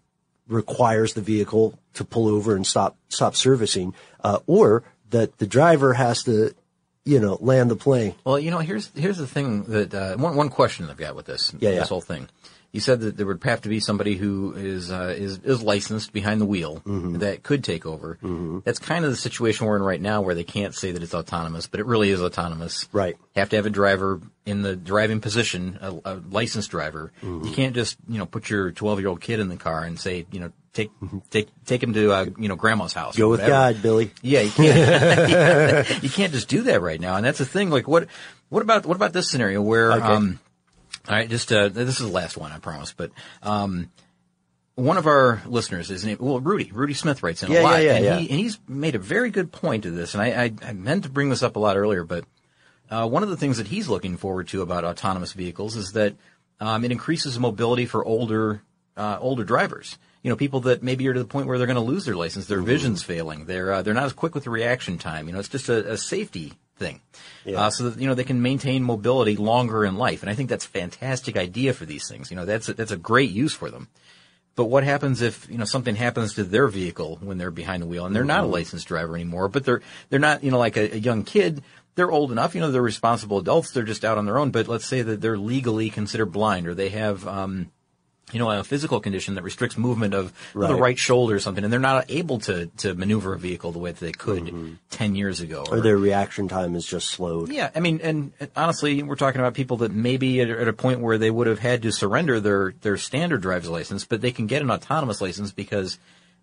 requires 0.48 1.14
the 1.14 1.22
vehicle 1.22 1.78
to 1.94 2.04
pull 2.04 2.28
over 2.28 2.56
and 2.56 2.66
stop 2.66 2.96
stop 3.10 3.36
servicing, 3.36 3.94
uh, 4.24 4.40
or 4.48 4.84
that 5.12 5.38
the 5.38 5.46
driver 5.48 5.94
has 5.94 6.24
to, 6.24 6.54
you 7.06 7.20
know, 7.20 7.38
land 7.42 7.70
the 7.70 7.76
plane. 7.76 8.16
Well, 8.24 8.40
you 8.40 8.50
know, 8.52 8.60
here's 8.60 8.90
here's 8.96 9.18
the 9.18 9.28
thing 9.28 9.64
that 9.66 9.94
uh, 9.94 10.18
one 10.18 10.36
one 10.36 10.50
question 10.50 10.90
I've 10.90 10.98
got 10.98 11.16
with 11.16 11.26
this 11.28 11.54
Yeah, 11.60 11.72
this 11.72 11.78
yeah. 11.80 11.84
whole 11.86 12.02
thing. 12.02 12.28
You 12.72 12.80
said 12.80 13.00
that 13.00 13.18
there 13.18 13.26
would 13.26 13.44
have 13.46 13.62
to 13.62 13.70
be 13.70 13.80
somebody 13.80 14.16
who 14.16 14.54
is 14.54 14.92
uh, 14.92 15.14
is 15.18 15.40
is 15.40 15.62
licensed 15.64 16.14
behind 16.14 16.40
the 16.40 16.46
wheel 16.46 16.82
Mm-hmm. 16.86 17.18
that 17.18 17.42
could 17.42 17.64
take 17.64 17.86
over. 17.88 18.18
That's 18.64 18.78
kind 18.80 19.06
of 19.06 19.12
the 19.12 19.18
situation 19.18 19.66
we're 19.66 19.76
in 19.78 19.82
right 19.82 20.00
now, 20.02 20.22
where 20.22 20.36
they 20.36 20.44
can't 20.44 20.76
say 20.76 20.92
that 20.92 21.02
it's 21.02 21.16
autonomous, 21.16 21.66
but 21.66 21.80
it 21.80 21.88
really 21.88 22.12
is 22.12 22.22
autonomous. 22.22 22.88
Right. 22.94 23.18
Have 23.36 23.50
to 23.50 23.56
have 23.56 23.66
a 23.66 23.72
driver 23.72 24.22
in 24.50 24.62
the 24.62 24.76
driving 24.76 25.22
position, 25.22 25.78
a, 25.82 25.94
a 26.06 26.22
licensed 26.30 26.72
driver. 26.72 27.12
Mm-hmm. 27.22 27.46
You 27.46 27.54
can't 27.54 27.76
just 27.76 27.98
you 28.08 28.18
know 28.18 28.26
put 28.26 28.50
your 28.50 28.72
12 28.72 29.00
year 29.00 29.10
old 29.10 29.22
kid 29.22 29.40
in 29.40 29.48
the 29.50 29.58
car 29.58 29.84
and 29.84 30.00
say 30.00 30.26
you 30.32 30.40
know 30.40 30.52
take 30.74 30.92
take 31.30 31.48
take 31.66 31.82
him 31.84 31.94
to 31.94 32.12
uh, 32.12 32.26
you 32.38 32.48
know 32.48 32.56
grandma's 32.56 32.94
house. 32.94 33.16
Go 33.16 33.30
with. 33.30 33.46
God, 33.46 33.82
Billy. 33.82 34.12
Yeah, 34.22 34.42
you 34.42 34.52
can't. 34.52 36.04
you 36.04 36.10
can't 36.10 36.34
just 36.34 36.48
do 36.48 36.64
that 36.64 36.82
right 36.82 37.00
now, 37.00 37.16
and 37.16 37.26
that's 37.26 37.40
the 37.40 37.46
thing. 37.46 37.70
Like, 37.70 37.88
what, 37.88 38.08
what 38.50 38.62
about 38.62 38.86
what 38.86 38.96
about 38.96 39.14
this 39.14 39.30
scenario 39.30 39.62
where, 39.62 39.94
Okay. 39.94 40.02
um, 40.06 40.40
all 41.08 41.16
right, 41.16 41.30
just 41.30 41.52
uh, 41.52 41.70
this 41.70 42.00
is 42.00 42.06
the 42.06 42.12
last 42.14 42.38
one, 42.38 42.52
I 42.52 42.60
promise, 42.60 42.94
but 42.94 43.12
um, 43.42 43.90
one 44.76 44.98
of 44.98 45.08
our 45.08 45.42
listeners 45.46 45.92
is 45.92 46.06
named 46.06 46.20
well, 46.20 46.40
Rudy. 46.40 46.72
Rudy 46.72 46.94
Smith 46.94 47.24
writes 47.24 47.44
in 47.44 47.52
Yeah, 47.52 47.62
a 47.62 47.64
lot, 47.64 47.82
yeah, 47.82 47.86
yeah, 47.86 47.96
and, 47.96 48.06
yeah. 48.06 48.18
He, 48.18 48.30
and 48.30 48.40
he's 48.40 48.60
made 48.68 48.96
a 48.96 49.00
very 49.00 49.30
good 49.30 49.52
point 49.52 49.84
to 49.84 49.92
this, 49.92 50.14
and 50.14 50.24
I, 50.24 50.44
I, 50.46 50.54
I 50.70 50.74
meant 50.74 51.04
to 51.04 51.10
bring 51.10 51.30
this 51.30 51.44
up 51.44 51.56
a 51.56 51.60
lot 51.60 51.78
earlier, 51.78 52.04
but 52.04 52.26
uh, 52.90 53.08
one 53.08 53.24
of 53.24 53.30
the 53.30 53.38
things 53.38 53.58
that 53.58 53.68
he's 53.68 53.88
looking 53.88 54.18
forward 54.18 54.48
to 54.50 54.62
about 54.62 54.84
autonomous 54.84 55.34
vehicles 55.34 55.76
is 55.76 55.92
that 55.94 56.16
um, 56.60 56.84
it 56.84 56.92
increases 56.92 57.40
mobility 57.40 57.86
for 57.86 58.04
older 58.04 58.62
uh, 58.98 59.18
older 59.20 59.44
drivers. 59.44 59.98
You 60.24 60.30
know, 60.30 60.36
people 60.36 60.60
that 60.62 60.84
maybe 60.84 61.08
are 61.08 61.14
to 61.14 61.20
the 61.20 61.26
point 61.26 61.48
where 61.48 61.58
they're 61.58 61.68
going 61.68 61.76
to 61.76 61.82
lose 61.82 62.04
their 62.04 62.16
license, 62.16 62.48
their 62.48 62.62
vision's 62.62 63.02
failing, 63.04 63.46
they're 63.46 63.72
uh, 63.72 63.82
they're 63.82 63.94
not 63.94 64.04
as 64.04 64.14
quick 64.14 64.36
with 64.36 64.44
the 64.44 64.50
reaction 64.50 64.98
time. 64.98 65.28
You 65.28 65.34
know, 65.34 65.40
it's 65.40 65.48
just 65.48 65.70
a, 65.70 65.94
a 65.94 65.98
safety 65.98 66.54
thing, 66.76 67.02
uh, 67.56 67.70
so 67.70 67.90
that 67.90 68.02
you 68.02 68.08
know 68.08 68.16
they 68.16 68.26
can 68.26 68.42
maintain 68.42 68.84
mobility 68.84 69.38
longer 69.38 69.86
in 69.86 69.96
life. 69.96 70.22
And 70.22 70.30
I 70.30 70.36
think 70.36 70.50
that's 70.50 70.66
a 70.66 70.70
fantastic 70.70 71.38
idea 71.38 71.74
for 71.74 71.86
these 71.86 72.08
things. 72.10 72.32
You 72.32 72.38
know, 72.38 72.46
that's 72.46 72.68
a, 72.68 72.74
that's 72.74 72.92
a 72.92 72.98
great 72.98 73.32
use 73.32 73.54
for 73.54 73.70
them. 73.70 73.88
But 74.56 74.66
what 74.66 74.84
happens 74.84 75.22
if 75.22 75.50
you 75.50 75.58
know 75.58 75.64
something 75.64 75.96
happens 75.96 76.34
to 76.34 76.44
their 76.44 76.68
vehicle 76.68 77.18
when 77.22 77.38
they're 77.38 77.50
behind 77.50 77.82
the 77.82 77.88
wheel 77.88 78.06
and 78.06 78.14
they're 78.14 78.26
not 78.26 78.44
a 78.44 78.48
licensed 78.48 78.90
driver 78.90 79.16
anymore? 79.16 79.48
But 79.48 79.64
they're 79.64 79.82
they're 80.10 80.20
not 80.20 80.44
you 80.44 80.52
know 80.52 80.60
like 80.60 80.76
a, 80.76 80.96
a 80.96 80.98
young 80.98 81.24
kid. 81.24 81.64
They're 81.96 82.12
old 82.12 82.32
enough, 82.32 82.56
you 82.56 82.62
know. 82.62 82.72
They're 82.72 82.82
responsible 82.82 83.40
adults. 83.40 83.72
They're 83.72 83.84
just 83.84 84.06
out 84.06 84.18
on 84.18 84.26
their 84.26 84.38
own. 84.38 84.52
But 84.52 84.68
let's 84.68 84.86
say 84.86 85.02
that 85.02 85.22
they're 85.22 85.38
legally 85.38 85.90
considered 85.90 86.28
blind, 86.28 86.68
or 86.68 86.74
they 86.74 86.90
have 86.90 87.28
um, 87.28 87.72
you 88.32 88.40
know 88.40 88.50
a 88.52 88.64
physical 88.64 89.00
condition 89.00 89.36
that 89.36 89.44
restricts 89.44 89.78
movement 89.78 90.14
of 90.14 90.32
the 90.54 90.60
Right. 90.60 90.80
right 90.80 90.98
shoulder 91.00 91.36
or 91.36 91.40
something, 91.40 91.64
and 91.64 91.74
they're 91.74 91.80
not 91.80 92.06
able 92.10 92.40
to 92.42 92.68
to 92.78 92.94
maneuver 92.94 93.34
a 93.34 93.40
vehicle 93.40 93.72
the 93.72 93.80
way 93.80 93.92
that 93.92 94.00
they 94.00 94.12
could 94.12 94.78
ten 94.92 95.16
years 95.16 95.42
ago. 95.42 95.66
Or 95.70 95.82
their 95.82 95.98
reaction 95.98 96.48
time 96.48 96.76
is 96.76 96.86
just 96.86 97.10
slowed. 97.10 97.50
Yeah, 97.52 97.70
I 97.76 97.80
mean, 97.82 98.00
and 98.04 98.32
and 98.40 98.50
honestly, 98.56 99.04
we're 99.04 99.16
talking 99.16 99.42
about 99.42 99.56
people 99.56 99.78
that 99.78 99.92
maybe 99.92 100.40
at, 100.42 100.50
at 100.50 100.68
a 100.68 100.74
point 100.74 101.02
where 101.02 101.18
they 101.18 101.32
would 101.32 101.48
have 101.48 101.60
had 101.60 101.82
to 101.82 101.92
surrender 101.92 102.40
their 102.40 102.74
their 102.82 102.98
standard 102.98 103.42
driver's 103.42 103.70
license, 103.70 104.06
but 104.06 104.22
they 104.22 104.32
can 104.32 104.48
get 104.48 104.62
an 104.62 104.70
autonomous 104.72 105.20
license 105.22 105.52
because, 105.52 105.98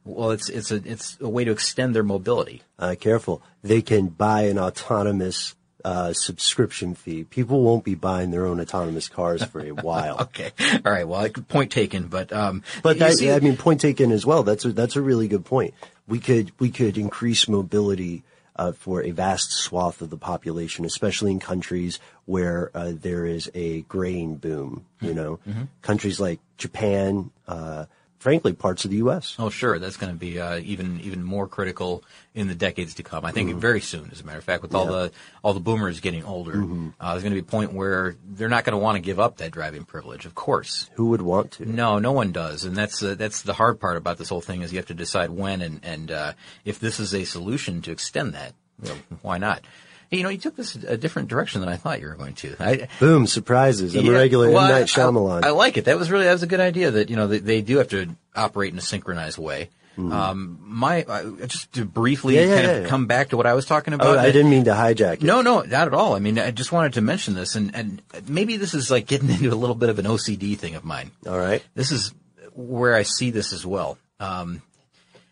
well, 0.06 0.30
it's 0.30 0.48
it's 0.48 0.70
a 0.70 0.76
it's 0.76 1.18
a 1.20 1.28
way 1.28 1.44
to 1.44 1.50
extend 1.50 1.94
their 1.94 2.02
mobility. 2.04 2.62
Uh, 2.78 2.94
careful. 2.98 3.42
They 3.62 3.82
can 3.82 4.08
buy 4.08 4.42
an 4.42 4.58
autonomous 4.58 5.54
uh, 5.84 6.12
subscription 6.12 6.94
fee. 6.94 7.24
People 7.24 7.62
won't 7.62 7.84
be 7.84 7.94
buying 7.94 8.30
their 8.30 8.46
own 8.46 8.60
autonomous 8.60 9.08
cars 9.08 9.44
for 9.44 9.60
a 9.60 9.70
while. 9.70 10.16
Okay, 10.20 10.50
all 10.84 10.92
right. 10.92 11.06
Well, 11.06 11.28
point 11.48 11.70
taken, 11.70 12.08
but 12.08 12.32
um, 12.32 12.62
But 12.82 12.98
that, 12.98 13.14
see- 13.14 13.30
I 13.30 13.38
mean, 13.40 13.56
point 13.56 13.80
taken 13.80 14.10
as 14.12 14.24
well. 14.26 14.42
That's 14.42 14.64
a, 14.64 14.72
that's 14.72 14.96
a 14.96 15.02
really 15.02 15.28
good 15.28 15.44
point. 15.44 15.74
We 16.08 16.18
could 16.20 16.52
we 16.58 16.70
could 16.70 16.96
increase 16.98 17.48
mobility 17.48 18.22
uh, 18.56 18.72
for 18.72 19.02
a 19.02 19.10
vast 19.10 19.52
swath 19.52 20.00
of 20.02 20.10
the 20.10 20.16
population, 20.16 20.84
especially 20.84 21.30
in 21.30 21.38
countries 21.40 21.98
where 22.24 22.70
uh, 22.74 22.92
there 22.94 23.26
is 23.26 23.50
a 23.54 23.82
grain 23.82 24.36
boom. 24.36 24.86
You 25.00 25.14
know, 25.14 25.38
Mm-hmm. 25.48 25.64
countries 25.82 26.18
like 26.18 26.40
Japan, 26.56 27.30
uh, 27.46 27.84
frankly, 28.18 28.52
parts 28.52 28.84
of 28.84 28.90
the 28.90 28.98
U.S. 28.98 29.36
Oh, 29.38 29.50
sure. 29.50 29.78
That's 29.78 29.96
going 29.96 30.12
to 30.12 30.18
be 30.18 30.40
uh, 30.40 30.58
even 30.58 31.00
even 31.00 31.22
more 31.22 31.46
critical 31.46 32.02
in 32.34 32.48
the 32.48 32.54
decades 32.54 32.94
to 32.94 33.02
come. 33.02 33.24
I 33.24 33.32
think 33.32 33.50
Mm-hmm. 33.50 33.58
very 33.60 33.80
soon, 33.80 34.10
as 34.12 34.20
a 34.20 34.24
matter 34.24 34.38
of 34.38 34.44
fact, 34.44 34.62
with 34.62 34.74
all 34.74 34.86
the 34.86 35.12
all 35.42 35.54
the 35.54 35.60
boomers 35.60 36.00
getting 36.00 36.24
older, 36.24 36.54
Mm-hmm. 36.54 36.88
uh, 37.00 37.12
there's 37.12 37.22
going 37.22 37.34
to 37.34 37.40
be 37.40 37.46
a 37.46 37.50
point 37.50 37.72
where 37.72 38.16
they're 38.24 38.48
not 38.48 38.64
going 38.64 38.72
to 38.72 38.78
want 38.78 38.96
to 38.96 39.00
give 39.02 39.18
up 39.20 39.36
that 39.38 39.50
driving 39.52 39.84
privilege. 39.84 40.26
Of 40.26 40.34
course, 40.34 40.90
Who 40.94 41.10
would 41.10 41.22
want 41.22 41.52
to? 41.52 41.66
no, 41.66 41.98
no 41.98 42.12
one 42.12 42.32
does, 42.32 42.64
and 42.64 42.76
that's 42.76 43.02
uh, 43.02 43.14
that's 43.14 43.42
the 43.42 43.54
hard 43.54 43.78
part 43.80 43.96
about 43.96 44.18
this 44.18 44.28
whole 44.28 44.40
thing 44.40 44.62
is 44.62 44.72
you 44.72 44.78
have 44.78 44.86
to 44.86 44.94
decide 44.94 45.30
when 45.30 45.60
and 45.62 45.80
and 45.82 46.10
uh, 46.10 46.32
if 46.64 46.78
this 46.80 46.98
is 47.00 47.14
a 47.14 47.24
solution 47.24 47.82
to 47.82 47.90
extend 47.92 48.34
that. 48.34 48.52
You 48.82 48.90
know, 48.90 48.96
why 49.22 49.38
not? 49.38 49.62
You 50.10 50.22
know, 50.22 50.28
you 50.28 50.38
took 50.38 50.56
this 50.56 50.74
a 50.76 50.96
different 50.96 51.28
direction 51.28 51.60
than 51.60 51.68
I 51.68 51.76
thought 51.76 52.00
you 52.00 52.06
were 52.06 52.14
going 52.14 52.34
to. 52.34 52.56
I, 52.60 52.88
Boom! 53.00 53.26
Surprises. 53.26 53.94
I'm 53.96 54.04
yeah, 54.04 54.12
a 54.12 54.14
regular 54.14 54.50
well, 54.50 54.68
Night 54.68 54.86
Shyamalan. 54.86 55.44
I, 55.44 55.48
I 55.48 55.50
like 55.50 55.76
it. 55.76 55.86
That 55.86 55.98
was 55.98 56.10
really 56.10 56.24
that 56.24 56.32
was 56.32 56.42
a 56.42 56.46
good 56.46 56.60
idea. 56.60 56.90
That 56.90 57.10
you 57.10 57.16
know 57.16 57.26
they, 57.26 57.38
they 57.38 57.60
do 57.62 57.78
have 57.78 57.88
to 57.88 58.08
operate 58.34 58.72
in 58.72 58.78
a 58.78 58.82
synchronized 58.82 59.38
way. 59.38 59.70
Um, 59.98 60.58
my 60.62 61.04
uh, 61.04 61.46
just 61.46 61.72
to 61.74 61.84
briefly 61.84 62.34
Mm-hmm. 62.34 62.50
Yeah, 62.50 62.56
yeah, 62.56 62.66
kind 62.66 62.82
of 62.82 62.88
come 62.88 63.06
back 63.06 63.30
to 63.30 63.36
what 63.36 63.46
I 63.46 63.54
was 63.54 63.64
talking 63.64 63.94
about. 63.94 64.16
oh, 64.16 64.18
I 64.18 64.30
didn't 64.30 64.50
mean 64.50 64.64
to 64.64 64.72
hijack 64.72 65.14
it. 65.14 65.22
No, 65.22 65.40
no, 65.40 65.62
not 65.62 65.86
at 65.86 65.94
all. 65.94 66.14
I 66.14 66.18
mean, 66.18 66.38
I 66.38 66.50
just 66.50 66.70
wanted 66.70 66.94
to 66.94 67.00
mention 67.00 67.34
this, 67.34 67.54
and 67.54 67.74
and 67.74 68.02
maybe 68.28 68.58
this 68.58 68.74
is 68.74 68.90
like 68.90 69.06
getting 69.06 69.30
into 69.30 69.50
a 69.50 69.54
little 69.54 69.74
bit 69.74 69.88
of 69.88 69.98
an 69.98 70.04
OCD 70.04 70.58
thing 70.58 70.74
of 70.74 70.84
mine. 70.84 71.12
All 71.26 71.38
right. 71.38 71.64
This 71.74 71.92
is 71.92 72.12
where 72.52 72.94
I 72.94 73.02
see 73.02 73.30
this 73.30 73.52
as 73.52 73.64
well. 73.64 73.96
Um, 74.20 74.60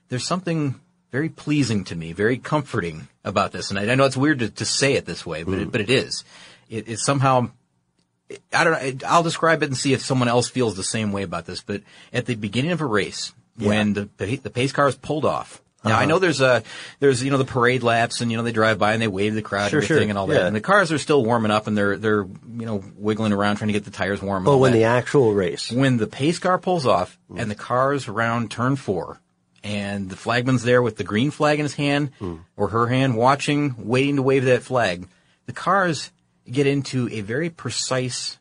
there's 0.08 0.26
something 0.26 0.80
very 1.14 1.28
pleasing 1.28 1.84
to 1.84 1.94
me, 1.94 2.12
very 2.12 2.38
comforting 2.38 3.06
about 3.24 3.52
this, 3.52 3.70
and 3.70 3.78
I, 3.78 3.92
I 3.92 3.94
know 3.94 4.02
it's 4.04 4.16
weird 4.16 4.40
to, 4.40 4.50
to 4.50 4.64
say 4.64 4.94
it 4.94 5.06
this 5.06 5.24
way, 5.24 5.44
but 5.44 5.54
it, 5.60 5.70
but 5.70 5.80
it 5.80 5.88
is. 5.88 6.24
It, 6.68 6.88
it 6.88 6.98
somehow. 6.98 7.50
I 8.52 8.64
don't 8.64 8.72
know. 9.02 9.06
I'll 9.08 9.22
describe 9.22 9.62
it 9.62 9.66
and 9.66 9.76
see 9.76 9.92
if 9.92 10.02
someone 10.02 10.26
else 10.26 10.48
feels 10.48 10.74
the 10.76 10.82
same 10.82 11.12
way 11.12 11.22
about 11.22 11.46
this. 11.46 11.60
But 11.62 11.82
at 12.12 12.26
the 12.26 12.34
beginning 12.34 12.72
of 12.72 12.80
a 12.80 12.86
race, 12.86 13.32
when 13.56 13.92
the 13.92 14.08
the 14.18 14.50
pace 14.50 14.72
car 14.72 14.88
is 14.88 14.96
pulled 14.96 15.24
off. 15.24 15.62
Now 15.84 15.92
Uh-huh. 15.92 16.00
I 16.00 16.04
know 16.06 16.18
there's 16.18 16.40
a 16.40 16.62
there's 16.98 17.22
you 17.22 17.30
know 17.30 17.36
the 17.38 17.44
parade 17.44 17.84
laps 17.84 18.20
and 18.22 18.30
you 18.32 18.36
know 18.38 18.42
they 18.42 18.50
drive 18.52 18.78
by 18.80 18.94
and 18.94 19.00
they 19.02 19.06
wave 19.06 19.34
the 19.34 19.42
crowd 19.42 19.70
Sure, 19.70 19.80
and 19.80 19.84
everything 19.84 20.06
sure. 20.06 20.10
and 20.10 20.18
all 20.18 20.26
Yeah. 20.28 20.40
that 20.40 20.46
and 20.46 20.56
the 20.56 20.62
cars 20.62 20.90
are 20.90 20.98
still 20.98 21.22
warming 21.22 21.50
up 21.52 21.66
and 21.68 21.76
they're 21.78 21.96
they're 21.98 22.24
you 22.24 22.66
know 22.66 22.82
wiggling 22.96 23.32
around 23.34 23.56
trying 23.56 23.68
to 23.68 23.72
get 23.74 23.84
the 23.84 23.90
tires 23.92 24.20
warm. 24.22 24.42
But 24.44 24.56
when 24.58 24.72
that 24.72 24.78
the 24.78 24.84
actual 24.84 25.32
race, 25.34 25.70
when 25.70 25.98
the 25.98 26.06
pace 26.08 26.38
car 26.40 26.58
pulls 26.58 26.86
off 26.86 27.18
and 27.36 27.48
the 27.50 27.54
car's 27.54 28.08
around 28.08 28.50
turn 28.50 28.74
four 28.76 29.20
and 29.64 30.08
the 30.10 30.14
flagman's 30.16 30.62
there 30.62 30.80
with 30.82 30.96
the 30.96 31.02
green 31.04 31.32
flag 31.32 31.58
in 31.58 31.64
his 31.64 31.74
hand 31.74 32.10
or 32.56 32.68
her 32.68 32.86
hand, 32.86 33.16
watching, 33.16 33.74
waiting 33.78 34.16
to 34.16 34.22
wave 34.22 34.44
that 34.44 34.62
flag. 34.62 35.08
The 35.46 35.52
cars 35.52 36.12
get 36.48 36.66
into 36.68 37.08
a 37.10 37.22
very 37.22 37.50
precise, 37.50 38.38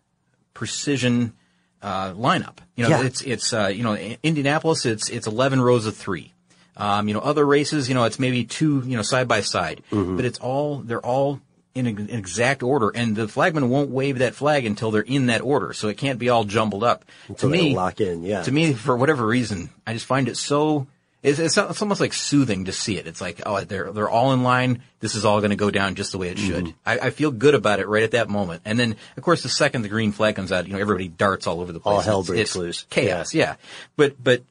precision 0.53 1.33
uh, 1.81 2.13
lineup. 2.13 2.57
You 2.75 2.83
know, 2.83 2.89
Yeah. 2.89 3.03
it's 3.05 3.21
it's 3.21 3.53
uh, 3.53 3.67
you 3.67 3.83
know 3.83 3.93
in 3.95 4.17
Indianapolis, 4.23 4.85
it's 4.85 5.09
it's 5.09 5.27
eleven 5.27 5.61
rows 5.61 5.85
of 5.85 5.95
three. 5.95 6.31
Um, 6.75 7.07
you 7.07 7.13
know, 7.13 7.19
other 7.19 7.45
races, 7.45 7.87
you 7.87 7.93
know, 7.93 8.03
it's 8.05 8.17
maybe 8.17 8.45
two, 8.45 8.81
you 8.85 8.97
know, 8.97 9.03
side 9.03 9.27
by 9.27 9.41
side, 9.41 9.83
Mm-hmm. 9.91 10.15
but 10.15 10.25
it's 10.25 10.39
all 10.39 10.77
they're 10.79 11.05
all 11.05 11.39
in 11.75 11.87
an 11.87 12.09
exact 12.09 12.61
order, 12.63 12.89
and 12.89 13.15
the 13.15 13.27
flagman 13.27 13.67
won't 13.69 13.89
wave 13.89 14.19
that 14.19 14.35
flag 14.35 14.63
until 14.65 14.91
they're 14.91 15.01
in 15.01 15.25
that 15.27 15.41
order, 15.41 15.73
so 15.73 15.87
it 15.87 15.97
can't 15.97 16.19
be 16.19 16.29
all 16.29 16.43
jumbled 16.43 16.83
up. 16.83 17.03
Until 17.27 17.49
to 17.49 17.55
me, 17.55 17.75
lock 17.75 17.99
in, 17.99 18.23
yeah. 18.23 18.43
To 18.43 18.51
me, 18.51 18.73
for 18.73 18.95
whatever 18.95 19.25
reason, 19.25 19.69
I 19.85 19.93
just 19.93 20.05
find 20.05 20.27
it 20.27 20.37
so. 20.37 20.87
It's, 21.23 21.39
it's, 21.39 21.57
it's 21.57 21.81
almost 21.81 22.01
like 22.01 22.11
soothing 22.13 22.65
to 22.65 22.73
see 22.73 22.97
it. 22.97 23.07
It's 23.07 23.21
like, 23.21 23.41
oh, 23.45 23.61
they're 23.61 23.91
they're 23.93 24.09
all 24.09 24.33
in 24.33 24.43
line. 24.43 24.83
This 24.99 25.15
is 25.15 25.23
all 25.23 25.39
going 25.39 25.51
to 25.51 25.55
go 25.55 25.71
down 25.71 25.95
just 25.95 26.11
the 26.11 26.17
way 26.17 26.27
it 26.27 26.37
should. 26.37 26.65
Mm-hmm. 26.65 26.77
I, 26.85 26.99
I 26.99 27.09
feel 27.11 27.31
good 27.31 27.55
about 27.55 27.79
it 27.79 27.87
right 27.87 28.03
at 28.03 28.11
that 28.11 28.29
moment. 28.29 28.61
And 28.65 28.77
then, 28.77 28.97
of 29.15 29.23
course, 29.23 29.41
the 29.41 29.49
second 29.49 29.83
the 29.83 29.89
green 29.89 30.11
flag 30.11 30.35
comes 30.35 30.51
out, 30.51 30.67
you 30.67 30.73
know, 30.73 30.79
everybody 30.79 31.07
darts 31.07 31.47
all 31.47 31.61
over 31.61 31.71
the 31.71 31.79
place. 31.79 31.95
All 31.95 32.01
hell 32.01 32.23
breaks 32.23 32.49
it's 32.51 32.55
loose. 32.57 32.85
Chaos, 32.89 33.33
yeah. 33.33 33.55
But 33.95 34.21
but 34.21 34.43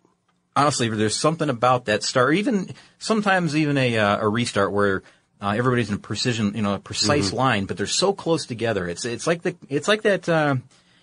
honestly, 0.56 0.88
there's 0.88 1.14
something 1.16 1.50
about 1.50 1.84
that 1.84 2.02
start. 2.02 2.36
Even 2.36 2.70
sometimes 2.98 3.54
even 3.54 3.76
a 3.76 3.98
uh, 3.98 4.18
a 4.18 4.28
restart 4.28 4.72
where 4.72 5.02
uh, 5.42 5.54
everybody's 5.56 5.90
in 5.90 5.98
precision, 5.98 6.54
you 6.54 6.62
know, 6.62 6.74
a 6.74 6.78
precise 6.78 7.28
Mm-hmm. 7.28 7.36
line, 7.36 7.64
but 7.66 7.76
they're 7.76 7.86
so 7.86 8.14
close 8.14 8.46
together. 8.46 8.88
It's 8.88 9.04
it's 9.04 9.26
like 9.26 9.42
the 9.42 9.56
it's 9.68 9.88
like 9.88 10.02
that. 10.02 10.26
Uh, 10.28 10.56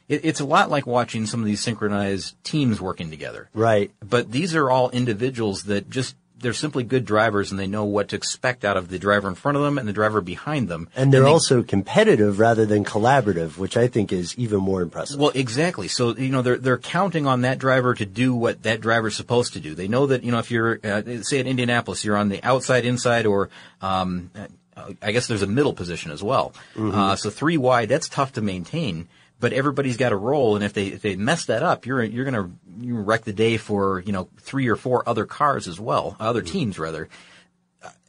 it, 0.09 0.25
it's 0.25 0.39
a 0.41 0.45
lot 0.45 0.69
like 0.69 0.85
watching 0.85 1.25
some 1.25 1.39
of 1.39 1.45
these 1.45 1.61
synchronized 1.61 2.35
teams 2.43 2.81
working 2.81 3.09
together. 3.09 3.49
Right. 3.53 3.91
But 4.01 4.31
these 4.31 4.55
are 4.55 4.69
all 4.69 4.89
individuals 4.89 5.63
that 5.63 5.89
just 5.89 6.15
they're 6.41 6.53
simply 6.53 6.83
good 6.83 7.03
drivers 7.03 7.51
and 7.51 7.59
they 7.59 7.67
know 7.67 7.83
what 7.83 8.07
to 8.07 8.15
expect 8.15 8.63
out 8.63 8.77
of 8.77 8.87
the 8.87 8.97
driver 8.97 9.27
in 9.27 9.35
front 9.35 9.57
of 9.57 9.63
them 9.63 9.77
and 9.77 9.85
the 9.85 9.91
driver 9.91 10.21
behind 10.21 10.69
them. 10.69 10.87
And 10.95 11.11
they're 11.13 11.23
they- 11.23 11.29
also 11.29 11.63
competitive 11.63 12.39
rather 12.39 12.65
than 12.65 12.85
collaborative, 12.85 13.57
which 13.57 13.75
I 13.75 13.87
think 13.87 14.13
is 14.13 14.37
even 14.37 14.59
more 14.59 14.81
impressive. 14.81 15.19
Well, 15.19 15.31
exactly. 15.35 15.89
So 15.89 16.15
you 16.15 16.29
know 16.29 16.41
they're 16.41 16.57
they're 16.57 16.77
counting 16.77 17.27
on 17.27 17.41
that 17.41 17.59
driver 17.59 17.93
to 17.93 18.05
do 18.05 18.33
what 18.33 18.63
that 18.63 18.79
driver's 18.81 19.15
supposed 19.15 19.53
to 19.53 19.59
do. 19.59 19.75
They 19.75 19.87
know 19.87 20.07
that 20.07 20.23
you 20.23 20.31
know 20.31 20.39
if 20.39 20.49
you're 20.49 20.79
uh, 20.83 21.01
say 21.23 21.39
at 21.39 21.47
Indianapolis, 21.47 22.05
you're 22.05 22.17
on 22.17 22.29
the 22.29 22.41
outside, 22.43 22.85
inside, 22.85 23.25
or 23.25 23.49
um, 23.81 24.31
uh, 24.35 24.93
I 25.01 25.11
guess 25.11 25.27
there's 25.27 25.41
a 25.41 25.47
middle 25.47 25.73
position 25.73 26.11
as 26.11 26.23
well. 26.23 26.53
Uh, 26.77 27.17
so 27.17 27.29
three 27.29 27.57
wide, 27.57 27.89
that's 27.89 28.07
tough 28.07 28.33
to 28.33 28.41
maintain. 28.41 29.09
But 29.39 29.53
everybody's 29.53 29.95
got 29.97 30.11
a 30.11 30.17
role, 30.17 30.55
and 30.55 30.65
if 30.65 30.73
they 30.73 30.87
if 30.87 31.01
they 31.01 31.15
mess 31.15 31.45
that 31.45 31.63
up, 31.63 31.85
you're 31.85 32.03
you're 32.03 32.25
gonna 32.25 32.51
you 32.81 32.95
wreck 32.97 33.23
the 33.23 33.31
day 33.33 33.55
for 33.57 34.01
you 34.05 34.11
know 34.11 34.27
three 34.41 34.67
or 34.67 34.75
four 34.75 35.07
other 35.07 35.25
cars 35.25 35.67
as 35.67 35.79
well, 35.79 36.17
other 36.19 36.41
teams 36.41 36.77
rather. 36.77 37.07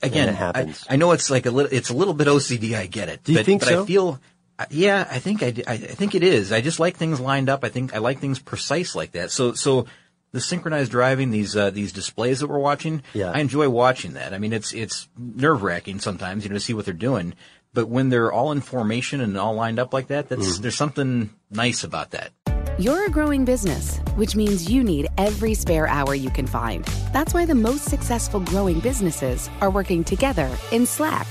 Again, 0.02 0.28
it 0.28 0.34
happens. 0.34 0.84
I, 0.88 0.94
I 0.94 0.96
know 0.96 1.12
it's 1.12 1.30
like 1.30 1.46
a 1.46 1.50
little, 1.50 1.70
it's 1.72 1.90
a 1.90 1.94
little 1.94 2.14
bit 2.14 2.26
OCD. 2.26 2.74
I 2.74 2.86
get 2.86 3.08
it. 3.08 3.22
Do 3.22 3.32
you 3.32 3.38
but, 3.38 3.46
think 3.46 3.60
but 3.60 3.68
so? 3.68 3.82
I 3.82 3.86
feel, 3.86 4.18
uh, 4.58 4.64
yeah, 4.70 5.06
I 5.08 5.18
think 5.18 5.42
I- 5.42 5.54
I 5.66 5.76
think 5.76 6.14
it 6.14 6.22
is. 6.24 6.50
I 6.52 6.60
just 6.62 6.80
like 6.80 6.96
things 6.96 7.20
lined 7.20 7.48
up. 7.48 7.62
I 7.64 7.68
think 7.68 7.94
I 7.94 7.98
like 7.98 8.18
things 8.18 8.38
precise 8.38 8.94
like 8.96 9.12
that. 9.12 9.30
So, 9.30 9.52
so 9.52 9.86
the 10.32 10.40
synchronized 10.40 10.90
driving, 10.90 11.30
these, 11.30 11.54
uh, 11.54 11.70
these 11.70 11.92
displays 11.92 12.40
that 12.40 12.48
we're 12.48 12.58
watching, 12.58 13.02
Yeah. 13.12 13.30
I 13.30 13.40
enjoy 13.40 13.68
watching 13.68 14.14
that. 14.14 14.32
I 14.32 14.38
mean, 14.38 14.52
it's, 14.52 14.72
it's 14.72 15.06
nerve 15.18 15.62
wracking 15.62 16.00
sometimes, 16.00 16.44
you 16.44 16.50
know, 16.50 16.54
to 16.54 16.60
see 16.60 16.72
what 16.74 16.84
they're 16.86 16.94
doing. 16.94 17.34
But 17.72 17.88
when 17.88 18.08
they're 18.08 18.32
all 18.32 18.50
in 18.52 18.60
formation 18.60 19.20
and 19.20 19.36
all 19.38 19.54
lined 19.54 19.78
up 19.78 19.92
like 19.94 20.08
that, 20.08 20.28
that's, 20.28 20.42
Mm-hmm. 20.54 20.62
there's 20.62 20.76
something 20.76 21.30
nice 21.50 21.84
about 21.84 22.10
that. 22.10 22.30
You're 22.78 23.06
a 23.06 23.10
growing 23.10 23.44
business, 23.44 23.98
which 24.16 24.34
means 24.34 24.70
you 24.70 24.82
need 24.82 25.08
every 25.18 25.54
spare 25.54 25.86
hour 25.86 26.14
you 26.14 26.30
can 26.30 26.46
find. 26.46 26.84
That's 27.12 27.34
why 27.34 27.44
the 27.44 27.54
most 27.54 27.84
successful 27.84 28.40
growing 28.40 28.80
businesses 28.80 29.50
are 29.60 29.70
working 29.70 30.02
together 30.02 30.50
in 30.72 30.86
Slack. 30.86 31.26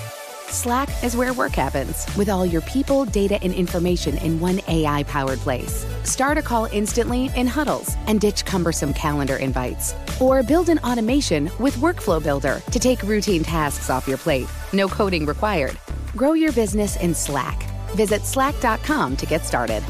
Slack 0.52 0.90
is 1.04 1.16
where 1.16 1.32
work 1.34 1.52
happens, 1.52 2.08
with 2.18 2.28
all 2.28 2.44
your 2.44 2.62
people, 2.62 3.06
data, 3.06 3.38
and 3.44 3.54
information 3.54 4.18
in 4.18 4.40
one 4.40 4.60
AI 4.68 5.04
powered 5.04 5.38
place. 5.40 5.86
Start 6.04 6.40
a 6.40 6.42
call 6.42 6.66
instantly 6.72 7.30
in 7.36 7.46
huddles 7.46 7.96
and 8.08 8.20
ditch 8.20 8.46
cumbersome 8.46 8.94
calendar 8.94 9.36
invites. 9.36 9.94
Or 10.20 10.42
build 10.42 10.70
an 10.70 10.80
automation 10.80 11.52
with 11.60 11.76
Workflow 11.76 12.22
Builder 12.22 12.62
to 12.72 12.80
take 12.80 13.04
routine 13.04 13.44
tasks 13.44 13.92
off 13.92 14.08
your 14.08 14.18
plate. 14.18 14.48
No 14.74 14.88
coding 14.88 15.28
required. 15.28 15.78
Grow 16.16 16.34
your 16.34 16.52
business 16.52 16.98
in 16.98 17.14
Slack. 17.14 17.64
Visit 17.92 18.26
slack.com 18.26 19.18
to 19.18 19.26
get 19.28 19.46
started. 19.46 19.84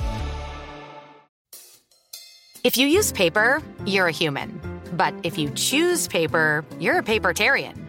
If 2.65 2.75
you 2.75 2.85
use 2.85 3.13
paper, 3.13 3.63
you're 3.85 4.07
a 4.07 4.11
human. 4.11 4.59
But 4.93 5.13
if 5.23 5.37
you 5.37 5.49
choose 5.51 6.09
paper, 6.09 6.65
you're 6.79 6.97
a 6.97 7.03
papertarian. 7.03 7.88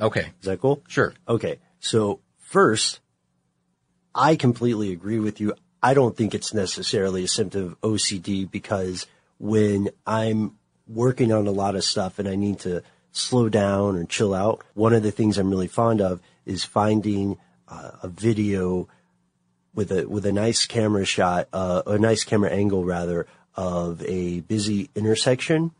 Okay. 0.00 0.32
Is 0.40 0.46
that 0.46 0.60
cool? 0.60 0.82
Sure. 0.88 1.12
Okay. 1.28 1.58
So 1.80 2.20
first, 2.38 3.00
I 4.14 4.36
completely 4.36 4.92
agree 4.92 5.18
with 5.18 5.40
you. 5.40 5.54
I 5.82 5.94
don't 5.94 6.16
think 6.16 6.34
it's 6.34 6.54
necessarily 6.54 7.24
a 7.24 7.28
symptom 7.28 7.64
of 7.64 7.80
OCD 7.80 8.50
because 8.50 9.06
when 9.38 9.90
I'm 10.06 10.56
working 10.88 11.32
on 11.32 11.46
a 11.46 11.52
lot 11.52 11.76
of 11.76 11.84
stuff 11.84 12.18
and 12.18 12.28
I 12.28 12.34
need 12.34 12.60
to 12.60 12.82
slow 13.12 13.48
down 13.48 13.96
or 13.96 14.04
chill 14.04 14.34
out, 14.34 14.64
one 14.74 14.92
of 14.92 15.02
the 15.02 15.12
things 15.12 15.38
I'm 15.38 15.50
really 15.50 15.68
fond 15.68 16.00
of 16.00 16.20
is 16.46 16.64
finding 16.64 17.38
uh, 17.68 17.90
a 18.02 18.08
video 18.08 18.88
with 19.74 19.92
a 19.92 20.08
with 20.08 20.26
a 20.26 20.32
nice 20.32 20.66
camera 20.66 21.04
shot, 21.04 21.48
uh, 21.52 21.82
a 21.86 21.98
nice 21.98 22.24
camera 22.24 22.50
angle 22.50 22.84
rather 22.84 23.26
of 23.54 24.02
a 24.04 24.40
busy 24.40 24.90
intersection 24.94 25.72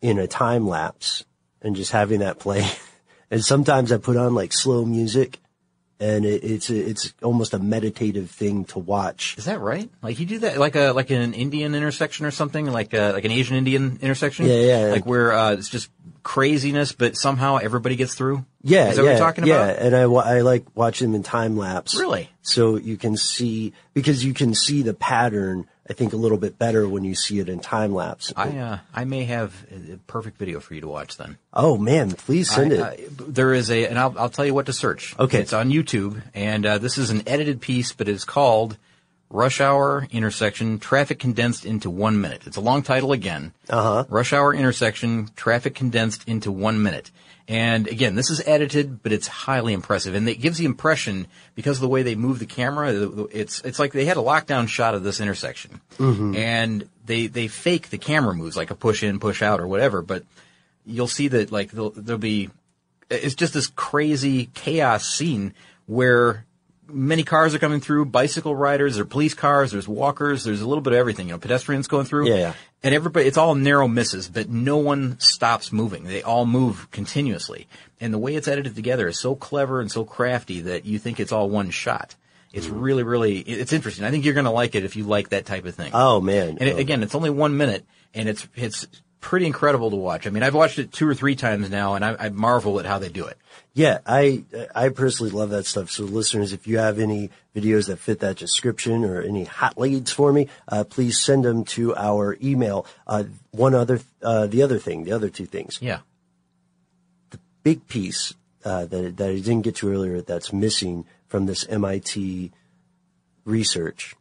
in 0.00 0.18
a 0.18 0.26
time 0.26 0.66
lapse 0.66 1.24
and 1.62 1.76
just 1.76 1.92
having 1.92 2.20
that 2.20 2.38
play 2.38 2.66
And 3.32 3.42
sometimes 3.42 3.90
I 3.90 3.96
put 3.96 4.16
on 4.18 4.34
like 4.34 4.52
slow 4.52 4.84
music 4.84 5.40
and 5.98 6.26
it, 6.26 6.44
it's, 6.44 6.68
it's 6.68 7.14
almost 7.22 7.54
a 7.54 7.58
meditative 7.58 8.30
thing 8.30 8.66
to 8.66 8.78
watch. 8.78 9.36
Is 9.38 9.46
that 9.46 9.58
right? 9.58 9.88
Like 10.02 10.20
you 10.20 10.26
do 10.26 10.40
that, 10.40 10.58
like 10.58 10.76
a 10.76 10.92
like 10.92 11.10
an 11.10 11.32
Indian 11.32 11.74
intersection 11.74 12.26
or 12.26 12.30
something, 12.30 12.66
like 12.66 12.92
a, 12.92 13.12
like 13.12 13.24
an 13.24 13.30
Asian 13.30 13.56
Indian 13.56 13.98
intersection. 14.02 14.44
Yeah, 14.46 14.60
yeah. 14.60 14.78
Like 14.92 15.06
where 15.06 15.32
uh, 15.32 15.52
it's 15.52 15.70
just 15.70 15.88
craziness, 16.22 16.92
but 16.92 17.16
somehow 17.16 17.56
everybody 17.56 17.96
gets 17.96 18.14
through. 18.14 18.44
Yeah, 18.62 18.90
is 18.90 18.96
that 18.96 19.02
yeah, 19.02 19.08
what 19.08 19.16
you're 19.16 19.26
talking 19.26 19.44
about? 19.44 19.76
yeah. 19.76 19.86
And 19.86 19.96
I, 19.96 20.06
wa- 20.06 20.24
I 20.24 20.42
like 20.42 20.66
watching 20.74 21.08
them 21.08 21.14
in 21.14 21.22
time 21.22 21.56
lapse. 21.56 21.98
Really? 21.98 22.28
So 22.42 22.76
you 22.76 22.98
can 22.98 23.16
see, 23.16 23.72
because 23.94 24.24
you 24.24 24.34
can 24.34 24.54
see 24.54 24.82
the 24.82 24.94
pattern, 24.94 25.66
I 25.88 25.94
think 25.94 26.12
a 26.12 26.16
little 26.16 26.38
bit 26.38 26.58
better 26.58 26.88
when 26.88 27.02
you 27.04 27.14
see 27.14 27.40
it 27.40 27.48
in 27.48 27.58
time 27.58 27.92
lapse. 27.92 28.32
I 28.36 28.56
uh, 28.56 28.78
I 28.94 29.04
may 29.04 29.24
have 29.24 29.52
a 29.72 29.96
perfect 30.06 30.38
video 30.38 30.60
for 30.60 30.74
you 30.74 30.80
to 30.82 30.88
watch 30.88 31.16
then. 31.16 31.38
oh 31.52 31.76
man, 31.76 32.12
please 32.12 32.48
send 32.50 32.72
I- 32.72 32.76
it. 32.76 32.80
I- 32.80 33.24
there 33.26 33.52
is 33.52 33.70
a, 33.70 33.86
and 33.86 33.98
I'll, 33.98 34.14
I'll 34.18 34.28
tell 34.30 34.46
you 34.46 34.54
what 34.54 34.66
to 34.66 34.72
search. 34.72 35.18
Okay. 35.18 35.40
It's 35.40 35.52
on 35.52 35.70
YouTube, 35.70 36.22
and 36.34 36.64
uh, 36.64 36.78
this 36.78 36.98
is 36.98 37.10
an 37.10 37.22
edited 37.26 37.60
piece, 37.60 37.92
but 37.92 38.08
it's 38.08 38.24
called 38.24 38.76
Rush 39.28 39.60
Hour 39.60 40.06
Intersection 40.12 40.78
Traffic 40.78 41.18
Condensed 41.18 41.64
into 41.64 41.90
One 41.90 42.20
Minute. 42.20 42.42
It's 42.46 42.56
a 42.56 42.60
long 42.60 42.82
title 42.82 43.12
again. 43.12 43.52
Uh-huh. 43.68 44.04
Rush 44.08 44.32
Hour 44.32 44.54
Intersection 44.54 45.30
Traffic 45.36 45.74
Condensed 45.74 46.28
into 46.28 46.52
One 46.52 46.82
Minute. 46.82 47.10
And 47.48 47.88
again, 47.88 48.14
this 48.14 48.30
is 48.30 48.40
edited, 48.46 49.02
but 49.02 49.12
it's 49.12 49.26
highly 49.26 49.72
impressive, 49.72 50.14
and 50.14 50.28
it 50.28 50.40
gives 50.40 50.58
the 50.58 50.64
impression 50.64 51.26
because 51.54 51.78
of 51.78 51.80
the 51.82 51.88
way 51.88 52.02
they 52.02 52.14
move 52.14 52.38
the 52.38 52.46
camera. 52.46 52.92
It's 53.32 53.60
it's 53.62 53.78
like 53.78 53.92
they 53.92 54.04
had 54.04 54.16
a 54.16 54.20
lockdown 54.20 54.68
shot 54.68 54.94
of 54.94 55.02
this 55.02 55.20
intersection, 55.20 55.80
Mm-hmm. 55.98 56.36
and 56.36 56.88
they 57.04 57.26
they 57.26 57.48
fake 57.48 57.90
the 57.90 57.98
camera 57.98 58.34
moves 58.34 58.56
like 58.56 58.70
a 58.70 58.76
push 58.76 59.02
in, 59.02 59.18
push 59.18 59.42
out, 59.42 59.60
or 59.60 59.66
whatever. 59.66 60.02
But 60.02 60.24
you'll 60.86 61.08
see 61.08 61.28
that 61.28 61.50
like 61.50 61.72
there'll, 61.72 61.90
there'll 61.90 62.18
be 62.18 62.50
it's 63.10 63.34
just 63.34 63.54
this 63.54 63.66
crazy 63.66 64.46
chaos 64.54 65.06
scene 65.06 65.52
where 65.86 66.46
many 66.92 67.22
cars 67.24 67.54
are 67.54 67.58
coming 67.58 67.80
through, 67.80 68.04
bicycle 68.06 68.54
riders, 68.54 68.94
there 68.94 69.02
are 69.02 69.06
police 69.06 69.34
cars, 69.34 69.72
there's 69.72 69.88
walkers, 69.88 70.44
there's 70.44 70.60
a 70.60 70.66
little 70.68 70.82
bit 70.82 70.92
of 70.92 70.98
everything, 70.98 71.28
you 71.28 71.32
know, 71.34 71.38
pedestrians 71.38 71.88
going 71.88 72.04
through. 72.06 72.28
Yeah, 72.28 72.36
yeah. 72.36 72.52
And 72.82 72.94
everybody, 72.94 73.26
it's 73.26 73.36
all 73.36 73.54
narrow 73.54 73.88
misses, 73.88 74.28
but 74.28 74.48
no 74.48 74.76
one 74.76 75.18
stops 75.20 75.72
moving. 75.72 76.04
They 76.04 76.22
all 76.22 76.46
move 76.46 76.90
continuously. 76.90 77.68
And 78.00 78.12
the 78.12 78.18
way 78.18 78.34
it's 78.34 78.48
edited 78.48 78.74
together 78.74 79.08
is 79.08 79.18
so 79.18 79.34
clever 79.34 79.80
and 79.80 79.90
so 79.90 80.04
crafty 80.04 80.60
that 80.62 80.84
you 80.84 80.98
think 80.98 81.20
it's 81.20 81.32
all 81.32 81.48
one 81.48 81.70
shot. 81.70 82.16
It's 82.52 82.66
Mm. 82.66 82.82
really, 82.82 83.02
really, 83.02 83.38
it's 83.38 83.72
interesting. 83.72 84.04
I 84.04 84.10
think 84.10 84.24
you're 84.24 84.34
going 84.34 84.44
to 84.44 84.50
like 84.50 84.74
it 84.74 84.84
if 84.84 84.96
you 84.96 85.04
like 85.04 85.30
that 85.30 85.46
type 85.46 85.64
of 85.64 85.74
thing. 85.74 85.90
oh 85.94 86.20
man. 86.20 86.58
And 86.60 86.68
it, 86.68 86.78
again, 86.78 87.02
it's 87.02 87.14
only 87.14 87.30
one 87.30 87.56
minute, 87.56 87.84
and 88.14 88.28
it's 88.28 88.46
it's 88.54 88.86
pretty 89.20 89.46
incredible 89.46 89.88
to 89.90 89.96
watch. 89.96 90.26
I 90.26 90.30
mean, 90.30 90.42
I've 90.42 90.54
watched 90.54 90.78
it 90.80 90.92
two 90.92 91.08
or 91.08 91.14
three 91.14 91.36
times 91.36 91.70
now, 91.70 91.94
and 91.94 92.04
I, 92.04 92.16
I 92.18 92.28
marvel 92.30 92.78
at 92.80 92.84
how 92.84 92.98
they 92.98 93.08
do 93.08 93.24
it. 93.26 93.38
Yeah, 93.74 93.98
I 94.04 94.44
I 94.74 94.90
personally 94.90 95.32
love 95.32 95.50
that 95.50 95.64
stuff. 95.64 95.90
So 95.90 96.04
listeners, 96.04 96.52
if 96.52 96.66
you 96.66 96.78
have 96.78 96.98
any 96.98 97.30
videos 97.56 97.86
that 97.86 97.98
fit 97.98 98.20
that 98.20 98.36
description 98.36 99.04
or 99.04 99.22
any 99.22 99.44
hot 99.44 99.78
leads 99.78 100.12
for 100.12 100.32
me, 100.32 100.48
uh, 100.68 100.84
please 100.84 101.18
send 101.18 101.44
them 101.44 101.64
to 101.64 101.96
our 101.96 102.36
email. 102.42 102.86
Uh, 103.06 103.24
one 103.50 103.74
other, 103.74 104.00
uh, 104.22 104.46
the 104.46 104.62
other 104.62 104.78
thing, 104.78 105.04
the 105.04 105.12
other 105.12 105.30
two 105.30 105.46
things, 105.46 105.78
Yeah. 105.80 106.00
The 107.30 107.38
big 107.62 107.88
piece 107.88 108.34
uh, 108.64 108.84
that 108.86 109.16
that 109.16 109.30
I 109.30 109.36
didn't 109.36 109.62
get 109.62 109.76
to 109.76 109.90
earlier 109.90 110.20
that's 110.20 110.52
missing 110.52 111.06
from 111.28 111.46
this 111.46 111.66
MIT 111.66 112.52
research 113.46 114.14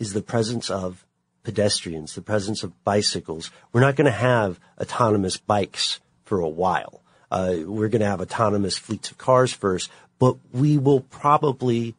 is 0.00 0.12
the 0.12 0.22
presence 0.22 0.70
of 0.70 1.06
pedestrians, 1.44 2.14
the 2.16 2.22
presence 2.22 2.64
of 2.64 2.84
bicycles. 2.84 3.50
We're 3.72 3.80
not 3.80 3.94
going 3.94 4.06
to 4.06 4.10
have 4.10 4.58
autonomous 4.80 5.36
bikes 5.36 6.00
for 6.24 6.40
a 6.40 6.48
while. 6.48 7.01
Uh, 7.32 7.54
we're 7.64 7.88
going 7.88 8.00
to 8.02 8.06
have 8.06 8.20
autonomous 8.20 8.76
fleets 8.76 9.10
of 9.10 9.16
cars 9.16 9.54
first, 9.54 9.90
but 10.18 10.36
we 10.52 10.76
will 10.76 11.00
probably, 11.00 11.94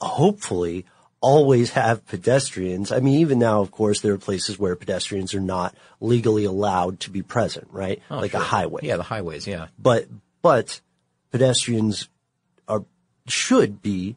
hopefully, 0.00 0.84
always 1.20 1.70
have 1.70 2.04
pedestrians. 2.06 2.90
I 2.90 2.98
mean, 2.98 3.20
even 3.20 3.38
now, 3.38 3.60
of 3.60 3.70
course, 3.70 4.00
there 4.00 4.12
are 4.12 4.18
places 4.18 4.58
where 4.58 4.74
pedestrians 4.74 5.34
are 5.34 5.40
not 5.40 5.72
legally 6.00 6.44
allowed 6.44 6.98
to 7.00 7.10
be 7.10 7.22
present, 7.22 7.68
right? 7.70 8.02
Oh, 8.10 8.18
like 8.18 8.32
sure. 8.32 8.40
a 8.40 8.44
highway 8.44 8.80
Yeah, 8.82 8.96
the 8.96 9.04
highways. 9.04 9.46
Yeah. 9.46 9.68
but 9.78 10.06
but 10.42 10.80
pedestrians 11.30 12.08
are 12.66 12.84
should 13.28 13.82
be 13.82 14.16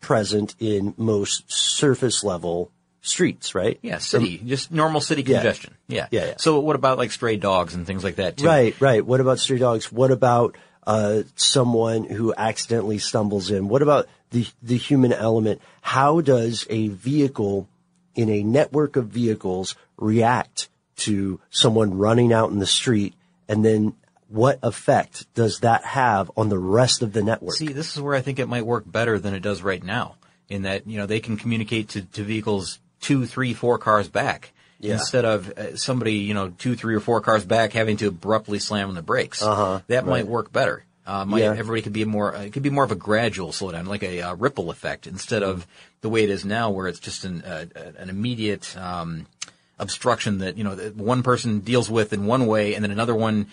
present 0.00 0.56
in 0.58 0.92
most 0.96 1.44
surface 1.52 2.24
level 2.24 2.72
streets, 3.06 3.54
right? 3.54 3.78
Yeah, 3.82 3.98
city, 3.98 4.38
just 4.38 4.70
normal 4.70 5.00
city 5.00 5.22
congestion. 5.22 5.74
Yeah. 5.88 6.08
Yeah, 6.10 6.26
yeah. 6.26 6.34
So 6.38 6.60
what 6.60 6.76
about 6.76 6.98
like 6.98 7.12
stray 7.12 7.36
dogs 7.36 7.74
and 7.74 7.86
things 7.86 8.04
like 8.04 8.16
that 8.16 8.36
too? 8.36 8.46
Right, 8.46 8.78
right. 8.80 9.04
What 9.04 9.20
about 9.20 9.38
stray 9.38 9.58
dogs? 9.58 9.90
What 9.90 10.10
about 10.10 10.56
uh, 10.86 11.22
someone 11.36 12.04
who 12.04 12.34
accidentally 12.36 12.98
stumbles 12.98 13.50
in? 13.50 13.68
What 13.68 13.82
about 13.82 14.08
the 14.30 14.46
the 14.62 14.76
human 14.76 15.12
element? 15.12 15.60
How 15.80 16.20
does 16.20 16.66
a 16.70 16.88
vehicle 16.88 17.68
in 18.14 18.30
a 18.30 18.42
network 18.42 18.96
of 18.96 19.08
vehicles 19.08 19.76
react 19.96 20.68
to 20.96 21.40
someone 21.50 21.98
running 21.98 22.32
out 22.32 22.50
in 22.50 22.58
the 22.58 22.66
street, 22.66 23.14
and 23.48 23.64
then 23.64 23.94
what 24.28 24.58
effect 24.62 25.32
does 25.34 25.60
that 25.60 25.84
have 25.84 26.30
on 26.36 26.48
the 26.48 26.58
rest 26.58 27.02
of 27.02 27.12
the 27.12 27.22
network? 27.22 27.54
See, 27.54 27.68
this 27.68 27.94
is 27.94 28.02
where 28.02 28.14
I 28.14 28.20
think 28.20 28.38
it 28.38 28.48
might 28.48 28.66
work 28.66 28.84
better 28.86 29.18
than 29.18 29.34
it 29.34 29.40
does 29.40 29.62
right 29.62 29.82
now. 29.82 30.16
In 30.48 30.62
that, 30.62 30.86
you 30.86 30.96
know, 30.96 31.06
they 31.06 31.18
can 31.18 31.36
communicate 31.36 31.90
to, 31.90 32.02
to 32.02 32.22
vehicles 32.22 32.78
two, 33.00 33.26
three, 33.26 33.54
four 33.54 33.78
cars 33.78 34.08
back. 34.08 34.52
Yeah. 34.78 34.94
Instead 34.94 35.24
of 35.24 35.50
uh, 35.56 35.76
somebody, 35.76 36.14
you 36.14 36.34
know, 36.34 36.50
two, 36.50 36.76
three, 36.76 36.94
or 36.94 37.00
four 37.00 37.20
cars 37.22 37.44
back 37.44 37.72
having 37.72 37.96
to 37.98 38.08
abruptly 38.08 38.58
slam 38.58 38.88
on 38.90 38.94
the 38.94 39.02
brakes. 39.02 39.42
Uh-huh, 39.42 39.80
That 39.88 40.04
might 40.06 40.26
work 40.26 40.52
better. 40.52 40.84
Uh, 41.06 41.24
might, 41.24 41.40
Yeah. 41.40 41.50
Everybody 41.50 41.82
could 41.82 41.92
be 41.94 42.04
more, 42.04 42.36
uh, 42.36 42.42
it 42.42 42.52
could 42.52 42.62
be 42.62 42.70
more 42.70 42.84
of 42.84 42.90
a 42.92 42.96
gradual 42.96 43.52
slowdown, 43.52 43.86
like 43.86 44.02
a 44.02 44.20
uh, 44.20 44.34
ripple 44.34 44.70
effect, 44.70 45.06
instead 45.06 45.42
of 45.42 45.66
the 46.02 46.08
way 46.10 46.24
it 46.24 46.30
is 46.30 46.44
now, 46.44 46.70
where 46.70 46.88
it's 46.88 46.98
just 46.98 47.24
an, 47.24 47.42
uh, 47.42 47.64
an 47.96 48.10
immediate, 48.10 48.76
um, 48.76 49.26
obstruction 49.78 50.38
that, 50.38 50.56
you 50.58 50.64
know, 50.64 50.74
that 50.74 50.96
one 50.96 51.22
person 51.22 51.60
deals 51.60 51.90
with 51.90 52.12
in 52.12 52.26
one 52.26 52.46
way 52.46 52.74
and 52.74 52.82
then 52.82 52.90
another 52.90 53.14
one 53.14 53.46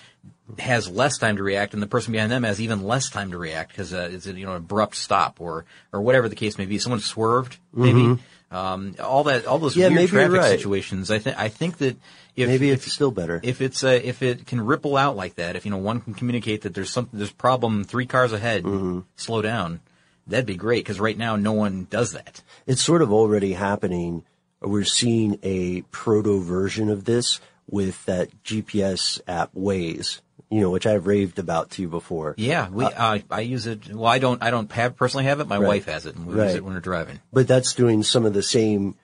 has 0.59 0.89
less 0.89 1.17
time 1.17 1.37
to 1.37 1.43
react 1.43 1.73
and 1.73 1.81
the 1.81 1.87
person 1.87 2.11
behind 2.11 2.31
them 2.31 2.43
has 2.43 2.59
even 2.61 2.83
less 2.83 3.09
time 3.09 3.31
to 3.31 3.37
react 3.37 3.71
because 3.71 3.93
uh, 3.93 4.09
it's 4.11 4.25
a, 4.25 4.33
you 4.33 4.45
know, 4.45 4.55
abrupt 4.55 4.95
stop 4.95 5.39
or, 5.39 5.65
or 5.91 6.01
whatever 6.01 6.27
the 6.29 6.35
case 6.35 6.57
may 6.57 6.65
be. 6.65 6.79
Someone 6.79 6.99
swerved, 7.01 7.57
maybe. 7.73 8.19
Um, 8.53 8.95
all 9.03 9.23
that, 9.25 9.45
all 9.47 9.57
those. 9.59 9.75
Yeah, 9.75 9.89
weird 9.89 10.09
traffic 10.09 10.37
right. 10.37 10.49
situations. 10.49 11.09
I 11.11 11.19
think, 11.19 11.37
I 11.39 11.49
think 11.49 11.77
that 11.79 11.97
if, 12.35 12.47
Maybe 12.47 12.69
if, 12.69 12.85
it's 12.85 12.93
still 12.93 13.11
better. 13.11 13.39
if 13.43 13.61
it's 13.61 13.83
uh, 13.83 13.99
if 14.03 14.21
it 14.21 14.45
can 14.47 14.61
ripple 14.61 14.95
out 14.95 15.15
like 15.15 15.35
that, 15.35 15.55
if 15.55 15.65
you 15.65 15.71
know 15.71 15.77
one 15.77 16.01
can 16.01 16.13
communicate 16.13 16.61
that 16.61 16.73
there's 16.73 16.89
something, 16.91 17.17
there's 17.17 17.31
problem 17.31 17.83
three 17.83 18.05
cars 18.05 18.31
ahead, 18.31 18.63
Mm-hmm. 18.63 18.99
slow 19.15 19.41
down, 19.41 19.79
that'd 20.27 20.45
be 20.45 20.55
great 20.55 20.83
because 20.83 20.99
right 20.99 21.17
now 21.17 21.35
no 21.35 21.53
one 21.53 21.87
does 21.89 22.11
that. 22.13 22.41
it's 22.67 22.81
sort 22.81 23.01
of 23.01 23.11
already 23.11 23.53
happening. 23.53 24.23
We're 24.61 24.85
seeing 24.85 25.39
a 25.43 25.81
proto 25.91 26.41
version 26.41 26.89
of 26.89 27.03
this 27.05 27.41
with 27.69 28.03
that 28.05 28.29
GPS 28.43 29.19
app 29.27 29.51
Waze, 29.53 30.21
you 30.53 30.61
know, 30.61 30.69
which 30.69 30.85
I've 30.85 31.07
raved 31.07 31.39
about 31.39 31.71
to 31.71 31.81
you 31.81 31.87
before. 31.87 32.35
Yeah, 32.37 32.69
we 32.69 32.85
uh, 32.85 33.19
I 33.31 33.41
use 33.41 33.65
it. 33.67 33.87
Well, 33.93 34.05
I 34.05 34.19
don't 34.19 34.41
I 34.43 34.51
don't 34.51 34.71
have 34.71 34.95
personally 34.95 35.25
have 35.25 35.39
it. 35.39 35.47
My 35.47 35.57
Right. 35.57 35.67
wife 35.67 35.85
has 35.85 36.05
it, 36.05 36.15
and 36.15 36.27
we 36.27 36.35
Right. 36.35 36.45
use 36.47 36.55
it 36.55 36.63
when 36.63 36.73
we're 36.73 36.79
driving. 36.79 37.19
But 37.31 37.47
that's 37.47 37.73
doing 37.73 38.03
some 38.03 38.25
of 38.25 38.33
the 38.33 38.43
same 38.43 38.95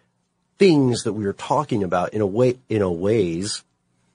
things 0.57 1.03
that 1.03 1.13
we 1.13 1.25
were 1.25 1.33
talking 1.33 1.83
about 1.83 2.13
in 2.13 2.21
a 2.21 2.25
way, 2.27 2.59
in 2.69 2.81
a 2.81 2.91
ways. 2.91 3.63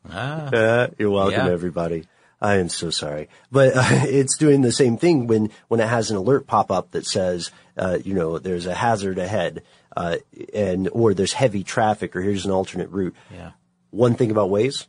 Ah, 0.09 0.49
Uh, 0.53 0.87
you're 0.99 1.11
welcome, 1.11 1.47
Yeah. 1.47 1.53
everybody. 1.53 2.07
I 2.41 2.57
am 2.57 2.68
so 2.68 2.91
sorry, 2.91 3.28
but 3.51 3.74
uh, 3.74 3.82
it's 4.20 4.37
doing 4.37 4.61
the 4.61 4.72
same 4.72 4.99
thing 4.99 5.26
when 5.26 5.51
when 5.68 5.80
it 5.80 5.89
has 5.89 6.11
an 6.11 6.16
alert 6.18 6.47
pop 6.47 6.70
up 6.70 6.91
that 6.91 7.07
says, 7.07 7.51
uh, 7.76 7.99
you 8.05 8.12
know, 8.14 8.39
there's 8.39 8.66
a 8.66 8.74
hazard 8.74 9.18
ahead, 9.18 9.62
uh, 9.97 10.16
and 10.55 10.89
or 10.93 11.14
there's 11.14 11.32
heavy 11.32 11.64
traffic, 11.64 12.14
or 12.14 12.20
here's 12.20 12.45
an 12.45 12.51
alternate 12.53 12.91
route. 12.91 13.14
yeah. 13.32 13.53
One 13.91 14.14
thing 14.14 14.30
about 14.30 14.51
Waze, 14.51 14.87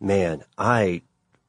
man, 0.00 0.42
I 0.56 1.02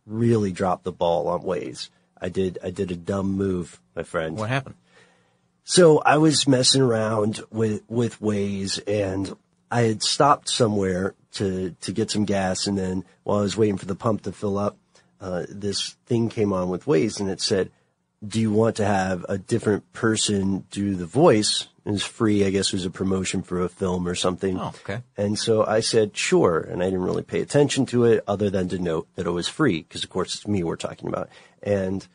really 0.10 0.51
dropped 0.51 0.84
the 0.84 0.91
ball 0.91 1.28
on 1.28 1.41
Waze. 1.41 1.89
I 2.20 2.30
did, 2.30 2.57
I 2.64 2.72
did 2.72 2.91
a 2.91 2.95
dumb 2.95 3.32
move, 3.32 3.80
my 3.95 4.03
friend. 4.03 4.38
What 4.38 4.49
happened? 4.49 4.76
So 5.64 5.99
I 5.99 6.18
was 6.18 6.47
messing 6.47 6.82
around 6.82 7.41
with, 7.51 7.84
with 7.88 8.20
Waze 8.20 8.80
and 8.88 9.36
I 9.72 9.84
had 9.84 10.01
stopped 10.01 10.49
somewhere 10.49 11.14
to, 11.34 11.76
to 11.82 11.91
get 11.91 12.10
some 12.12 12.26
gas. 12.26 12.66
And 12.68 12.78
then 12.78 13.05
while 13.24 13.39
I 13.39 13.41
was 13.43 13.55
waiting 13.55 13.78
for 13.78 13.86
the 13.86 13.95
pump 13.95 14.24
to 14.24 14.32
fill 14.32 14.57
up, 14.57 14.78
uh, 15.22 15.45
this 15.47 15.95
thing 16.07 16.30
came 16.30 16.53
on 16.53 16.70
with 16.70 16.86
Waze 16.86 17.20
and 17.20 17.30
it 17.30 17.39
said, 17.39 17.72
do 18.26 18.40
you 18.40 18.52
want 18.52 18.76
to 18.78 18.86
have 18.86 19.26
a 19.30 19.38
different 19.38 19.94
person 19.94 20.66
do 20.72 20.96
the 20.96 21.06
voice? 21.06 21.68
It 21.86 21.92
was 21.92 22.04
free. 22.04 22.46
I 22.46 22.50
guess 22.50 22.68
it 22.68 22.74
was 22.74 22.86
a 22.86 22.90
promotion 22.90 23.42
for 23.42 23.62
a 23.62 23.70
film 23.70 24.08
or 24.08 24.14
something. 24.16 24.60
Oh, 24.60 24.74
okay. 24.82 25.02
And 25.18 25.40
so 25.40 25.66
I 25.66 25.80
said, 25.80 26.16
sure. 26.16 26.60
And 26.60 26.84
I 26.84 26.86
didn't 26.86 27.04
really 27.04 27.24
pay 27.24 27.40
attention 27.42 27.86
to 27.88 28.04
it 28.06 28.24
other 28.28 28.50
than 28.50 28.68
to 28.70 28.78
note 28.80 29.08
that 29.16 29.26
it 29.26 29.32
was 29.32 29.48
free 29.48 29.84
because 29.84 30.04
of 30.04 30.10
course 30.10 30.36
it's 30.36 30.48
me 30.48 30.64
we're 30.64 30.76
talking 30.76 31.08
about. 31.08 31.30
And 31.64 32.06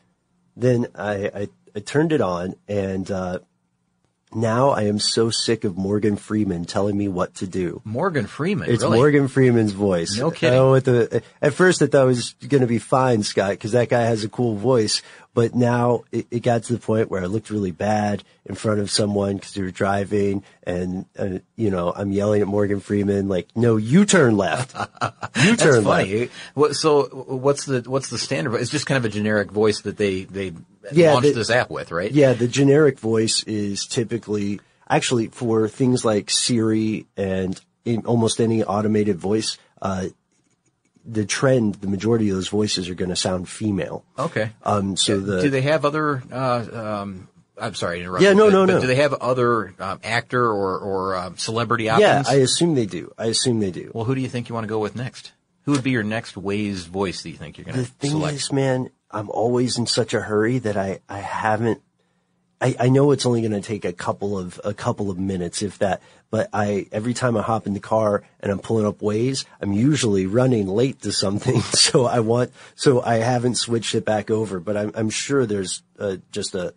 then 0.56 0.88
I, 0.94 1.30
I, 1.34 1.48
I 1.74 1.80
turned 1.80 2.12
it 2.12 2.20
on 2.20 2.54
and, 2.68 3.10
uh, 3.10 3.38
Now 4.34 4.70
I 4.70 4.82
am 4.82 4.98
so 4.98 5.30
sick 5.30 5.64
of 5.64 5.76
Morgan 5.76 6.16
Freeman 6.16 6.64
telling 6.66 6.96
me 6.96 7.08
what 7.08 7.34
to 7.36 7.46
do. 7.46 7.80
Morgan 7.84 8.26
Freeman. 8.26 8.68
It's 8.68 8.82
really? 8.82 8.98
Morgan 8.98 9.28
Freeman's 9.28 9.72
voice. 9.72 10.18
No 10.18 10.30
kidding. 10.30 10.58
Oh, 10.58 10.72
with 10.72 10.84
the, 10.84 11.22
at 11.40 11.54
first 11.54 11.82
I 11.82 11.86
thought 11.86 12.04
it 12.04 12.06
was 12.06 12.34
going 12.48 12.60
to 12.60 12.66
be 12.66 12.78
fine, 12.78 13.22
Scott, 13.22 13.50
because 13.50 13.72
that 13.72 13.88
guy 13.88 14.02
has 14.02 14.24
a 14.24 14.28
cool 14.28 14.56
voice. 14.56 15.02
But 15.34 15.54
now 15.54 16.04
it, 16.12 16.26
it 16.30 16.40
got 16.44 16.62
to 16.64 16.72
the 16.74 16.78
point 16.78 17.10
where 17.10 17.20
I 17.20 17.26
looked 17.26 17.50
really 17.50 17.72
bad 17.72 18.22
in 18.46 18.54
front 18.54 18.78
of 18.80 18.88
someone 18.90 19.34
because 19.34 19.52
they 19.52 19.62
were 19.62 19.72
driving, 19.72 20.44
and 20.62 21.06
uh, 21.18 21.40
you 21.56 21.70
know 21.70 21.92
I'm 21.94 22.12
yelling 22.12 22.40
at 22.40 22.46
Morgan 22.46 22.78
Freeman 22.80 23.28
like, 23.28 23.48
"No, 23.56 23.76
you 23.76 24.04
turn 24.04 24.36
left. 24.36 24.74
You 24.76 24.86
That's 25.34 25.62
turn 25.62 25.84
left." 25.84 26.08
funny. 26.08 26.28
What, 26.54 26.76
so 26.76 27.04
what's 27.06 27.66
the 27.66 27.82
what's 27.86 28.10
the 28.10 28.18
standard? 28.18 28.54
It's 28.60 28.70
just 28.70 28.86
kind 28.86 28.96
of 28.96 29.04
a 29.04 29.08
generic 29.08 29.50
voice 29.50 29.80
that 29.82 29.96
they 29.96 30.22
they 30.22 30.52
Yeah, 30.92 31.14
launched 31.14 31.28
the- 31.28 31.34
this 31.34 31.50
app 31.50 31.68
with, 31.68 31.90
right? 31.90 32.12
Yeah, 32.12 32.34
the 32.34 32.46
generic 32.48 33.00
voice 33.00 33.42
is 33.42 33.86
typically 33.86 34.60
actually 34.88 35.26
for 35.28 35.66
things 35.66 36.04
like 36.04 36.30
Siri 36.30 37.06
and 37.16 37.60
in 37.84 38.06
almost 38.06 38.40
any 38.40 38.62
automated 38.62 39.18
voice. 39.18 39.58
Uh, 39.82 40.06
the 41.06 41.24
trend, 41.24 41.76
the 41.76 41.86
majority 41.86 42.28
of 42.30 42.36
those 42.36 42.48
voices 42.48 42.88
are 42.88 42.94
going 42.94 43.10
to 43.10 43.16
sound 43.16 43.48
female. 43.48 44.04
Okay. 44.18 44.50
Um, 44.62 44.96
so 44.96 45.20
the 45.20 45.42
do 45.42 45.50
they 45.50 45.62
have 45.62 45.84
other? 45.84 46.22
Uh, 46.30 46.66
um, 46.72 47.28
I'm 47.60 47.74
sorry 47.74 47.98
to 47.98 48.04
interrupt. 48.04 48.22
Yeah, 48.22 48.30
you, 48.30 48.36
no, 48.36 48.46
but, 48.46 48.52
no, 48.52 48.64
no. 48.64 48.80
Do 48.80 48.86
they 48.86 48.96
have 48.96 49.14
other 49.14 49.74
um, 49.78 50.00
actor 50.02 50.44
or 50.44 50.78
or 50.78 51.16
um, 51.16 51.36
celebrity 51.36 51.84
yeah, 51.84 52.18
options? 52.18 52.28
I 52.28 52.40
assume 52.40 52.74
they 52.74 52.86
do. 52.86 53.12
I 53.18 53.26
assume 53.26 53.60
they 53.60 53.70
do. 53.70 53.90
well, 53.94 54.04
who 54.04 54.14
do 54.14 54.20
you 54.20 54.28
think 54.28 54.48
you 54.48 54.54
want 54.54 54.64
to 54.64 54.68
go 54.68 54.78
with 54.78 54.96
next? 54.96 55.32
Who 55.64 55.72
would 55.72 55.82
be 55.82 55.92
your 55.92 56.02
next 56.02 56.34
Waze 56.34 56.86
voice 56.86 57.22
that 57.22 57.30
you 57.30 57.36
think 57.36 57.56
you're 57.56 57.64
going 57.64 57.76
to? 57.76 57.82
The 57.82 57.86
thing 57.86 58.10
select? 58.12 58.36
is, 58.36 58.52
man, 58.52 58.90
I'm 59.10 59.30
always 59.30 59.78
in 59.78 59.86
such 59.86 60.12
a 60.12 60.20
hurry 60.20 60.58
that 60.58 60.76
I, 60.76 61.00
I 61.08 61.18
haven't, 61.18 61.80
I, 62.60 62.76
I 62.80 62.88
know 62.88 63.10
it's 63.10 63.26
only 63.26 63.40
going 63.40 63.52
to 63.52 63.60
take 63.60 63.84
a 63.84 63.92
couple 63.92 64.38
of, 64.38 64.60
a 64.64 64.72
couple 64.72 65.10
of 65.10 65.18
minutes, 65.18 65.62
if 65.62 65.78
that, 65.78 66.02
but 66.30 66.48
I, 66.52 66.86
every 66.92 67.14
time 67.14 67.36
I 67.36 67.42
hop 67.42 67.66
in 67.66 67.74
the 67.74 67.80
car 67.80 68.22
and 68.40 68.50
I'm 68.50 68.58
pulling 68.58 68.86
up 68.86 68.98
Waze, 68.98 69.44
I'm 69.60 69.72
usually 69.72 70.26
running 70.26 70.66
late 70.66 71.02
to 71.02 71.12
something. 71.12 71.60
So 71.74 72.06
I 72.06 72.20
want, 72.20 72.52
so 72.74 73.02
I 73.02 73.16
haven't 73.16 73.56
switched 73.56 73.94
it 73.94 74.04
back 74.04 74.30
over, 74.30 74.58
but 74.58 74.76
I'm, 74.76 74.92
I'm 74.94 75.10
sure 75.10 75.46
there's 75.46 75.82
uh, 75.98 76.16
just 76.32 76.54
a, 76.54 76.74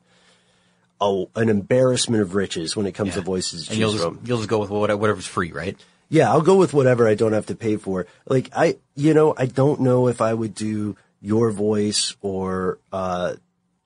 a, 1.00 1.26
an 1.36 1.50
embarrassment 1.50 2.22
of 2.22 2.36
riches 2.36 2.76
when 2.76 2.86
it 2.86 2.92
comes 2.94 3.14
to 3.14 3.22
voices 3.22 3.70
and 3.70 3.78
you'll 3.78 3.94
just, 3.94 4.04
from. 4.04 4.20
you'll 4.26 4.38
just 4.38 4.50
go 4.50 4.60
with 4.60 4.70
whatever's 4.70 5.26
free, 5.26 5.52
right? 5.52 5.80
Yeah, 6.10 6.30
I'll 6.30 6.42
go 6.42 6.56
with 6.56 6.74
whatever 6.74 7.08
I 7.08 7.16
don't 7.16 7.34
have 7.34 7.48
to 7.48 7.56
pay 7.56 7.78
for. 7.78 8.06
Like 8.26 8.50
I, 8.56 8.78
you 8.96 9.14
know, 9.14 9.34
I 9.38 9.46
don't 9.46 9.82
know 9.82 10.08
if 10.08 10.22
I 10.22 10.34
would 10.34 10.54
do 10.54 10.96
your 11.22 11.52
voice 11.52 12.16
or 12.22 12.80
uh 12.92 13.36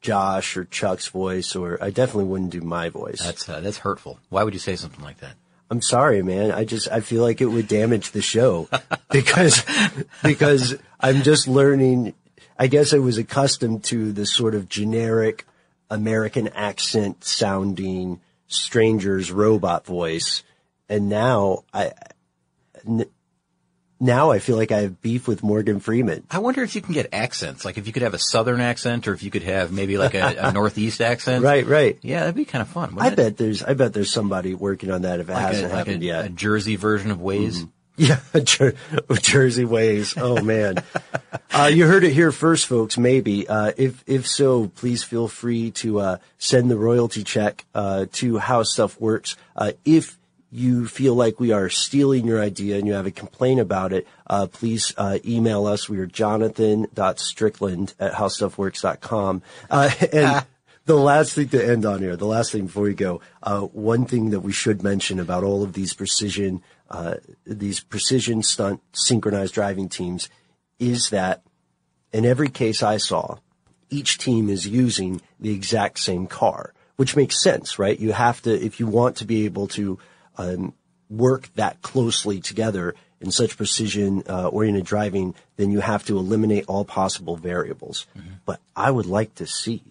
Josh 0.02 0.58
or 0.58 0.66
Chuck's 0.66 1.08
voice, 1.08 1.56
or 1.56 1.78
I 1.82 1.92
definitely 1.92 2.26
wouldn't 2.26 2.50
do 2.50 2.62
my 2.62 2.90
voice. 2.90 3.22
That's 3.22 3.48
uh, 3.48 3.60
that's 3.60 3.80
hurtful. 3.80 4.20
Why 4.30 4.44
would 4.44 4.54
you 4.54 4.60
say 4.60 4.76
something 4.76 5.04
like 5.04 5.20
that? 5.20 5.36
I'm 5.70 5.82
sorry, 5.82 6.22
man. 6.22 6.52
I 6.52 6.66
just 6.66 6.92
I 6.92 7.00
feel 7.00 7.22
like 7.22 7.40
it 7.40 7.46
would 7.46 7.68
damage 7.68 8.12
the 8.12 8.22
show 8.22 8.68
because 9.12 9.64
because 10.24 10.76
I'm 11.00 11.22
just 11.22 11.48
learning. 11.48 12.14
I 12.60 12.68
guess 12.68 12.94
I 12.94 12.98
was 12.98 13.18
accustomed 13.18 13.84
to 13.86 14.12
the 14.12 14.26
sort 14.26 14.54
of 14.54 14.70
generic 14.70 15.46
American 15.90 16.48
accent 16.50 17.24
sounding 17.24 18.22
stranger's 18.48 19.32
robot 19.32 19.86
voice, 19.86 20.44
and 20.90 21.10
now 21.10 21.64
I 21.74 21.94
n- 22.88 23.06
now 24.02 24.32
I 24.32 24.40
feel 24.40 24.58
like 24.58 24.72
I 24.72 24.82
have 24.82 25.02
beef 25.02 25.28
with 25.28 25.44
Morgan 25.44 25.80
Freeman. 25.80 26.24
I 26.32 26.40
wonder 26.40 26.64
if 26.64 26.76
you 26.76 26.82
can 26.82 26.94
get 26.94 27.10
accents, 27.14 27.64
like 27.64 27.78
if 27.78 27.86
you 27.88 27.94
could 27.94 28.02
have 28.02 28.16
a 28.16 28.20
southern 28.20 28.60
accent, 28.60 29.08
or 29.08 29.14
if 29.14 29.22
you 29.24 29.30
could 29.32 29.44
have 29.44 29.72
maybe 29.72 29.98
like 29.98 30.16
a, 30.16 30.36
a 30.40 30.52
northeast 30.54 31.00
accent. 31.02 31.44
Right, 31.44 31.66
right. 31.66 31.98
Yeah, 32.02 32.22
that'd 32.22 32.36
be 32.36 32.46
kind 32.46 32.64
of 32.64 32.68
fun. 32.70 32.96
I 32.98 33.10
it? 33.10 33.16
bet 33.16 33.38
there's 33.38 33.62
I 33.64 33.76
bet 33.76 33.94
there's 33.94 34.12
somebody 34.12 34.56
working 34.56 34.92
on 34.92 35.04
that 35.04 35.20
if 35.20 35.30
it 35.30 35.34
like 35.34 35.42
hasn't 35.42 35.66
a, 35.66 35.70
like 35.70 35.78
happened 35.78 36.04
a, 36.04 36.06
yet. 36.06 36.26
a 36.26 36.30
Jersey 36.30 36.76
version 36.76 37.12
of 37.12 37.20
Waze. 37.20 37.70
Yeah, 37.98 38.20
Jer- 38.44 38.74
Jersey 39.22 39.66
Waze. 39.66 40.20
Oh 40.20 40.42
man, 40.42 40.82
uh, 41.54 41.70
you 41.72 41.86
heard 41.86 42.04
it 42.04 42.14
here 42.14 42.32
first, 42.32 42.66
folks. 42.66 42.98
Maybe 42.98 43.48
uh, 43.48 43.74
if 43.78 44.04
if 44.08 44.26
so, 44.26 44.70
please 44.70 45.04
feel 45.04 45.28
free 45.28 45.70
to 45.72 46.00
uh, 46.00 46.18
send 46.40 46.72
the 46.72 46.78
royalty 46.78 47.24
check 47.24 47.64
uh, 47.76 48.08
to 48.14 48.40
How 48.40 48.64
Stuff 48.64 49.00
Works. 49.00 49.36
Uh, 49.56 49.74
if 49.86 50.18
you 50.52 50.86
feel 50.86 51.16
like 51.16 51.40
we 51.40 51.54
are 51.54 51.70
stealing 51.70 52.28
your 52.28 52.42
idea 52.42 52.78
and 52.78 52.86
you 52.86 52.94
have 52.94 53.06
a 53.06 53.12
complaint 53.12 53.60
about 53.62 53.94
it, 53.94 54.06
uh, 54.28 54.48
please 54.48 54.94
uh, 54.98 55.18
email 55.26 55.66
us. 55.66 55.88
We 55.88 55.98
are 56.00 56.06
jonathan.strickland 56.06 57.94
at 58.00 58.14
howstuffworks.com. 58.14 59.42
Uh, 59.70 59.92
and 60.14 60.46
the 60.86 60.98
last 60.98 61.34
thing 61.34 61.48
to 61.50 61.66
end 61.66 61.86
on 61.86 62.00
here, 62.00 62.18
the 62.18 62.26
last 62.26 62.52
thing 62.52 62.66
before 62.66 62.84
we 62.84 62.94
go, 62.94 63.22
uh, 63.42 63.62
one 63.62 64.06
thing 64.06 64.32
that 64.32 64.42
we 64.42 64.52
should 64.52 64.84
mention 64.84 65.20
about 65.20 65.46
all 65.46 65.64
of 65.64 65.72
these 65.72 65.94
precision, 65.94 66.62
uh, 66.90 67.16
these 67.46 67.80
precision 67.80 68.44
stunt 68.44 68.82
synchronized 68.92 69.54
driving 69.54 69.88
teams 69.88 70.30
is 70.80 71.12
that 71.12 71.44
in 72.12 72.26
every 72.26 72.50
case 72.50 72.84
I 72.84 72.98
saw, 72.98 73.38
each 73.90 74.18
team 74.18 74.50
is 74.50 74.68
using 74.68 75.22
the 75.40 75.54
exact 75.54 76.00
same 76.00 76.28
car, 76.28 76.74
which 76.98 77.16
makes 77.16 77.42
sense, 77.42 77.80
right? 77.80 77.98
You 77.98 78.12
have 78.12 78.42
to, 78.42 78.54
if 78.54 78.82
you 78.82 78.88
want 78.88 79.18
to 79.18 79.26
be 79.26 79.46
able 79.46 79.68
to 79.70 79.98
um, 80.42 80.74
work 81.10 81.50
that 81.56 81.82
closely 81.82 82.40
together 82.40 82.96
in 83.20 83.32
such 83.32 83.58
precision 83.58 84.24
uh, 84.28 84.48
oriented 84.48 84.86
driving, 84.86 85.36
then 85.58 85.72
you 85.72 85.80
have 85.80 86.04
to 86.06 86.18
eliminate 86.18 86.66
all 86.68 86.86
possible 86.86 87.36
variables. 87.36 88.08
But 88.46 88.60
I 88.76 88.90
would 88.90 89.06
like 89.06 89.36
to 89.36 89.46
see 89.46 89.84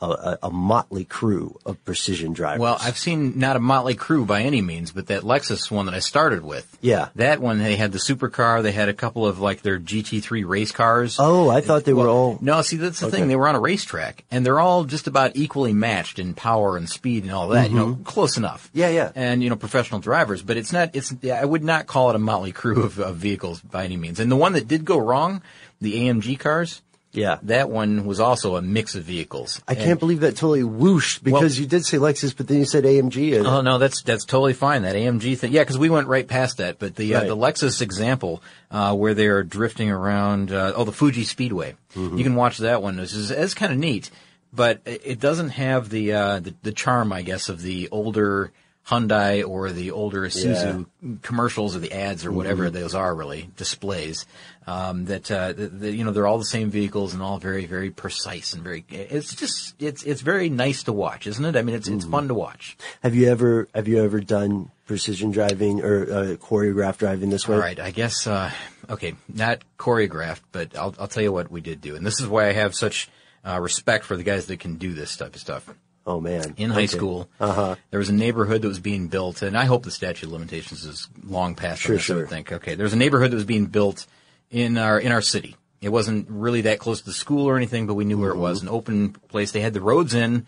a, 0.00 0.38
a, 0.44 0.50
motley 0.50 1.04
crew 1.04 1.58
of 1.66 1.84
precision 1.84 2.32
drivers. 2.32 2.60
Well, 2.60 2.78
I've 2.80 2.96
seen 2.98 3.38
not 3.38 3.56
a 3.56 3.60
motley 3.60 3.94
crew 3.94 4.24
by 4.24 4.42
any 4.42 4.62
means, 4.62 4.92
but 4.92 5.08
that 5.08 5.22
Lexus 5.22 5.70
one 5.70 5.86
that 5.86 5.94
I 5.94 5.98
started 5.98 6.42
with. 6.42 6.78
Yeah. 6.80 7.08
That 7.16 7.40
one, 7.40 7.58
they 7.58 7.76
had 7.76 7.92
the 7.92 7.98
supercar. 7.98 8.62
They 8.62 8.72
had 8.72 8.88
a 8.88 8.94
couple 8.94 9.26
of 9.26 9.40
like 9.40 9.62
their 9.62 9.78
GT3 9.78 10.46
race 10.48 10.72
cars. 10.72 11.16
oh, 11.18 11.48
I 11.50 11.60
thought 11.60 11.84
they 11.84 11.92
were 11.92 12.04
Well, 12.04 12.16
all. 12.16 12.38
No, 12.40 12.62
see, 12.62 12.76
that's 12.76 13.00
the 13.00 13.06
Okay. 13.06 13.18
thing. 13.18 13.28
They 13.28 13.36
were 13.36 13.48
on 13.48 13.54
a 13.54 13.60
racetrack, 13.60 14.24
and 14.30 14.44
they're 14.44 14.60
all 14.60 14.84
just 14.84 15.06
about 15.06 15.32
equally 15.36 15.72
matched 15.72 16.18
in 16.18 16.34
power 16.34 16.76
and 16.76 16.88
speed 16.88 17.24
and 17.24 17.32
all 17.32 17.48
that. 17.48 17.70
You 17.70 17.76
know, 17.76 17.98
close 18.04 18.36
enough. 18.36 18.68
Mm-hmm. 18.68 18.78
Yeah, 18.78 18.88
yeah. 18.88 19.12
And 19.14 19.42
you 19.42 19.50
know, 19.50 19.56
professional 19.56 20.00
drivers, 20.00 20.42
but 20.42 20.56
it's 20.56 20.72
not. 20.72 20.90
It's. 20.94 21.14
I 21.24 21.44
would 21.44 21.64
not 21.64 21.86
call 21.86 22.10
it 22.10 22.16
a 22.16 22.18
motley 22.18 22.52
crew 22.52 22.82
of, 22.82 22.98
of 22.98 23.16
vehicles 23.16 23.60
by 23.60 23.84
any 23.84 23.96
means. 23.96 24.18
And 24.20 24.30
the 24.30 24.36
one 24.36 24.54
that 24.54 24.66
did 24.66 24.84
go 24.84 24.98
wrong, 24.98 25.42
the 25.80 25.94
AMG 26.08 26.38
cars. 26.38 26.82
Yeah. 27.12 27.38
That 27.42 27.70
one 27.70 28.04
was 28.06 28.20
also 28.20 28.54
a 28.56 28.62
mix 28.62 28.94
of 28.94 29.02
vehicles. 29.02 29.60
I 29.66 29.74
can't 29.74 29.98
believe 29.98 30.20
that 30.20 30.36
totally 30.36 30.62
whooshed 30.62 31.24
because 31.24 31.58
you 31.58 31.66
did 31.66 31.84
say 31.84 31.96
Lexus, 31.98 32.36
but 32.36 32.46
then 32.46 32.58
you 32.58 32.64
said 32.64 32.84
AMG. 32.84 33.36
And, 33.36 33.46
Oh 33.46 33.62
no, 33.62 33.78
that's 33.78 34.02
that's 34.02 34.24
totally 34.24 34.52
fine. 34.52 34.82
That 34.82 34.94
AMG 34.94 35.36
thing, 35.36 35.52
yeah, 35.52 35.62
because 35.62 35.78
we 35.78 35.90
went 35.90 36.06
right 36.06 36.26
past 36.26 36.58
that. 36.58 36.78
But 36.78 36.94
the 36.94 37.16
uh, 37.16 37.24
the 37.24 37.36
Lexus 37.36 37.82
example 37.82 38.42
uh, 38.70 38.94
where 38.94 39.14
they 39.14 39.26
are 39.26 39.42
drifting 39.42 39.90
around, 39.90 40.52
uh, 40.52 40.72
oh, 40.76 40.84
the 40.84 40.92
Fuji 40.92 41.24
Speedway. 41.24 41.74
Mm-hmm. 41.96 42.18
You 42.18 42.22
can 42.24 42.36
watch 42.36 42.58
that 42.58 42.80
one. 42.82 42.96
This 42.96 43.12
is 43.12 43.32
it's 43.32 43.54
kind 43.54 43.72
of 43.72 43.78
neat, 43.78 44.10
but 44.52 44.80
it 44.84 45.18
doesn't 45.18 45.50
have 45.50 45.88
the, 45.88 46.12
uh, 46.12 46.40
the 46.40 46.54
the 46.62 46.72
charm, 46.72 47.12
I 47.12 47.22
guess, 47.22 47.48
of 47.48 47.60
the 47.60 47.88
older 47.90 48.52
Hyundai 48.86 49.46
or 49.46 49.70
the 49.70 49.90
older 49.90 50.22
Isuzu 50.22 50.86
commercials 51.22 51.76
or 51.76 51.80
the 51.80 51.92
ads 51.92 52.24
or 52.24 52.32
whatever 52.32 52.64
Mm-hmm. 52.66 52.74
those 52.74 52.94
are 52.94 53.14
really 53.14 53.50
displays. 53.56 54.26
Um, 54.70 55.06
that, 55.06 55.30
uh, 55.30 55.54
you 55.86 56.04
know 56.04 56.12
they're 56.12 56.26
all 56.26 56.38
the 56.38 56.44
same 56.44 56.70
vehicles 56.70 57.12
and 57.14 57.22
all 57.22 57.38
very 57.38 57.66
very 57.66 57.90
precise 57.90 58.52
and 58.54 58.62
very. 58.62 58.84
It's 58.88 59.34
just 59.34 59.74
it's 59.78 60.02
it's 60.04 60.20
very 60.20 60.48
nice 60.48 60.84
to 60.84 60.92
watch, 60.92 61.26
isn't 61.26 61.44
it? 61.44 61.56
I 61.56 61.62
mean, 61.62 61.74
it's 61.74 61.88
it's 61.88 62.04
Mm-hmm. 62.04 62.12
fun 62.12 62.28
to 62.28 62.34
watch. 62.34 62.76
Have 63.02 63.14
you 63.14 63.28
ever 63.28 63.68
have 63.74 63.88
you 63.88 64.02
ever 64.04 64.20
done 64.20 64.70
precision 64.86 65.30
driving 65.32 65.82
or 65.82 66.02
uh, 66.02 66.36
choreographed 66.36 66.98
driving 66.98 67.30
this 67.30 67.48
way? 67.48 67.56
All 67.56 67.60
right, 67.62 67.80
I 67.80 67.90
guess 67.90 68.26
uh, 68.26 68.50
okay, 68.88 69.14
not 69.34 69.62
choreographed, 69.78 70.42
but 70.52 70.76
I'll 70.76 70.94
I'll 71.00 71.08
tell 71.08 71.22
you 71.22 71.32
what 71.32 71.50
we 71.50 71.60
did 71.60 71.80
do, 71.80 71.96
and 71.96 72.06
this 72.06 72.20
is 72.20 72.28
why 72.28 72.48
I 72.48 72.52
have 72.52 72.74
such 72.74 73.08
uh, 73.44 73.58
respect 73.60 74.04
for 74.04 74.16
the 74.16 74.22
guys 74.24 74.46
that 74.46 74.60
can 74.60 74.76
do 74.76 74.92
this 74.94 75.16
type 75.16 75.34
of 75.34 75.40
stuff. 75.40 75.68
Oh 76.06 76.20
man. 76.20 76.54
In 76.56 76.70
high 76.70 76.84
Okay. 76.84 76.96
school, 76.98 77.28
Uh-huh. 77.40 77.76
there 77.90 77.98
was 77.98 78.08
a 78.08 78.14
neighborhood 78.14 78.62
that 78.62 78.68
was 78.68 78.80
being 78.80 79.08
built, 79.08 79.42
and 79.42 79.56
I 79.56 79.64
hope 79.66 79.82
the 79.84 79.90
statute 79.90 80.26
of 80.26 80.32
limitations 80.32 80.84
is 80.84 81.08
long 81.24 81.54
past. 81.54 81.82
Sure, 81.82 81.96
this, 81.96 82.04
I 82.04 82.14
sure. 82.14 82.26
think 82.26 82.52
okay, 82.52 82.74
there's 82.76 82.92
a 82.94 82.96
neighborhood 82.96 83.30
that 83.32 83.36
was 83.36 83.44
being 83.44 83.66
built 83.66 84.06
in 84.50 84.76
our 84.78 84.98
in 84.98 85.12
our 85.12 85.22
city. 85.22 85.56
It 85.80 85.88
wasn't 85.88 86.26
really 86.28 86.62
that 86.62 86.78
close 86.78 87.00
to 87.00 87.06
the 87.06 87.12
school 87.12 87.46
or 87.48 87.56
anything, 87.56 87.86
but 87.86 87.94
we 87.94 88.04
knew 88.04 88.18
where 88.18 88.30
it 88.30 88.34
Mm-hmm. 88.34 88.42
was, 88.42 88.62
an 88.62 88.68
open 88.68 89.10
place. 89.28 89.52
They 89.52 89.60
had 89.62 89.72
the 89.72 89.80
roads 89.80 90.12
in, 90.12 90.44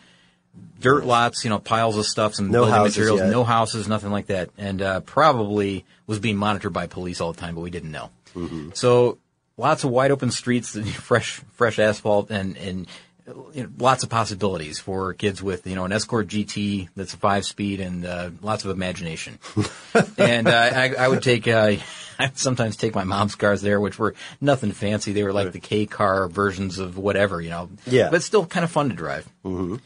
dirt 0.79 1.07
lots, 1.07 1.43
you 1.45 1.49
know, 1.51 1.59
piles 1.59 1.97
of 1.97 2.05
stuff, 2.05 2.35
some 2.35 2.49
No 2.51 2.61
building 2.61 2.75
houses 2.75 2.97
materials, 2.99 3.21
yet. 3.21 3.31
no 3.31 3.43
houses, 3.45 3.89
nothing 3.89 4.11
like 4.11 4.27
that, 4.27 4.51
and 4.59 4.83
uh, 4.83 5.01
probably 5.01 5.87
was 6.07 6.19
being 6.19 6.37
monitored 6.37 6.75
by 6.75 6.87
police 6.87 7.21
all 7.23 7.33
the 7.33 7.41
time, 7.41 7.55
but 7.55 7.63
we 7.63 7.71
didn't 7.71 7.93
know. 7.93 8.11
Mm-hmm. 8.37 8.71
So 8.75 9.17
lots 9.57 9.85
of 9.85 9.91
wide 9.91 10.11
open 10.11 10.31
streets, 10.31 10.79
fresh 10.97 11.41
fresh 11.55 11.79
asphalt, 11.79 12.31
and 12.31 12.57
and 12.59 12.87
you 13.55 13.63
know, 13.63 13.69
lots 13.79 14.03
of 14.03 14.11
possibilities 14.11 14.81
for 14.81 15.15
kids 15.15 15.43
with 15.43 15.67
you 15.67 15.77
know 15.77 15.87
an 15.87 15.93
Escort 15.93 16.27
GT 16.27 16.89
that's 16.95 17.15
a 17.15 17.17
five 17.17 17.47
speed 17.47 17.81
and 17.81 18.05
uh, 18.05 18.31
lots 18.43 18.67
of 18.67 18.71
imagination. 18.71 19.39
and 20.19 20.47
uh, 20.47 20.71
I, 20.75 20.95
I 20.99 21.09
would 21.09 21.23
take. 21.23 21.49
Uh, 21.49 21.77
I'd 22.23 22.39
sometimes 22.39 22.77
take 22.77 22.95
my 22.95 23.05
mom's 23.05 23.35
cars 23.35 23.63
there, 23.63 23.81
which 23.81 23.99
were 23.99 24.15
nothing 24.41 24.73
fancy. 24.73 25.13
They 25.13 25.25
were 25.25 25.33
like 25.33 25.53
the 25.53 25.61
K 25.61 25.87
car 25.87 26.29
versions 26.29 26.79
of 26.79 26.97
whatever, 26.97 27.41
you 27.41 27.51
know. 27.51 27.71
Yeah. 27.87 28.11
But 28.11 28.23
still 28.23 28.47
kind 28.47 28.65
of 28.65 28.71
fun 28.71 28.89
to 28.91 28.95
drive. 28.95 29.29
Mm-hmm. 29.45 29.77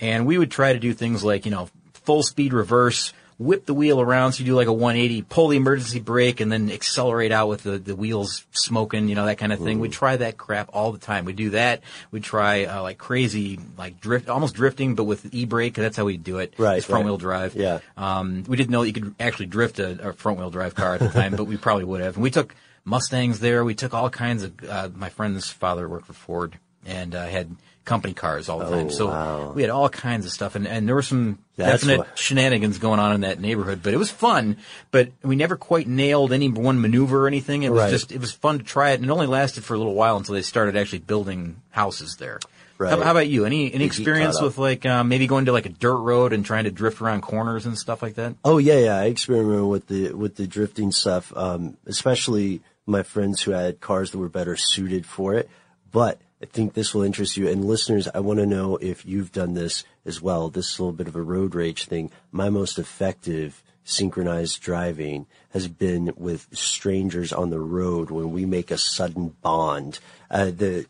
And 0.00 0.26
we 0.26 0.38
would 0.38 0.50
try 0.50 0.72
to 0.72 0.78
do 0.78 0.94
things 0.94 1.22
like, 1.22 1.44
you 1.44 1.50
know, 1.50 1.68
full 1.94 2.22
speed 2.22 2.52
reverse, 2.52 3.12
whip 3.42 3.66
the 3.66 3.74
wheel 3.74 4.00
around 4.00 4.32
so 4.32 4.40
you 4.40 4.46
do 4.46 4.54
like 4.54 4.68
a 4.68 4.72
180, 4.72 5.22
pull 5.22 5.48
the 5.48 5.56
emergency 5.56 6.00
brake, 6.00 6.40
and 6.40 6.50
then 6.50 6.70
accelerate 6.70 7.32
out 7.32 7.48
with 7.48 7.62
the, 7.62 7.78
the 7.78 7.94
wheels 7.96 8.46
smoking, 8.52 9.08
you 9.08 9.14
know, 9.14 9.26
that 9.26 9.38
kind 9.38 9.52
of 9.52 9.58
thing. 9.58 9.78
We 9.80 9.88
try 9.88 10.16
that 10.16 10.38
crap 10.38 10.70
all 10.72 10.92
the 10.92 10.98
time. 10.98 11.24
We 11.24 11.32
do 11.32 11.50
that. 11.50 11.82
We 12.10 12.20
try 12.20 12.64
uh, 12.64 12.82
like 12.82 12.98
crazy, 12.98 13.58
like 13.76 14.00
drift, 14.00 14.28
almost 14.28 14.54
drifting, 14.54 14.94
but 14.94 15.04
with 15.04 15.34
e-brake. 15.34 15.74
That's 15.74 15.96
how 15.96 16.04
we 16.04 16.16
do 16.16 16.38
it. 16.38 16.54
Right, 16.56 16.78
It's 16.78 16.86
front 16.86 17.00
right. 17.00 17.06
wheel 17.06 17.18
drive. 17.18 17.54
Yeah. 17.54 17.80
Um, 17.96 18.44
we 18.46 18.56
didn't 18.56 18.70
know 18.70 18.82
you 18.82 18.92
could 18.92 19.14
actually 19.20 19.46
drift 19.46 19.78
a, 19.78 20.08
a 20.08 20.12
front 20.12 20.38
wheel 20.38 20.50
drive 20.50 20.74
car 20.74 20.94
at 20.94 21.00
the 21.00 21.08
time, 21.08 21.36
but 21.36 21.44
we 21.44 21.56
probably 21.56 21.84
would 21.84 22.00
have. 22.00 22.14
And 22.14 22.22
we 22.22 22.30
took 22.30 22.54
Mustangs 22.84 23.40
there. 23.40 23.64
We 23.64 23.74
took 23.74 23.94
all 23.94 24.10
kinds 24.10 24.42
of. 24.42 24.52
Uh, 24.64 24.88
my 24.94 25.08
friend's 25.08 25.48
father 25.50 25.88
worked 25.88 26.06
for 26.06 26.12
Ford 26.14 26.58
and 26.84 27.14
uh, 27.14 27.26
had 27.26 27.54
company 27.84 28.14
cars 28.14 28.48
all 28.48 28.58
the 28.58 28.70
time. 28.70 28.90
So 28.90 29.08
wow. 29.08 29.52
we 29.52 29.62
had 29.62 29.70
all 29.70 29.88
kinds 29.88 30.26
of 30.26 30.32
stuff, 30.32 30.54
and, 30.54 30.66
and 30.66 30.86
there 30.86 30.94
were 30.94 31.02
some 31.02 31.38
That's 31.56 31.82
definite 31.82 31.98
what- 31.98 32.18
shenanigans 32.18 32.78
going 32.78 33.00
on 33.00 33.12
in 33.12 33.20
that 33.22 33.40
neighborhood. 33.40 33.80
But 33.82 33.94
it 33.94 33.96
was 33.96 34.10
fun. 34.10 34.56
But 34.90 35.12
we 35.22 35.36
never 35.36 35.56
quite 35.56 35.86
nailed 35.88 36.32
any 36.32 36.48
one 36.48 36.80
maneuver 36.80 37.24
or 37.24 37.28
anything. 37.28 37.62
It 37.62 37.70
was 37.72 37.80
Right. 37.82 37.90
just 37.90 38.12
it 38.12 38.20
was 38.20 38.32
fun 38.32 38.58
to 38.58 38.64
try 38.64 38.90
it, 38.90 38.94
and 38.96 39.04
it 39.04 39.10
only 39.10 39.26
lasted 39.26 39.64
for 39.64 39.74
a 39.74 39.78
little 39.78 39.94
while 39.94 40.16
until 40.16 40.34
they 40.34 40.42
started 40.42 40.76
actually 40.76 41.00
building 41.00 41.56
houses 41.70 42.16
there. 42.18 42.38
Right. 42.78 42.90
How, 42.90 43.04
how 43.04 43.10
about 43.12 43.28
you? 43.28 43.44
Any 43.44 43.72
any 43.72 43.84
experience 43.84 44.40
with 44.40 44.58
like 44.58 44.84
um, 44.86 45.08
maybe 45.08 45.26
going 45.26 45.44
to 45.44 45.52
like 45.52 45.66
a 45.66 45.70
dirt 45.70 45.98
road 45.98 46.32
and 46.32 46.44
trying 46.44 46.64
to 46.64 46.70
drift 46.70 47.00
around 47.00 47.20
corners 47.20 47.64
and 47.64 47.78
stuff 47.78 48.02
like 48.02 48.14
that? 48.14 48.34
Oh 48.44 48.58
yeah, 48.58 48.78
yeah. 48.78 48.96
I 48.96 49.04
experimented 49.04 49.66
with 49.66 49.86
the 49.86 50.12
with 50.12 50.34
the 50.36 50.46
drifting 50.48 50.90
stuff, 50.90 51.32
um, 51.36 51.76
especially 51.86 52.60
my 52.86 53.04
friends 53.04 53.42
who 53.42 53.52
had 53.52 53.80
cars 53.80 54.10
that 54.10 54.18
were 54.18 54.28
better 54.28 54.56
suited 54.56 55.06
for 55.06 55.34
it. 55.34 55.48
But 55.92 56.20
I 56.42 56.46
think 56.46 56.74
this 56.74 56.92
will 56.92 57.02
interest 57.02 57.36
you. 57.36 57.48
And 57.48 57.64
listeners, 57.64 58.08
I 58.12 58.20
want 58.20 58.40
to 58.40 58.46
know 58.46 58.76
if 58.76 59.06
you've 59.06 59.32
done 59.32 59.54
this 59.54 59.84
as 60.04 60.20
well. 60.20 60.48
This 60.48 60.72
is 60.72 60.78
a 60.78 60.82
little 60.82 60.96
bit 60.96 61.06
of 61.06 61.14
a 61.14 61.22
road 61.22 61.54
rage 61.54 61.84
thing. 61.84 62.10
My 62.32 62.50
most 62.50 62.78
effective 62.78 63.62
synchronized 63.84 64.60
driving 64.60 65.26
has 65.50 65.68
been 65.68 66.12
with 66.16 66.48
strangers 66.52 67.32
on 67.32 67.50
the 67.50 67.60
road 67.60 68.10
when 68.10 68.32
we 68.32 68.44
make 68.44 68.70
a 68.70 68.78
sudden 68.78 69.36
bond. 69.40 70.00
Uh, 70.30 70.46
the 70.46 70.86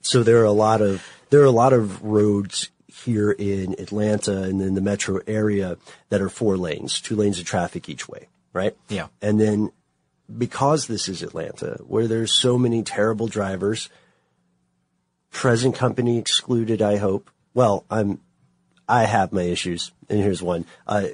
so 0.00 0.22
there 0.22 0.40
are 0.40 0.44
a 0.44 0.52
lot 0.52 0.80
of 0.80 1.06
there 1.30 1.40
are 1.40 1.46
a 1.46 1.50
lot 1.50 1.72
of 1.72 2.02
roads 2.02 2.70
here 2.88 3.30
in 3.30 3.74
Atlanta 3.78 4.42
and 4.42 4.60
in 4.60 4.74
the 4.74 4.80
metro 4.80 5.20
area 5.26 5.76
that 6.08 6.20
are 6.20 6.28
four 6.28 6.56
lanes, 6.56 7.00
two 7.00 7.16
lanes 7.16 7.38
of 7.38 7.44
traffic 7.44 7.88
each 7.88 8.08
way, 8.08 8.28
right? 8.52 8.76
Yeah. 8.88 9.08
And 9.22 9.40
then 9.40 9.70
because 10.36 10.86
this 10.86 11.08
is 11.08 11.22
Atlanta, 11.22 11.80
where 11.86 12.06
there's 12.06 12.32
so 12.32 12.58
many 12.58 12.82
terrible 12.82 13.26
drivers, 13.26 13.88
present 15.30 15.74
company 15.74 16.18
excluded, 16.18 16.82
I 16.82 16.96
hope. 16.96 17.30
Well, 17.54 17.84
I'm, 17.90 18.20
I 18.88 19.04
have 19.04 19.32
my 19.32 19.42
issues, 19.42 19.92
and 20.08 20.18
here's 20.20 20.42
one. 20.42 20.66
Uh, 20.86 21.08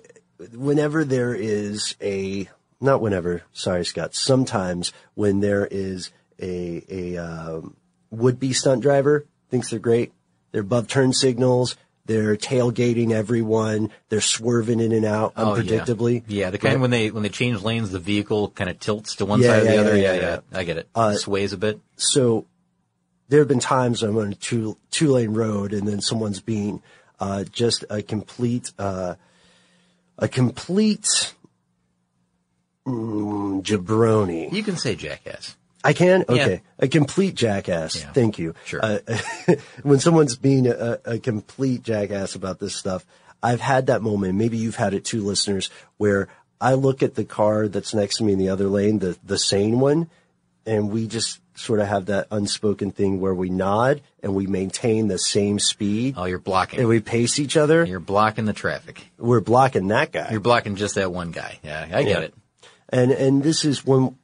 whenever 0.55 1.05
there 1.05 1.35
is 1.35 1.97
a, 2.01 2.49
not 2.81 3.01
whenever, 3.01 3.43
sorry, 3.53 3.85
Scott, 3.85 4.15
sometimes 4.15 4.93
when 5.15 5.41
there 5.41 5.67
is 5.71 6.11
a, 6.41 6.83
a, 6.89 7.17
um, 7.17 7.77
would-be 8.11 8.53
stunt 8.53 8.83
driver, 8.83 9.27
thinks 9.51 9.71
they're 9.71 9.79
great, 9.79 10.13
they're 10.53 10.61
above 10.63 10.89
turn 10.89 11.13
signals, 11.13 11.77
they're 12.07 12.37
tailgating 12.37 13.11
everyone, 13.13 13.91
they're 14.11 14.21
swerving 14.21 14.81
in 14.81 14.93
and 14.93 15.05
out 15.05 15.33
Oh, 15.37 15.57
yeah. 15.57 15.63
unpredictably. 15.85 16.23
Yeah, 16.29 16.51
the 16.51 16.59
kind 16.59 16.75
Right? 16.75 16.81
when 16.81 16.91
they 16.91 17.11
when 17.11 17.23
they 17.25 17.29
change 17.31 17.63
lanes, 17.63 17.91
the 17.91 17.99
vehicle 17.99 18.51
kind 18.51 18.71
of 18.71 18.79
tilts 18.79 19.17
to 19.17 19.27
one 19.27 19.41
Yeah, 19.41 19.49
side 19.49 19.63
or 19.63 19.65
the 19.65 19.75
yeah, 19.75 19.81
other. 19.81 19.97
yeah, 19.97 20.13
Yeah, 20.15 20.21
yeah, 20.21 20.39
yeah, 20.53 20.59
I 20.59 20.65
get 20.65 20.77
it. 20.77 20.89
Uh, 20.95 21.15
Sways 21.15 21.53
a 21.53 21.57
bit. 21.59 21.81
so 21.97 22.47
there 23.29 23.41
have 23.41 23.49
been 23.49 23.61
times 23.61 24.03
I'm 24.03 24.17
on 24.19 24.33
a 24.33 24.35
two 24.35 24.77
two 24.91 25.09
lane 25.13 25.33
road 25.33 25.73
and 25.73 25.87
then 25.87 26.01
someone's 26.01 26.41
being 26.41 26.83
uh, 27.21 27.45
just 27.45 27.85
a 27.91 28.03
complete 28.03 28.73
uh, 28.79 29.15
a 30.19 30.29
complete 30.29 31.35
mm, 32.87 33.63
jabroni. 33.63 34.53
You 34.53 34.63
can 34.63 34.77
say 34.77 34.95
jackass. 34.95 35.57
I 35.85 35.93
can 35.93 36.25
Yeah. 36.29 36.35
okay 36.35 36.63
a 36.79 36.89
complete 36.89 37.35
jackass. 37.35 38.01
Yeah. 38.01 38.13
Thank 38.13 38.39
you. 38.39 38.55
Sure. 38.65 38.81
Uh, 38.83 38.99
when 39.83 39.99
someone's 39.99 40.37
being 40.37 40.67
a, 40.67 40.99
a 41.05 41.19
complete 41.19 41.83
jackass 41.83 42.35
about 42.35 42.59
this 42.59 42.75
stuff, 42.75 43.07
I've 43.43 43.61
had 43.61 43.87
that 43.87 44.03
moment. 44.03 44.35
Maybe 44.35 44.57
you've 44.57 44.77
had 44.77 44.95
it 44.95 45.05
too, 45.05 45.23
listeners, 45.23 45.71
where 45.99 46.29
I 46.61 46.75
look 46.75 47.03
at 47.03 47.15
the 47.15 47.25
car 47.25 47.69
that's 47.69 47.95
next 47.95 48.17
to 48.17 48.25
me 48.25 48.33
in 48.33 48.39
the 48.39 48.49
other 48.49 48.67
lane, 48.67 48.99
the 48.99 49.17
the 49.25 49.39
sane 49.39 49.79
one, 49.79 50.11
and 50.65 50.91
we 50.91 51.07
just 51.07 51.41
sort 51.57 51.81
of 51.81 51.89
have 51.89 52.07
that 52.07 52.29
unspoken 52.31 52.91
thing 52.93 53.21
where 53.21 53.35
we 53.35 53.49
nod 53.51 54.03
and 54.23 54.35
we 54.35 54.47
maintain 54.47 55.09
the 55.09 55.19
same 55.19 55.59
speed. 55.59 56.15
Oh, 56.17 56.25
you're 56.27 56.39
blocking. 56.39 56.79
And 56.81 56.89
we 56.89 57.01
pace 57.01 57.39
each 57.39 57.57
other. 57.57 57.85
You're 57.85 57.99
blocking 57.99 58.45
the 58.45 58.53
traffic. 58.53 59.07
We're 59.19 59.41
blocking 59.41 59.89
that 59.89 60.13
guy. 60.13 60.29
You're 60.31 60.41
blocking 60.41 60.77
just 60.77 60.95
that 60.97 61.11
one 61.13 61.31
guy. 61.33 61.59
Yeah, 61.65 61.89
I 61.93 62.03
get 62.03 62.09
Yeah. 62.09 62.21
it. 62.27 62.35
And 62.91 63.11
and 63.11 63.43
this 63.43 63.65
is 63.65 63.85
one 63.85 64.17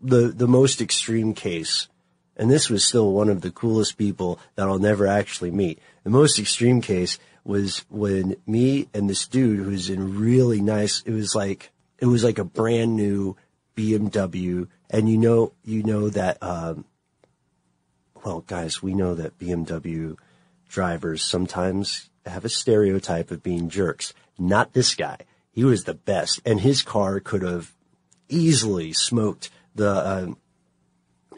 the 0.00 0.28
the 0.28 0.48
most 0.48 0.80
extreme 0.80 1.34
case. 1.34 1.88
And 2.36 2.50
this 2.50 2.70
was 2.70 2.84
still 2.84 3.12
one 3.12 3.28
of 3.28 3.42
the 3.42 3.50
coolest 3.50 3.98
people 3.98 4.40
that 4.56 4.66
I'll 4.66 4.78
never 4.78 5.06
actually 5.06 5.50
meet. 5.50 5.78
The 6.02 6.10
most 6.10 6.38
extreme 6.38 6.80
case 6.80 7.18
was 7.44 7.84
when 7.90 8.36
me 8.46 8.88
and 8.94 9.08
this 9.10 9.26
dude 9.28 9.60
who's 9.60 9.90
in 9.90 10.18
really 10.18 10.60
nice 10.60 11.02
it 11.04 11.12
was 11.12 11.34
like 11.34 11.70
it 11.98 12.06
was 12.06 12.24
like 12.24 12.38
a 12.38 12.44
brand 12.44 12.96
new 12.96 13.36
BMW 13.76 14.68
and 14.90 15.08
you 15.08 15.16
know 15.16 15.52
you 15.64 15.82
know 15.82 16.08
that 16.10 16.42
um 16.42 16.84
well 18.24 18.40
guys, 18.40 18.82
we 18.82 18.94
know 18.94 19.14
that 19.14 19.38
BMW 19.38 20.16
drivers 20.68 21.22
sometimes 21.24 22.08
have 22.24 22.44
a 22.44 22.48
stereotype 22.48 23.30
of 23.30 23.42
being 23.42 23.68
jerks. 23.68 24.14
Not 24.38 24.72
this 24.72 24.94
guy. 24.94 25.18
He 25.50 25.64
was 25.64 25.84
the 25.84 25.94
best 25.94 26.40
and 26.44 26.60
his 26.60 26.82
car 26.82 27.20
could 27.20 27.42
have 27.42 27.72
easily 28.28 28.92
smoked 28.92 29.50
the 29.74 29.90
um, 29.90 30.36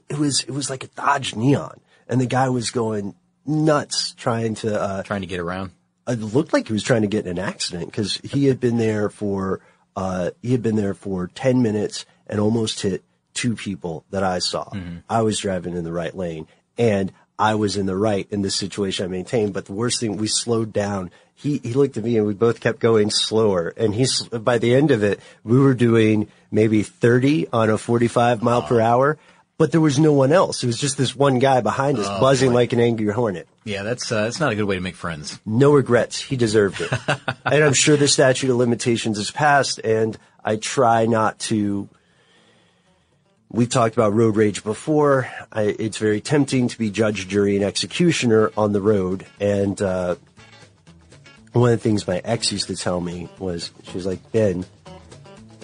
it 0.09 0.18
was 0.18 0.43
it 0.43 0.51
was 0.51 0.70
like 0.70 0.85
a 0.85 0.89
Dodge 0.89 1.35
Neon 1.35 1.80
and 2.09 2.20
the 2.20 2.26
guy 2.26 2.49
was 2.49 2.70
going 2.70 3.14
nuts 3.47 4.14
trying 4.14 4.55
to 4.57 4.80
uh 4.80 5.03
Trying 5.03 5.22
to 5.22 5.26
get 5.26 5.41
around. 5.41 5.72
it 6.07 6.20
looked 6.20 6.53
like 6.53 6.66
he 6.68 6.72
was 6.72 6.82
trying 6.82 7.03
to 7.03 7.09
get 7.09 7.26
in 7.26 7.39
an 7.39 7.45
accident 7.45 7.87
because 7.87 8.16
he 8.18 8.47
had 8.47 8.61
been 8.61 8.76
there 8.78 9.09
for 9.09 9.61
uh 9.97 10.30
he 10.43 10.53
had 10.53 10.62
been 10.62 10.76
there 10.76 10.95
for 10.95 11.28
10 11.28 11.62
minutes 11.62 12.05
and 12.27 12.41
almost 12.41 12.81
hit 12.81 13.05
two 13.35 13.57
people 13.57 14.05
that 14.11 14.22
I 14.22 14.39
saw. 14.39 14.70
I 15.09 15.22
was 15.22 15.39
driving 15.39 15.77
in 15.77 15.85
the 15.85 15.93
right 15.93 16.16
lane 16.16 16.47
and 16.79 17.12
I 17.39 17.57
was 17.57 17.77
in 17.77 17.87
the 17.87 17.97
right 17.97 18.27
in 18.31 18.43
this 18.43 18.55
situation 18.55 19.05
I 19.05 19.09
maintained. 19.09 19.53
But 19.53 19.66
the 19.66 19.72
worst 19.72 20.01
thing, 20.01 20.16
we 20.16 20.29
slowed 20.29 20.72
down. 20.72 21.11
He, 21.35 21.59
he 21.59 21.72
looked 21.72 21.97
at 21.97 22.05
me 22.05 22.16
and 22.16 22.27
we 22.27 22.35
both 22.35 22.61
kept 22.61 22.79
going 22.79 23.11
slower. 23.11 23.75
And 23.77 23.95
he's, 23.95 24.22
by 24.22 24.59
the 24.59 24.75
end 24.75 24.91
of 24.93 25.03
it, 25.03 25.20
we 25.43 25.59
were 25.59 25.75
doing 25.75 26.29
maybe 26.51 26.83
30 26.83 27.49
on 27.53 27.70
a 27.70 27.79
45 27.79 28.43
mile 28.43 28.62
per 28.62 28.81
hour. 28.81 29.18
But 29.57 29.70
there 29.70 29.81
was 29.81 30.01
no 30.01 30.12
one 30.12 30.33
else. 30.33 30.64
It 30.64 30.66
was 30.66 30.79
just 30.79 30.97
this 30.97 31.14
one 31.14 31.39
guy 31.39 31.61
behind 31.61 31.99
us 31.99 32.09
buzzing 32.20 32.53
like 32.53 32.72
an 32.72 32.81
angry 32.81 33.12
hornet. 33.12 33.47
Yeah, 33.62 33.85
that's 33.85 34.11
uh, 34.11 34.25
that's 34.25 34.41
not 34.41 34.51
a 34.51 34.57
good 34.57 34.64
way 34.64 34.75
to 34.75 34.81
make 34.81 34.97
friends. 34.97 35.39
No 35.47 35.72
regrets. 35.72 36.20
He 36.20 36.37
deserved 36.37 36.81
it. 36.81 36.91
and 37.45 37.62
I'm 37.62 37.72
sure 37.72 37.97
the 37.97 38.09
statute 38.09 38.51
of 38.51 38.57
limitations 38.57 39.16
is 39.16 39.31
passed 39.31 39.79
and 39.79 40.18
I 40.45 40.57
try 40.57 41.07
not 41.07 41.39
to 41.41 41.89
We've 43.55 43.68
talked 43.68 43.94
about 43.94 44.12
road 44.14 44.34
rage 44.34 44.64
before. 44.64 45.30
I, 45.52 45.76
it's 45.78 45.98
very 45.98 46.20
tempting 46.20 46.66
to 46.66 46.76
be 46.76 46.90
judge, 46.90 47.28
jury, 47.28 47.55
and 47.55 47.64
executioner 47.64 48.50
on 48.57 48.72
the 48.72 48.80
road. 48.80 49.26
And 49.38 49.80
uh, 49.80 50.16
one 51.52 51.72
of 51.72 51.78
the 51.78 51.82
things 51.82 52.05
my 52.05 52.20
ex 52.24 52.50
used 52.50 52.66
to 52.66 52.74
tell 52.74 53.00
me 53.00 53.28
was, 53.38 53.70
she 53.84 53.92
was 53.92 54.07
like, 54.07 54.32
Ben, 54.32 54.66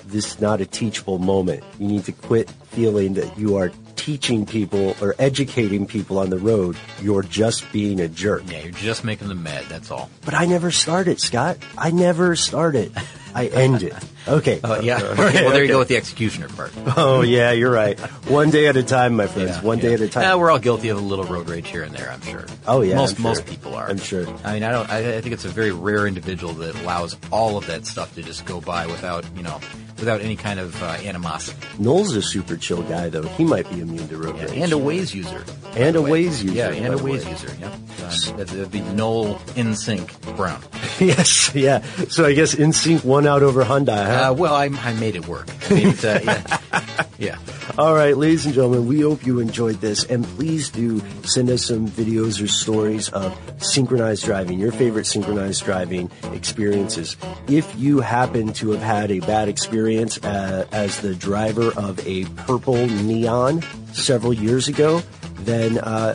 this 0.06 0.34
is 0.34 0.40
not 0.40 0.60
a 0.60 0.66
teachable 0.66 1.18
moment. 1.18 1.64
You 1.80 1.88
need 1.88 2.04
to 2.04 2.12
quit 2.12 2.48
feeling 2.70 3.14
that 3.14 3.36
you 3.36 3.56
are 3.56 3.72
teaching 3.96 4.46
people 4.46 4.94
or 5.02 5.16
educating 5.18 5.84
people 5.84 6.20
on 6.20 6.30
the 6.30 6.38
road. 6.38 6.76
You're 7.02 7.24
just 7.24 7.72
being 7.72 7.98
a 7.98 8.06
jerk. 8.06 8.44
Yeah, 8.46 8.60
you're 8.60 8.70
just 8.70 9.02
making 9.02 9.26
them 9.26 9.42
mad. 9.42 9.64
That's 9.64 9.90
all. 9.90 10.10
But 10.24 10.34
I 10.34 10.46
never 10.46 10.70
started, 10.70 11.18
Scott. 11.20 11.58
I 11.76 11.90
never 11.90 12.36
started. 12.36 12.92
I 13.34 13.48
end 13.48 13.82
it. 13.82 13.94
Okay. 14.30 14.60
Uh, 14.62 14.80
yeah. 14.80 15.00
Okay, 15.20 15.42
well, 15.42 15.52
there 15.52 15.62
okay. 15.62 15.62
you 15.62 15.68
go 15.68 15.78
with 15.78 15.88
the 15.88 15.96
executioner 15.96 16.48
part. 16.48 16.72
Oh 16.96 17.22
yeah, 17.22 17.52
you're 17.52 17.70
right. 17.70 17.98
One 18.28 18.50
day 18.50 18.68
at 18.68 18.76
a 18.76 18.82
time, 18.82 19.16
my 19.16 19.26
friends. 19.26 19.50
Yeah, 19.50 19.62
One 19.62 19.78
day 19.78 19.94
at 19.94 20.00
a 20.00 20.08
time. 20.08 20.22
Yeah, 20.22 20.36
we're 20.36 20.50
all 20.50 20.58
guilty 20.58 20.88
of 20.88 20.98
a 20.98 21.00
little 21.00 21.24
road 21.24 21.48
rage 21.48 21.68
here 21.68 21.82
and 21.82 21.94
there. 21.94 22.10
I'm 22.10 22.20
sure. 22.22 22.46
Oh, 22.66 22.80
yeah, 22.80 22.96
most 22.96 23.16
sure. 23.16 23.22
most 23.22 23.46
people 23.46 23.74
are. 23.74 23.88
I'm 23.88 23.98
sure. 23.98 24.26
I 24.44 24.54
mean, 24.54 24.62
I 24.62 24.72
don't. 24.72 24.88
I, 24.90 25.16
I 25.16 25.20
think 25.20 25.34
it's 25.34 25.44
a 25.44 25.48
very 25.48 25.72
rare 25.72 26.06
individual 26.06 26.52
that 26.54 26.74
allows 26.82 27.16
all 27.30 27.56
of 27.56 27.66
that 27.66 27.86
stuff 27.86 28.14
to 28.14 28.22
just 28.22 28.44
go 28.46 28.60
by 28.60 28.86
without 28.86 29.24
you 29.36 29.42
know, 29.42 29.60
without 30.00 30.20
any 30.20 30.34
kind 30.36 30.58
of 30.58 30.82
uh, 30.82 30.86
animosity. 31.04 31.56
Noel's 31.78 32.14
a 32.16 32.22
super 32.22 32.56
chill 32.56 32.82
guy, 32.82 33.08
though. 33.08 33.22
He 33.22 33.44
might 33.44 33.68
be 33.70 33.80
immune 33.80 34.08
to 34.08 34.16
road 34.16 34.36
Yeah, 34.36 34.44
rage. 34.46 34.58
and 34.58 34.72
a 34.72 34.76
Waze 34.76 35.14
user. 35.14 35.44
And 35.76 35.94
a 35.96 36.02
way. 36.02 36.24
Waze 36.24 36.42
user, 36.42 36.54
Yeah, 36.56 36.68
and 36.70 36.94
a 36.94 36.96
Waze 36.98 37.24
way. 37.24 37.30
user. 37.30 37.56
Yeah. 37.60 37.68
Um, 37.68 38.36
that'd, 38.38 38.48
that'd 38.48 38.70
be 38.72 38.80
Noel 38.80 39.40
in 39.54 39.76
sync 39.76 40.20
Brown. 40.36 40.60
yes, 40.98 41.54
yeah. 41.54 41.82
So 42.08 42.24
I 42.24 42.32
guess 42.32 42.54
InSync 42.54 43.04
won 43.04 43.26
out 43.26 43.42
over 43.42 43.62
Hyundai, 43.64 44.04
huh? 44.06 44.30
Uh, 44.30 44.34
well, 44.34 44.54
I, 44.54 44.64
I 44.64 44.92
made 44.94 45.14
it 45.16 45.28
work. 45.28 45.48
I 45.70 45.74
made 45.74 45.86
it, 45.86 46.04
uh, 46.04 46.20
yeah. 46.24 46.58
Yeah. 47.20 47.36
All 47.76 47.92
right, 47.92 48.16
ladies 48.16 48.46
and 48.46 48.54
gentlemen, 48.54 48.86
we 48.86 49.02
hope 49.02 49.26
you 49.26 49.40
enjoyed 49.40 49.76
this, 49.82 50.04
and 50.04 50.24
please 50.24 50.70
do 50.70 51.02
send 51.22 51.50
us 51.50 51.66
some 51.66 51.86
videos 51.86 52.42
or 52.42 52.46
stories 52.48 53.10
of 53.10 53.38
synchronized 53.62 54.24
driving, 54.24 54.58
your 54.58 54.72
favorite 54.72 55.04
synchronized 55.04 55.62
driving 55.64 56.10
experiences. 56.32 57.18
If 57.46 57.78
you 57.78 58.00
happen 58.00 58.54
to 58.54 58.70
have 58.70 58.80
had 58.80 59.10
a 59.10 59.20
bad 59.20 59.48
experience 59.50 59.70
uh, 59.98 60.64
as 60.72 61.00
the 61.00 61.14
driver 61.14 61.72
of 61.76 62.04
a 62.06 62.24
purple 62.36 62.86
neon 62.86 63.62
several 63.92 64.32
years 64.32 64.68
ago, 64.68 65.02
then 65.40 65.78
uh, 65.78 66.14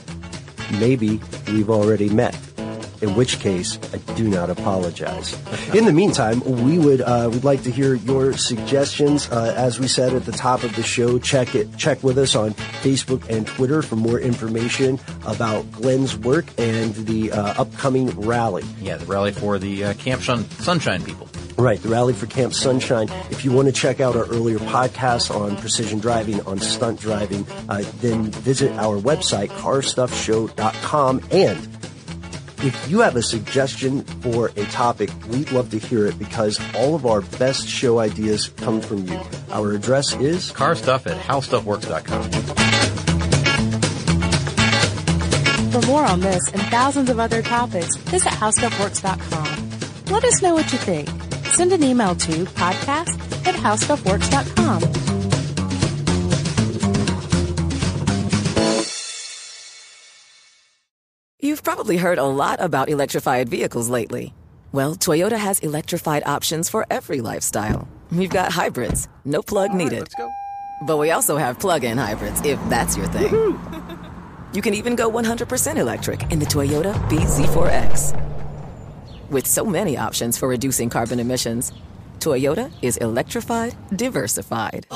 maybe 0.80 1.20
we've 1.48 1.70
already 1.70 2.10
met 2.10 2.36
in 3.06 3.16
which 3.16 3.40
case 3.40 3.78
I 3.94 3.98
do 4.16 4.28
not 4.28 4.50
apologize. 4.50 5.34
In 5.74 5.86
the 5.86 5.94
meantime, 5.94 6.42
we 6.64 6.80
would 6.80 7.02
uh, 7.02 7.30
would 7.32 7.44
like 7.44 7.64
to 7.64 7.72
hear 7.72 7.94
your 7.94 8.34
suggestions. 8.34 9.30
Uh, 9.32 9.54
as 9.56 9.80
we 9.80 9.88
said 9.88 10.14
at 10.14 10.26
the 10.26 10.32
top 10.32 10.64
of 10.64 10.76
the 10.76 10.84
show, 10.84 11.20
check 11.20 11.56
it 11.56 11.78
check 11.78 12.04
with 12.04 12.18
us 12.18 12.36
on 12.36 12.54
Facebook 12.82 13.30
and 13.30 13.46
Twitter 13.48 13.82
for 13.82 13.96
more 13.96 14.20
information 14.20 15.00
about 15.26 15.72
Glenn's 15.72 16.18
work 16.18 16.46
and 16.58 16.94
the 16.96 17.32
uh, 17.32 17.62
upcoming 17.62 18.10
rally. 18.20 18.64
Yeah, 18.82 18.98
the 18.98 19.06
rally 19.06 19.32
for 19.32 19.60
the 19.60 19.86
uh, 19.86 19.94
Camp 19.94 20.22
Sun- 20.22 20.50
Sunshine 20.50 21.04
people. 21.04 21.30
Right, 21.58 21.82
the 21.82 21.88
Rally 21.88 22.12
for 22.14 22.26
Camp 22.26 22.54
Sunshine. 22.54 23.08
If 23.32 23.46
you 23.46 23.52
want 23.54 23.68
to 23.68 23.72
check 23.72 24.02
out 24.02 24.18
our 24.18 24.26
earlier 24.26 24.60
podcasts 24.60 25.34
on 25.34 25.56
precision 25.56 26.00
driving, 26.00 26.42
on 26.42 26.60
stunt 26.60 27.00
driving, 27.00 27.48
uh, 27.70 27.82
then 28.02 28.26
visit 28.26 28.72
our 28.74 29.00
website, 29.00 29.48
carstuffshow.com. 29.50 31.22
And 31.32 31.75
if 32.66 32.90
you 32.90 33.02
have 33.02 33.16
a 33.16 33.22
suggestion 33.22 34.02
for 34.02 34.48
a 34.56 34.66
topic, 34.66 35.12
we'd 35.30 35.52
love 35.52 35.70
to 35.70 35.78
hear 35.78 36.08
it 36.08 36.18
because 36.18 36.60
all 36.76 36.96
of 36.96 37.06
our 37.06 37.22
best 37.22 37.68
show 37.68 38.00
ideas 38.00 38.50
come 38.50 38.82
from 38.82 39.08
you. 39.08 39.22
Our 39.52 39.74
address 39.74 40.16
is 40.16 40.52
carstuff 40.52 41.06
at 41.06 41.18
howstuffworks.com. 41.18 42.32
For 45.72 45.88
more 45.88 46.06
on 46.06 46.22
this 46.22 46.42
and 46.54 46.62
thousands 46.64 47.10
of 47.10 47.20
other 47.20 47.44
topics, 47.44 47.96
visit 47.98 48.30
howstuffworks.com. 48.30 49.70
Let 50.12 50.24
us 50.24 50.42
know 50.42 50.56
what 50.56 50.72
you 50.72 50.80
think. 50.80 51.08
Send 51.54 51.72
an 51.72 51.84
email 51.84 52.16
to 52.16 52.46
podcast 52.46 53.20
at 53.46 53.56
howstuffworks.com. 53.56 55.05
probably 61.66 61.98
heard 61.98 62.20
a 62.20 62.24
lot 62.24 62.62
about 62.62 62.90
electrified 62.90 63.50
vehicles 63.50 63.90
lately. 63.90 64.34
Well, 64.72 64.96
Toyota 64.96 65.38
has 65.38 65.60
electrified 65.60 66.24
options 66.26 66.70
for 66.70 66.86
every 66.92 67.22
lifestyle. 67.22 67.88
We've 68.12 68.30
got 68.30 68.52
hybrids, 68.52 69.08
no 69.26 69.42
plug 69.42 69.74
needed. 69.74 70.00
let's 70.00 70.14
go. 70.16 70.30
But 70.84 70.98
we 70.98 71.10
also 71.12 71.38
have 71.38 71.60
plug-in 71.60 71.98
hybrids, 71.98 72.42
if 72.46 72.60
that's 72.70 72.96
your 72.96 73.08
thing. 73.08 73.60
You 74.54 74.62
can 74.62 74.74
even 74.74 74.96
go 74.96 75.12
100% 75.12 75.76
electric 75.76 76.32
in 76.32 76.40
the 76.40 76.46
Toyota 76.46 76.94
BZ4X. 77.10 78.14
With 79.30 79.46
so 79.46 79.66
many 79.66 79.98
options 79.98 80.38
for 80.38 80.48
reducing 80.48 80.90
carbon 80.90 81.20
emissions, 81.20 81.74
Toyota 82.20 82.72
is 82.82 82.96
electrified, 82.96 83.76
diversified. 83.98 84.88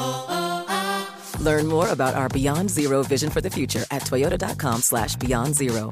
Learn 1.41 1.67
more 1.67 1.89
about 1.89 2.15
our 2.15 2.29
Beyond 2.29 2.69
Zero 2.69 3.03
vision 3.03 3.29
for 3.29 3.41
the 3.41 3.49
future 3.49 3.83
at 3.91 4.03
toyota.com 4.03 4.79
slash 4.81 5.17
beyond 5.17 5.55
zero. 5.55 5.91